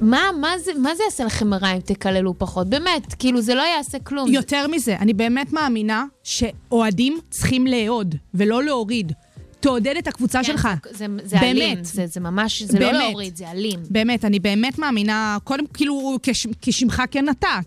מה, 0.01 0.22
מה, 0.40 0.59
זה, 0.59 0.74
מה 0.74 0.95
זה 0.95 1.03
יעשה 1.05 1.24
לכם 1.24 1.55
רע 1.55 1.72
אם 1.72 1.80
תקללו 1.80 2.34
פחות? 2.38 2.68
באמת, 2.68 3.14
כאילו, 3.18 3.40
זה 3.40 3.55
לא 3.55 3.62
יעשה 3.62 3.99
כלום. 3.99 4.32
יותר 4.32 4.66
מזה, 4.66 4.97
אני 4.97 5.14
באמת 5.14 5.53
מאמינה 5.53 6.05
שאוהדים 6.22 7.18
צריכים 7.30 7.66
לאהוד 7.66 8.14
ולא 8.34 8.64
להוריד. 8.64 9.12
תעודד 9.61 9.95
את 9.99 10.09
הקבוצה 10.09 10.38
כן, 10.38 10.45
שלך. 10.45 10.68
זה, 10.90 11.07
זה, 11.24 11.36
באמת. 11.36 11.57
אלים, 11.57 11.84
זה, 11.84 12.07
זה 12.07 12.20
ממש, 12.20 12.62
זה 12.62 12.78
לא 12.78 12.86
באמת. 12.86 13.03
להוריד, 13.03 13.36
זה 13.36 13.51
אלים. 13.51 13.80
באמת, 13.90 14.24
אני 14.24 14.38
באמת 14.38 14.78
מאמינה, 14.78 15.38
קודם, 15.45 15.66
כאילו, 15.66 16.18
כש, 16.22 16.47
כשמך 16.62 17.03
כן 17.11 17.28
אתה. 17.28 17.59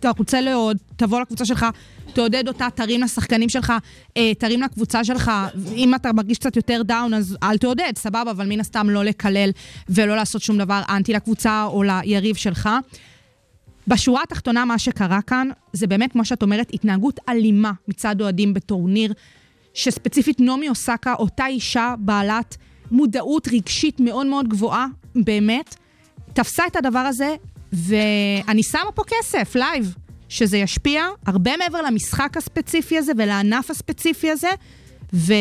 אתה 0.00 0.10
רוצה 0.18 0.40
לאהוד, 0.40 0.76
תבוא 0.96 1.20
לקבוצה 1.20 1.44
שלך, 1.44 1.66
תעודד 2.14 2.48
אותה, 2.48 2.68
תרים 2.74 3.00
לשחקנים 3.00 3.48
שלך, 3.48 3.72
אה, 4.16 4.34
תרים 4.34 4.62
לקבוצה 4.62 5.04
שלך. 5.04 5.30
אם 5.74 5.94
אתה 5.94 6.12
מרגיש 6.12 6.38
קצת 6.38 6.56
יותר 6.56 6.82
דאון, 6.82 7.14
אז 7.14 7.36
אל 7.42 7.58
תעודד, 7.58 7.92
סבבה, 7.96 8.30
אבל 8.30 8.46
מן 8.46 8.60
הסתם 8.60 8.90
לא 8.90 9.04
לקלל 9.04 9.50
ולא 9.88 10.16
לעשות 10.16 10.42
שום 10.42 10.58
דבר 10.58 10.82
אנטי 10.88 11.12
לקבוצה 11.12 11.64
או 11.64 11.82
ליריב 11.82 12.36
שלך. 12.36 12.68
בשורה 13.88 14.22
התחתונה, 14.22 14.64
מה 14.64 14.78
שקרה 14.78 15.22
כאן, 15.22 15.48
זה 15.72 15.86
באמת, 15.86 16.12
כמו 16.12 16.24
שאת 16.24 16.42
אומרת, 16.42 16.70
התנהגות 16.74 17.20
אלימה 17.28 17.72
מצד 17.88 18.20
אוהדים 18.20 18.54
בטורניר, 18.54 19.12
שספציפית 19.74 20.40
נעמי 20.40 20.68
אוסקה, 20.68 21.14
אותה 21.14 21.46
אישה 21.46 21.94
בעלת 21.98 22.56
מודעות 22.90 23.48
רגשית 23.52 24.00
מאוד 24.00 24.26
מאוד 24.26 24.48
גבוהה, 24.48 24.86
באמת, 25.14 25.76
תפסה 26.32 26.62
את 26.66 26.76
הדבר 26.76 26.98
הזה, 26.98 27.34
ואני 27.72 28.62
שמה 28.62 28.92
פה 28.94 29.02
כסף, 29.06 29.54
live, 29.54 29.94
שזה 30.32 30.58
ישפיע 30.58 31.04
הרבה 31.26 31.56
מעבר 31.56 31.82
למשחק 31.82 32.36
הספציפי 32.36 32.98
הזה 32.98 33.12
ולענף 33.18 33.70
הספציפי 33.70 34.30
הזה. 34.30 34.48
ו- 35.14 35.32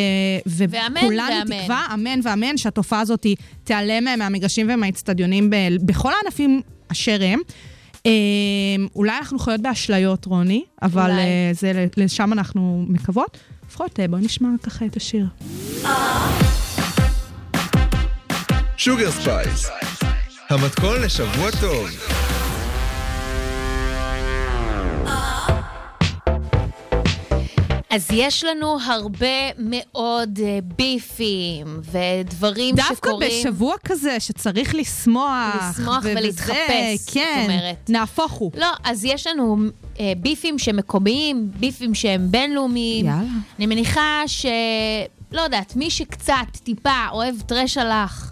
ו- 0.48 0.66
ואמן 0.70 0.98
וכולנו 0.98 1.36
ואמן. 1.40 1.62
תקווה, 1.62 1.86
אמן 1.94 2.20
ואמן, 2.24 2.58
שהתופעה 2.58 3.00
הזאת 3.00 3.26
תיעלם 3.64 4.20
מהמגרשים 4.20 4.68
ומהאצטדיונים 4.74 5.50
ב- 5.50 5.56
בכל 5.86 6.12
הענפים 6.22 6.62
אשר 6.92 7.18
הם. 7.22 7.40
אה, 8.06 8.12
אולי 8.96 9.18
אנחנו 9.18 9.40
חיות 9.40 9.62
באשליות, 9.62 10.26
רוני, 10.26 10.64
אבל 10.82 11.12
אולי. 11.12 11.22
אה, 11.22 11.52
זה, 11.54 11.86
לשם 11.98 12.34
אנחנו 12.34 12.86
מקוות. 12.88 13.38
לפחות 13.70 14.00
אה, 14.00 14.08
בואי 14.08 14.22
נשמע 14.22 14.50
ככה 14.64 14.86
את 14.86 14.98
השיר. 14.98 15.26
Sugar 18.78 19.12
Spice, 19.12 19.70
המתכון 20.50 21.02
לשבוע 21.02 21.52
טוב. 21.62 22.21
אז 27.92 28.08
יש 28.14 28.44
לנו 28.44 28.78
הרבה 28.86 29.28
מאוד 29.58 30.40
אה, 30.44 30.60
ביפים 30.78 31.82
ודברים 31.92 32.76
דווקא 32.76 32.94
שקורים. 32.96 33.30
בשבוע 33.30 33.76
כזה 33.86 34.20
שצריך 34.20 34.76
לשמוח. 34.76 35.80
לשמוח 35.80 36.04
ו- 36.04 36.14
ולהתחפש, 36.16 36.54
וזה, 36.70 36.96
זאת 36.98 37.14
כן, 37.14 37.46
אומרת. 37.50 37.90
נהפוך 37.90 38.32
הוא. 38.32 38.52
לא, 38.56 38.68
אז 38.84 39.06
יש 39.06 39.28
לנו 39.28 39.58
אה, 40.00 40.14
ביפים 40.18 40.60
שהם 40.60 40.78
מקומיים, 40.78 41.52
ביפים 41.60 41.96
שהם 41.96 42.32
בינלאומיים. 42.32 43.06
יאללה. 43.06 43.22
אני 43.60 43.66
מניחה 43.66 44.22
ש... 44.28 44.46
לא 45.32 45.42
יודעת, 45.42 45.76
מי 45.76 45.90
שקצת, 45.90 46.36
טיפה, 46.64 47.08
אוהב 47.12 47.42
trash 47.42 47.78
הלך, 47.78 48.32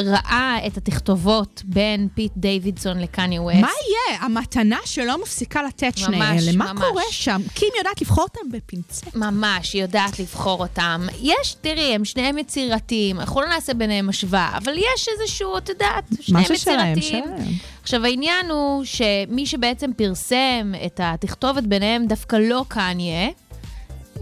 ראה 0.00 0.58
את 0.66 0.76
התכתובות 0.76 1.62
בין 1.64 2.08
פיט 2.14 2.32
דיווידסון 2.36 2.98
לקניה 2.98 3.42
ווסט. 3.42 3.58
מה 3.58 3.68
יהיה? 3.68 4.20
המתנה 4.20 4.78
שלא 4.84 5.22
מפסיקה 5.22 5.62
לתת 5.62 5.98
שני 5.98 6.16
אלה. 6.16 6.52
מה 6.56 6.72
ממש. 6.72 6.84
קורה 6.88 7.02
שם? 7.10 7.40
קים 7.54 7.68
יודעת 7.78 8.00
לבחור 8.00 8.24
אותם 8.24 8.50
בפינצט. 8.52 9.14
ממש, 9.14 9.72
היא 9.72 9.82
יודעת 9.82 10.18
לבחור 10.18 10.60
אותם. 10.60 11.06
יש, 11.22 11.56
תראי, 11.60 11.94
הם 11.94 12.04
שניהם 12.04 12.38
יצירתיים, 12.38 13.20
אנחנו 13.20 13.40
לא 13.40 13.48
נעשה 13.48 13.74
ביניהם 13.74 14.08
השוואה, 14.08 14.56
אבל 14.56 14.72
יש 14.78 15.08
איזשהו, 15.20 15.58
את 15.58 15.68
יודעת, 15.68 16.04
שניהם 16.20 16.44
משהו 16.44 16.58
שלהם, 16.58 16.98
יצירתיים. 16.98 17.24
שלהם. 17.24 17.52
עכשיו, 17.82 18.04
העניין 18.04 18.50
הוא 18.50 18.84
שמי 18.84 19.46
שבעצם 19.46 19.90
פרסם 19.96 20.72
את 20.86 21.00
התכתובת 21.02 21.62
ביניהם 21.62 22.06
דווקא 22.06 22.36
לא 22.36 22.64
קניה. 22.68 23.28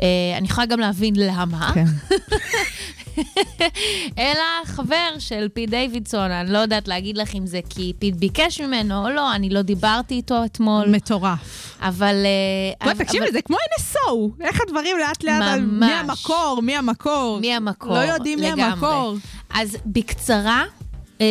אה, 0.02 0.36
אני 0.38 0.46
יכולה 0.48 0.66
גם 0.66 0.80
להבין 0.80 1.14
למה. 1.16 1.70
כן. 1.74 1.84
אלא 4.18 4.42
חבר 4.64 5.08
של 5.18 5.48
פיט 5.54 5.70
דיווידסון, 5.70 6.30
אני 6.30 6.52
לא 6.52 6.58
יודעת 6.58 6.88
להגיד 6.88 7.18
לך 7.18 7.34
אם 7.34 7.46
זה 7.46 7.60
כי 7.70 7.92
פיט 7.98 8.14
ביקש 8.14 8.60
ממנו 8.60 9.04
או 9.04 9.10
לא, 9.10 9.34
אני 9.34 9.50
לא 9.50 9.62
דיברתי 9.62 10.14
איתו 10.14 10.44
אתמול, 10.44 10.88
מטורף. 10.88 11.76
אבל... 11.80 12.14
אה, 12.14 12.84
בואי, 12.84 12.92
אבל- 12.94 13.04
תקשיבי, 13.04 13.32
זה 13.32 13.42
כמו 13.42 13.56
NSO. 13.56 14.42
איך 14.44 14.60
הדברים 14.66 14.96
לאט 14.98 15.24
לאט 15.24 15.42
על 15.42 15.60
ממש. 15.60 15.88
מי 15.88 15.94
המקור, 15.94 16.60
מי 16.62 16.76
המקור. 16.76 17.38
מי 17.40 17.54
המקור? 17.54 17.92
לא 17.94 17.98
יודעים 17.98 18.40
מי 18.40 18.46
לגמרי. 18.46 18.64
המקור. 18.64 19.14
אז 19.54 19.76
בקצרה, 19.86 20.64
אה, 21.20 21.26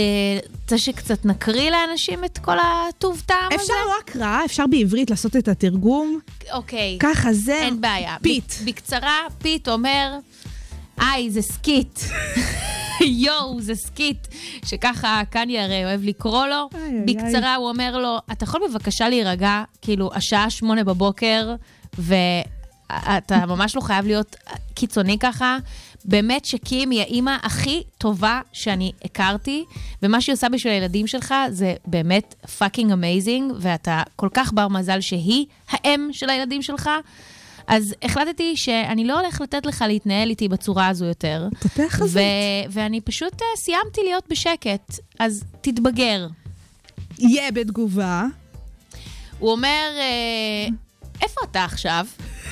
רוצה 0.61 0.77
שקצת 0.77 1.25
נקריא 1.25 1.71
לאנשים 1.71 2.25
את 2.25 2.37
כל 2.37 2.57
הטוב 2.59 3.23
טעם 3.25 3.37
הזה? 3.47 3.55
אפשר 3.55 3.73
לא 3.85 3.93
הקראה, 4.03 4.45
אפשר 4.45 4.63
בעברית 4.67 5.09
לעשות 5.09 5.35
את 5.35 5.47
התרגום. 5.47 6.19
אוקיי. 6.53 6.97
ככה 6.99 7.33
זה. 7.33 7.55
אין 7.61 7.81
בעיה. 7.81 8.15
פיט. 8.21 8.53
בק- 8.53 8.61
בקצרה, 8.65 9.17
פיט 9.41 9.67
אומר, 9.69 10.17
היי, 10.97 11.31
זה 11.31 11.41
Skete. 11.41 11.99
יואו, 13.25 13.61
זה 13.61 13.75
Skete, 13.75 14.27
שככה 14.65 15.21
קניה 15.29 15.63
הרי 15.63 15.85
אוהב 15.85 16.03
לקרוא 16.03 16.45
לו. 16.45 16.69
איי, 16.75 16.81
איי, 16.83 17.01
בקצרה 17.05 17.55
הוא 17.55 17.69
אומר 17.69 17.97
לו, 17.97 18.17
אתה 18.31 18.43
יכול 18.43 18.61
בבקשה 18.69 19.09
להירגע, 19.09 19.63
כאילו, 19.81 20.09
השעה 20.13 20.49
שמונה 20.49 20.83
בבוקר, 20.83 21.55
ואתה 21.97 23.45
ממש 23.55 23.75
לא 23.75 23.81
חייב 23.81 24.05
להיות 24.05 24.35
קיצוני 24.73 25.19
ככה. 25.19 25.57
באמת 26.05 26.45
שקים 26.45 26.89
היא 26.89 27.01
האימא 27.01 27.37
הכי 27.43 27.83
טובה 27.97 28.41
שאני 28.53 28.91
הכרתי, 29.05 29.63
ומה 30.03 30.21
שהיא 30.21 30.33
עושה 30.33 30.49
בשביל 30.49 30.73
הילדים 30.73 31.07
שלך 31.07 31.33
זה 31.49 31.73
באמת 31.87 32.35
fucking 32.57 32.91
amazing, 32.91 33.53
ואתה 33.59 34.03
כל 34.15 34.29
כך 34.33 34.53
בר 34.53 34.67
מזל 34.67 35.01
שהיא 35.01 35.45
האם 35.69 36.09
של 36.11 36.29
הילדים 36.29 36.61
שלך. 36.61 36.89
אז 37.67 37.95
החלטתי 38.01 38.57
שאני 38.57 39.05
לא 39.05 39.19
הולך 39.19 39.41
לתת 39.41 39.65
לך 39.65 39.83
להתנהל 39.87 40.29
איתי 40.29 40.47
בצורה 40.47 40.87
הזו 40.87 41.05
יותר. 41.05 41.47
תותח 41.59 41.87
חזית. 41.89 42.23
ואני 42.69 43.01
פשוט 43.01 43.41
אה, 43.41 43.45
סיימתי 43.55 44.01
להיות 44.03 44.23
בשקט, 44.29 44.99
אז 45.19 45.43
תתבגר. 45.61 46.27
יהיה 47.19 47.51
בתגובה. 47.51 48.25
הוא 49.39 49.51
אומר, 49.51 49.89
אה, 49.97 50.67
איפה 51.21 51.41
אתה 51.51 51.63
עכשיו? 51.63 52.05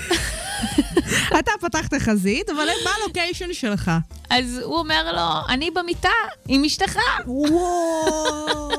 אתה 1.39 1.51
פתחת 1.61 1.93
חזית, 1.93 2.49
אבל 2.49 2.67
מה 2.83 2.91
הלוקיישן 3.01 3.53
שלך? 3.53 3.91
אז 4.29 4.59
הוא 4.63 4.77
אומר 4.77 5.11
לו, 5.11 5.53
אני 5.53 5.71
במיטה 5.71 6.09
עם 6.47 6.65
אשתך. 6.65 6.99
וואו, 7.27 8.69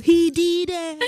he 0.06 0.36
did 0.36 0.70
it. 0.70 1.04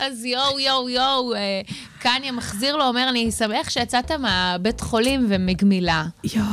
אז 0.00 0.24
יואו, 0.24 0.60
יואו, 0.60 0.88
יואו, 0.88 1.34
אה, 1.34 1.60
קניה 2.04 2.32
מחזיר 2.32 2.76
לו, 2.76 2.84
אומר, 2.84 3.06
אני 3.08 3.32
שמח 3.32 3.70
שיצאת 3.70 4.10
מהבית 4.12 4.80
חולים 4.80 5.26
ומגמילה. 5.28 6.04
יואו, 6.24 6.44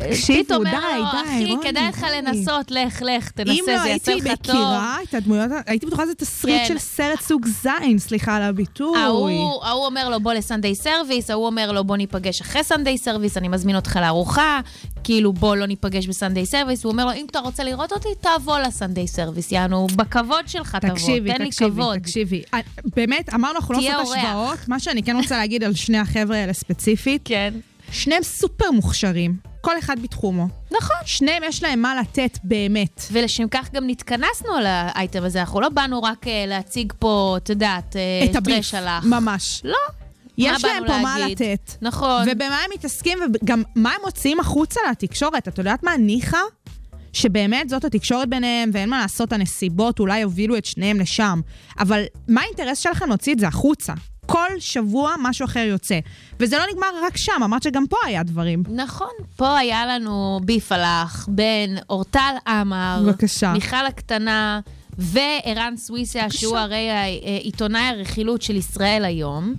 תקשיבו, 0.00 0.54
אומר 0.54 0.70
די, 0.70 0.76
די, 1.12 1.18
אחי, 1.22 1.46
רוני, 1.54 1.68
כדאי 1.68 1.88
לך. 1.88 2.06
לנסות, 2.16 2.70
לך, 2.70 3.02
לך, 3.02 3.30
תנסה, 3.30 3.52
אם 3.52 3.64
לא 3.68 3.82
זה 3.82 3.88
יעשה 3.88 4.12
הייתי 4.12 4.28
לך 4.28 4.36
טוב. 4.42 4.54
מכירה 4.56 4.96
את 5.08 5.14
הדמויות, 5.14 5.50
הייתי 5.66 5.86
בטוחה 5.86 6.02
שזה 6.04 6.14
תסריט 6.14 6.60
כן. 6.62 6.68
של 6.68 6.78
סרט 6.78 7.20
סוג 7.20 7.46
זין, 7.46 7.98
סליחה 7.98 8.36
על 8.36 8.42
הביטוי. 8.42 8.98
ההוא 8.98 9.86
אומר 9.86 10.08
לו, 10.08 10.20
בוא 10.20 10.32
ל 10.32 10.38
Sunday 10.38 10.74
Service, 10.74 11.30
ההוא 11.30 11.46
אומר 11.46 11.72
לו, 11.72 11.84
בוא 11.84 11.96
ניפגש 11.96 12.40
אחרי 12.40 12.64
Sunday 12.64 12.98
Service, 12.98 13.36
אני 13.36 13.48
מזמין 13.48 13.76
אותך 13.76 13.96
לארוחה, 13.96 14.60
כאילו, 15.04 15.32
בוא 15.32 15.56
לא 15.56 15.66
ניפגש 15.66 16.06
ב 16.06 16.12
Sunday 16.12 16.46
Service. 16.46 16.84
הוא 16.84 16.92
אומר 16.92 17.04
לו, 17.04 17.12
אם 17.12 17.26
אתה 17.30 17.38
רוצה 17.38 17.64
לראות 17.64 17.92
אותי, 17.92 18.08
תבוא 18.20 18.58
ל 18.58 18.65
Sunday 18.65 19.08
Service, 19.08 19.52
יענו, 19.52 19.86
בכבוד 19.96 20.48
שלך 20.48 20.76
תבוא, 20.76 21.18
תן 21.26 21.42
לי 21.42 21.50
כבוד. 21.52 21.98
תקשיבי. 21.98 22.42
אה, 22.54 22.58
באמת, 22.96 23.34
אמרנו, 23.34 23.56
אנחנו 23.58 23.74
לא 23.74 24.02
עושות. 24.02 24.16
השוואות. 24.16 24.58
מה 24.68 24.80
שאני 24.80 25.02
כן 25.02 25.16
רוצה 25.16 25.36
להגיד 25.36 25.64
על 25.64 25.74
שני 25.74 25.98
החבר'ה 25.98 26.36
האלה 26.36 26.52
ספציפית, 26.52 27.22
כן. 27.24 27.54
שניהם 27.92 28.22
סופר 28.22 28.70
מוכשרים, 28.70 29.36
כל 29.64 29.78
אחד 29.78 30.02
בתחומו. 30.02 30.48
נכון. 30.70 30.96
שניהם 31.04 31.42
יש 31.46 31.62
להם 31.62 31.82
מה 31.82 31.94
לתת 32.00 32.38
באמת. 32.44 33.00
ולשם 33.12 33.48
כך 33.48 33.72
גם 33.72 33.86
נתכנסנו 33.86 34.52
על 34.52 34.66
האייטם 34.66 35.24
הזה, 35.24 35.40
אנחנו 35.40 35.60
לא 35.60 35.68
באנו 35.68 36.02
רק 36.02 36.28
אה, 36.28 36.44
להציג 36.46 36.92
פה, 36.98 37.34
את 37.36 37.50
יודעת, 37.50 37.96
אה, 37.96 38.30
את 38.30 38.36
הביף. 38.36 38.74
ממש. 39.04 39.60
לא. 39.64 39.76
יש 40.38 40.64
להם 40.64 40.86
פה 40.86 40.98
מה 40.98 41.18
להגיד? 41.18 41.42
לתת. 41.42 41.72
נכון. 41.82 42.26
ובמה 42.30 42.58
הם 42.64 42.70
מתעסקים, 42.74 43.18
וגם 43.34 43.62
מה 43.74 43.90
הם 43.90 44.00
מוציאים 44.04 44.40
החוצה 44.40 44.80
לתקשורת. 44.90 45.48
את 45.48 45.58
יודעת 45.58 45.82
מה, 45.82 45.96
ניחא? 45.96 46.38
שבאמת 47.12 47.68
זאת 47.68 47.84
התקשורת 47.84 48.28
ביניהם, 48.28 48.70
ואין 48.72 48.88
מה 48.88 49.00
לעשות, 49.00 49.32
הנסיבות 49.32 50.00
אולי 50.00 50.18
יובילו 50.18 50.56
את 50.56 50.64
שניהם 50.64 51.00
לשם. 51.00 51.40
אבל 51.78 52.02
מה 52.28 52.40
האינטרס 52.40 52.78
שלכם 52.78 53.08
להוציא 53.08 53.32
את 53.32 53.38
זה 53.38 53.48
החוצה? 53.48 53.92
כל 54.26 54.46
שבוע 54.58 55.14
משהו 55.22 55.44
אחר 55.44 55.60
יוצא. 55.60 55.98
וזה 56.40 56.58
לא 56.58 56.64
נגמר 56.72 56.86
רק 57.06 57.16
שם, 57.16 57.42
אמרת 57.44 57.62
שגם 57.62 57.86
פה 57.86 57.96
היה 58.06 58.22
דברים. 58.22 58.62
נכון, 58.68 59.08
פה 59.36 59.58
היה 59.58 59.86
לנו 59.86 60.40
ביפלח 60.44 61.28
בין 61.30 61.78
אורטל 61.90 62.34
עמר, 62.46 63.02
בבקשה. 63.06 63.52
מיכל 63.52 63.86
הקטנה 63.86 64.60
וערן 64.98 65.74
סוויסה, 65.76 66.30
שהוא 66.30 66.58
הרי 66.58 66.90
העיתונאי 66.90 67.80
הרכילות 67.82 68.42
של 68.42 68.56
ישראל 68.56 69.04
היום. 69.04 69.54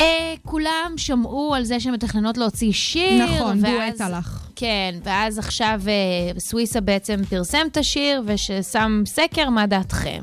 אה, 0.00 0.34
כולם 0.42 0.92
שמעו 0.96 1.54
על 1.54 1.64
זה 1.64 1.80
שהן 1.80 1.94
מתכננות 1.94 2.38
להוציא 2.38 2.72
שיר. 2.72 3.24
נכון, 3.24 3.64
ואז- 3.64 3.72
דואט 3.98 4.00
הלך. 4.00 4.46
כן, 4.56 4.94
ואז 5.04 5.38
עכשיו 5.38 5.80
אה, 5.88 6.40
סוויסה 6.40 6.80
בעצם 6.80 7.20
פרסם 7.28 7.66
את 7.72 7.76
השיר 7.76 8.22
וששם 8.26 9.02
סקר, 9.06 9.50
מה 9.50 9.66
דעתכם? 9.66 10.22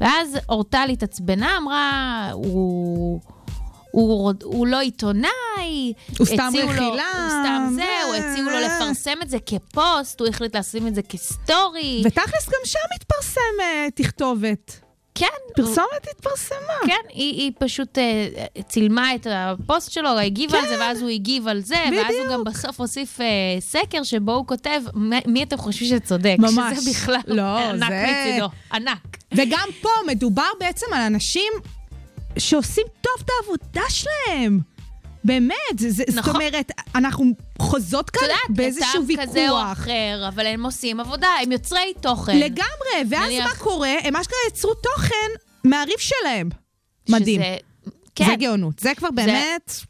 ואז 0.00 0.38
אורטל 0.48 0.88
התעצבנה, 0.92 1.56
אמרה, 1.56 2.28
הוא... 2.32 3.20
הוא, 3.92 4.32
הוא 4.44 4.66
לא 4.66 4.80
עיתונאי, 4.80 5.92
הוא 6.18 6.26
סתם 6.26 6.46
הציעו 6.48 6.66
לו- 6.66 6.72
רכילה, 6.72 7.04
הוא 7.12 7.28
סתם 7.28 7.68
זה, 7.74 7.82
ו- 7.82 8.06
הוא 8.06 8.14
הציעו 8.14 8.50
לו 8.50 8.58
לפרסם 8.60 9.18
את 9.22 9.30
זה 9.30 9.38
כפוסט, 9.46 10.20
הוא 10.20 10.28
החליט 10.28 10.56
לשים 10.56 10.86
את 10.86 10.94
זה 10.94 11.02
כסטורי. 11.02 12.02
ותכלס 12.06 12.46
גם 12.48 12.60
שם 12.64 12.78
התפרסם 12.96 13.40
אה, 13.62 13.86
תכתובת. 13.94 14.80
כן, 15.14 15.26
פרסומת 15.56 16.06
התפרסמה. 16.10 16.56
כן, 16.86 17.00
היא, 17.08 17.34
היא 17.40 17.52
פשוט 17.58 17.98
אה, 17.98 18.26
צילמה 18.68 19.14
את 19.14 19.26
הפוסט 19.30 19.90
שלו, 19.92 20.18
הגיבה 20.18 20.58
על 20.58 20.68
זה, 20.68 20.78
ואז 20.80 21.00
הוא 21.02 21.08
הגיב 21.10 21.48
על 21.48 21.60
זה, 21.60 21.74
ואז 21.92 22.14
הוא 22.14 22.24
בדיוק. 22.24 22.32
גם 22.32 22.44
בסוף 22.44 22.80
הוסיף 22.80 23.20
אה, 23.20 23.26
סקר 23.60 24.02
שבו 24.02 24.32
הוא 24.34 24.46
כותב, 24.46 24.80
"מ- 24.94 25.32
מי 25.32 25.42
אתם 25.42 25.56
חושבים 25.56 25.88
שצודק? 25.88 26.36
ממש. 26.38 26.78
שזה 26.78 26.90
בכלל 26.90 27.20
לא, 27.26 27.42
ענק 27.58 27.88
זה- 27.88 28.06
מצידו, 28.30 28.46
ענק. 28.72 29.16
וגם 29.36 29.68
פה 29.80 29.88
מדובר 30.06 30.48
בעצם 30.60 30.86
על 30.92 31.00
אנשים 31.02 31.52
שעושים 32.38 32.84
טוב 33.00 33.12
את 33.24 33.30
העבודה 33.40 33.82
שלהם. 33.90 34.60
באמת, 35.24 35.56
זה, 35.78 35.90
זה, 35.90 36.04
זאת 36.08 36.18
נכון. 36.18 36.34
אומרת, 36.34 36.70
אנחנו 36.94 37.24
חוזות 37.58 38.10
כאן 38.10 38.22
יודעת, 38.22 38.40
באיזשהו 38.48 39.04
כתב 39.08 39.22
כזה 39.22 39.50
או 39.50 39.54
ויכוח. 39.56 39.72
אחר, 39.72 40.24
אבל 40.28 40.46
הם 40.46 40.64
עושים 40.66 41.00
עבודה, 41.00 41.28
הם 41.42 41.52
יוצרי 41.52 41.92
תוכן. 42.00 42.38
לגמרי, 42.38 43.08
ואז 43.10 43.26
נניח- 43.32 43.44
מה 43.48 43.64
קורה? 43.64 43.94
הם 44.04 44.16
אשכרה 44.16 44.38
יצרו 44.48 44.74
תוכן 44.74 45.30
מהריב 45.64 45.98
שלהם. 45.98 46.48
מדהים. 47.08 47.40
שזה, 47.42 47.56
כן, 48.14 48.24
זה 48.26 48.34
גאונות. 48.36 48.78
זה 48.78 48.92
כבר 48.96 49.10
באמת... 49.10 49.68
זה 49.68 49.84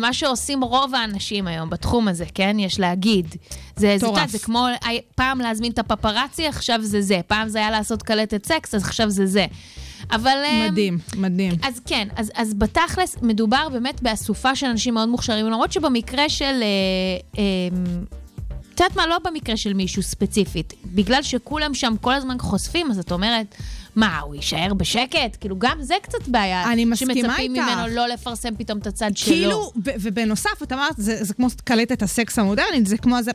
מה 0.00 0.12
שעושים 0.12 0.64
רוב 0.64 0.94
האנשים 0.94 1.46
היום 1.46 1.70
בתחום 1.70 2.08
הזה, 2.08 2.24
כן? 2.34 2.56
יש 2.58 2.80
להגיד. 2.80 3.26
זה, 3.76 3.96
זה. 3.98 4.06
יודעת, 4.06 4.28
זה 4.30 4.38
כמו 4.38 4.66
פעם 5.14 5.38
להזמין 5.38 5.72
את 5.72 5.78
הפפרצי, 5.78 6.46
עכשיו 6.46 6.78
זה 6.82 7.02
זה. 7.02 7.20
פעם 7.26 7.48
זה 7.48 7.58
היה 7.58 7.70
לעשות 7.70 8.02
קלטת 8.02 8.46
סקס, 8.46 8.74
אז 8.74 8.82
עכשיו 8.82 9.10
זה 9.10 9.26
זה. 9.26 9.46
אבל... 10.10 10.44
אמ, 10.50 10.68
מדהים, 10.70 10.98
מדהים. 11.16 11.52
אז 11.62 11.80
כן, 11.86 12.08
אז, 12.16 12.32
אז 12.34 12.54
בתכלס 12.54 13.16
מדובר 13.22 13.68
באמת 13.68 14.02
באסופה 14.02 14.56
של 14.56 14.66
אנשים 14.66 14.94
מאוד 14.94 15.08
מוכשרים, 15.08 15.46
למרות 15.46 15.72
שבמקרה 15.72 16.28
של... 16.28 16.44
אה, 16.44 16.58
אה, 17.38 17.42
את 18.74 18.80
יודעת 18.80 18.96
מה? 18.96 19.06
לא 19.06 19.18
במקרה 19.24 19.56
של 19.56 19.74
מישהו 19.74 20.02
ספציפית. 20.02 20.74
בגלל 20.84 21.22
שכולם 21.22 21.74
שם 21.74 21.94
כל 22.00 22.12
הזמן 22.12 22.36
חושפים, 22.40 22.90
אז 22.90 22.98
את 22.98 23.12
אומרת, 23.12 23.54
מה, 23.96 24.18
הוא 24.20 24.34
יישאר 24.34 24.74
בשקט? 24.74 25.36
כאילו, 25.40 25.56
גם 25.58 25.78
זה 25.82 25.94
קצת 26.02 26.28
בעיה. 26.28 26.72
אני 26.72 26.84
מסכימה 26.84 27.14
שמצפים 27.14 27.54
איתך. 27.56 27.68
ממנו 27.68 27.86
לא 27.94 28.06
לפרסם 28.06 28.56
פתאום 28.58 28.78
את 28.78 28.86
הצד 28.86 29.10
שלו. 29.16 29.34
כאילו, 29.34 29.72
ובנוסף, 29.84 30.62
את 30.62 30.72
אמרת, 30.72 30.94
זה, 30.98 31.24
זה 31.24 31.34
כמו 31.34 31.46
קלטת 31.64 32.02
הסקס 32.02 32.38
המודרנית, 32.38 32.86
זה 32.86 32.96
כמו 32.98 33.22
זה... 33.22 33.30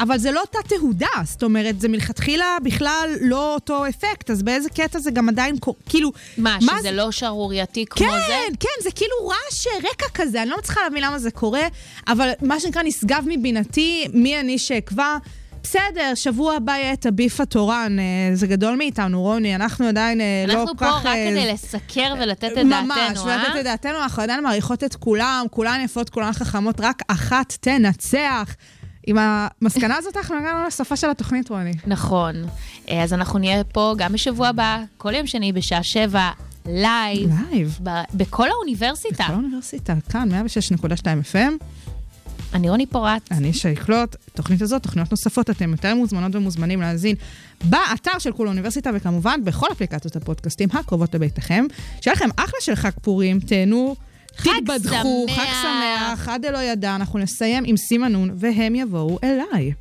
אבל 0.00 0.18
זה 0.18 0.30
לא 0.30 0.40
אותה 0.40 0.58
תהודה, 0.68 1.06
זאת 1.24 1.42
אומרת, 1.42 1.80
זה 1.80 1.88
מלכתחילה 1.88 2.56
בכלל 2.64 3.08
לא 3.20 3.54
אותו 3.54 3.88
אפקט, 3.88 4.30
אז 4.30 4.42
באיזה 4.42 4.68
קטע 4.70 4.98
זה 4.98 5.10
גם 5.10 5.28
עדיין, 5.28 5.58
קו- 5.58 5.74
כאילו... 5.88 6.12
מה, 6.38 6.56
מה 6.62 6.72
שזה 6.72 6.82
זה- 6.82 6.92
לא 6.92 7.10
שערורייתי 7.10 7.84
כמו 7.90 8.06
כן, 8.06 8.18
זה? 8.28 8.56
כן, 8.60 8.68
זה 8.82 8.90
כאילו 8.90 9.12
רעש 9.28 9.66
רקע 9.92 10.06
כזה, 10.14 10.42
אני 10.42 10.50
לא 10.50 10.56
מצליחה 10.58 10.80
להבין 10.82 11.02
למה 11.04 11.18
זה 11.18 11.30
קורה, 11.30 11.62
אבל 12.08 12.30
מה 12.42 12.60
שנקרא 12.60 12.82
נשגב 12.82 13.24
מבינתי, 13.26 14.06
מי 14.12 14.40
אני 14.40 14.58
שאקבע. 14.58 15.16
בסדר, 15.64 16.12
שבוע 16.14 16.54
הבא 16.54 16.72
יהיה 16.72 16.92
את 16.92 17.06
הביף 17.06 17.40
התורן, 17.40 17.96
אה, 17.98 18.36
זה 18.36 18.46
גדול 18.46 18.76
מאיתנו, 18.76 19.22
רוני, 19.22 19.54
אנחנו 19.54 19.86
עדיין 19.86 20.20
אה, 20.20 20.44
לא 20.48 20.52
כל 20.52 20.60
אנחנו 20.60 20.76
כך... 20.76 20.82
פה 20.82 20.98
רק 20.98 21.06
אה, 21.06 21.30
כדי 21.30 21.52
לסקר 21.52 22.14
ולתת 22.20 22.52
את 22.52 22.58
ממש, 22.58 22.98
דעתנו, 23.08 23.24
ולתת 23.24 23.54
אה? 23.54 23.60
את 23.60 23.64
דעתנו, 23.64 23.98
אנחנו 24.02 24.22
עדיין 24.22 24.42
מעריכות 24.42 24.84
את 24.84 24.94
כולם, 24.94 25.46
כולן 25.50 25.80
יפות, 25.84 26.10
כולן 26.10 26.32
חכמות, 26.32 26.80
רק 26.80 27.02
אחת 27.08 27.56
תנצח. 27.60 28.54
עם 29.06 29.16
המסקנה 29.20 29.96
הזאת 29.96 30.16
אנחנו 30.16 30.36
הגענו 30.36 30.66
לסופה 30.66 30.96
של 30.96 31.10
התוכנית, 31.10 31.48
רוני. 31.48 31.72
נכון. 31.86 32.34
אז 32.88 33.12
אנחנו 33.12 33.38
נהיה 33.38 33.64
פה 33.64 33.94
גם 33.98 34.12
בשבוע 34.12 34.48
הבא, 34.48 34.82
כל 34.96 35.14
יום 35.14 35.26
שני 35.26 35.52
בשעה 35.52 35.82
שבע, 35.82 36.30
live, 36.66 37.30
live. 37.50 37.78
ב- 37.82 38.02
בכל 38.14 38.48
האוניברסיטה. 38.50 39.24
בכל 39.24 39.32
האוניברסיטה, 39.32 39.94
כאן, 40.10 40.28
106.2 40.30 41.04
FM. 41.32 41.64
אני 42.54 42.70
רוני 42.70 42.86
פורט. 42.86 43.22
אני 43.30 43.52
שי 43.52 43.74
קלוט. 43.74 44.16
תוכנית 44.32 44.62
הזאת, 44.62 44.82
תוכניות 44.82 45.10
נוספות, 45.10 45.50
אתם 45.50 45.70
יותר 45.70 45.94
מוזמנות 45.94 46.34
ומוזמנים 46.34 46.80
להאזין 46.80 47.16
באתר 47.64 48.18
של 48.18 48.32
כל 48.32 48.46
האוניברסיטה, 48.46 48.90
וכמובן 48.94 49.40
בכל 49.44 49.66
אפליקציות 49.72 50.16
הפודקאסטים 50.16 50.68
הקרובות 50.72 51.14
לביתכם. 51.14 51.64
שיהיה 52.00 52.14
לכם 52.14 52.28
אחלה 52.36 52.60
של 52.60 52.74
חג 52.74 52.90
פורים, 53.02 53.40
תהנו. 53.40 53.96
חג 54.36 54.50
תתבדחו. 54.60 55.26
חג 55.36 55.44
שמח, 55.62 56.28
עד 56.28 56.44
אלא 56.44 56.58
ידע, 56.58 56.94
אנחנו 56.94 57.18
נסיים 57.18 57.64
עם 57.66 57.76
סימנון, 57.76 58.30
והם 58.34 58.74
יבואו 58.74 59.18
אליי. 59.24 59.72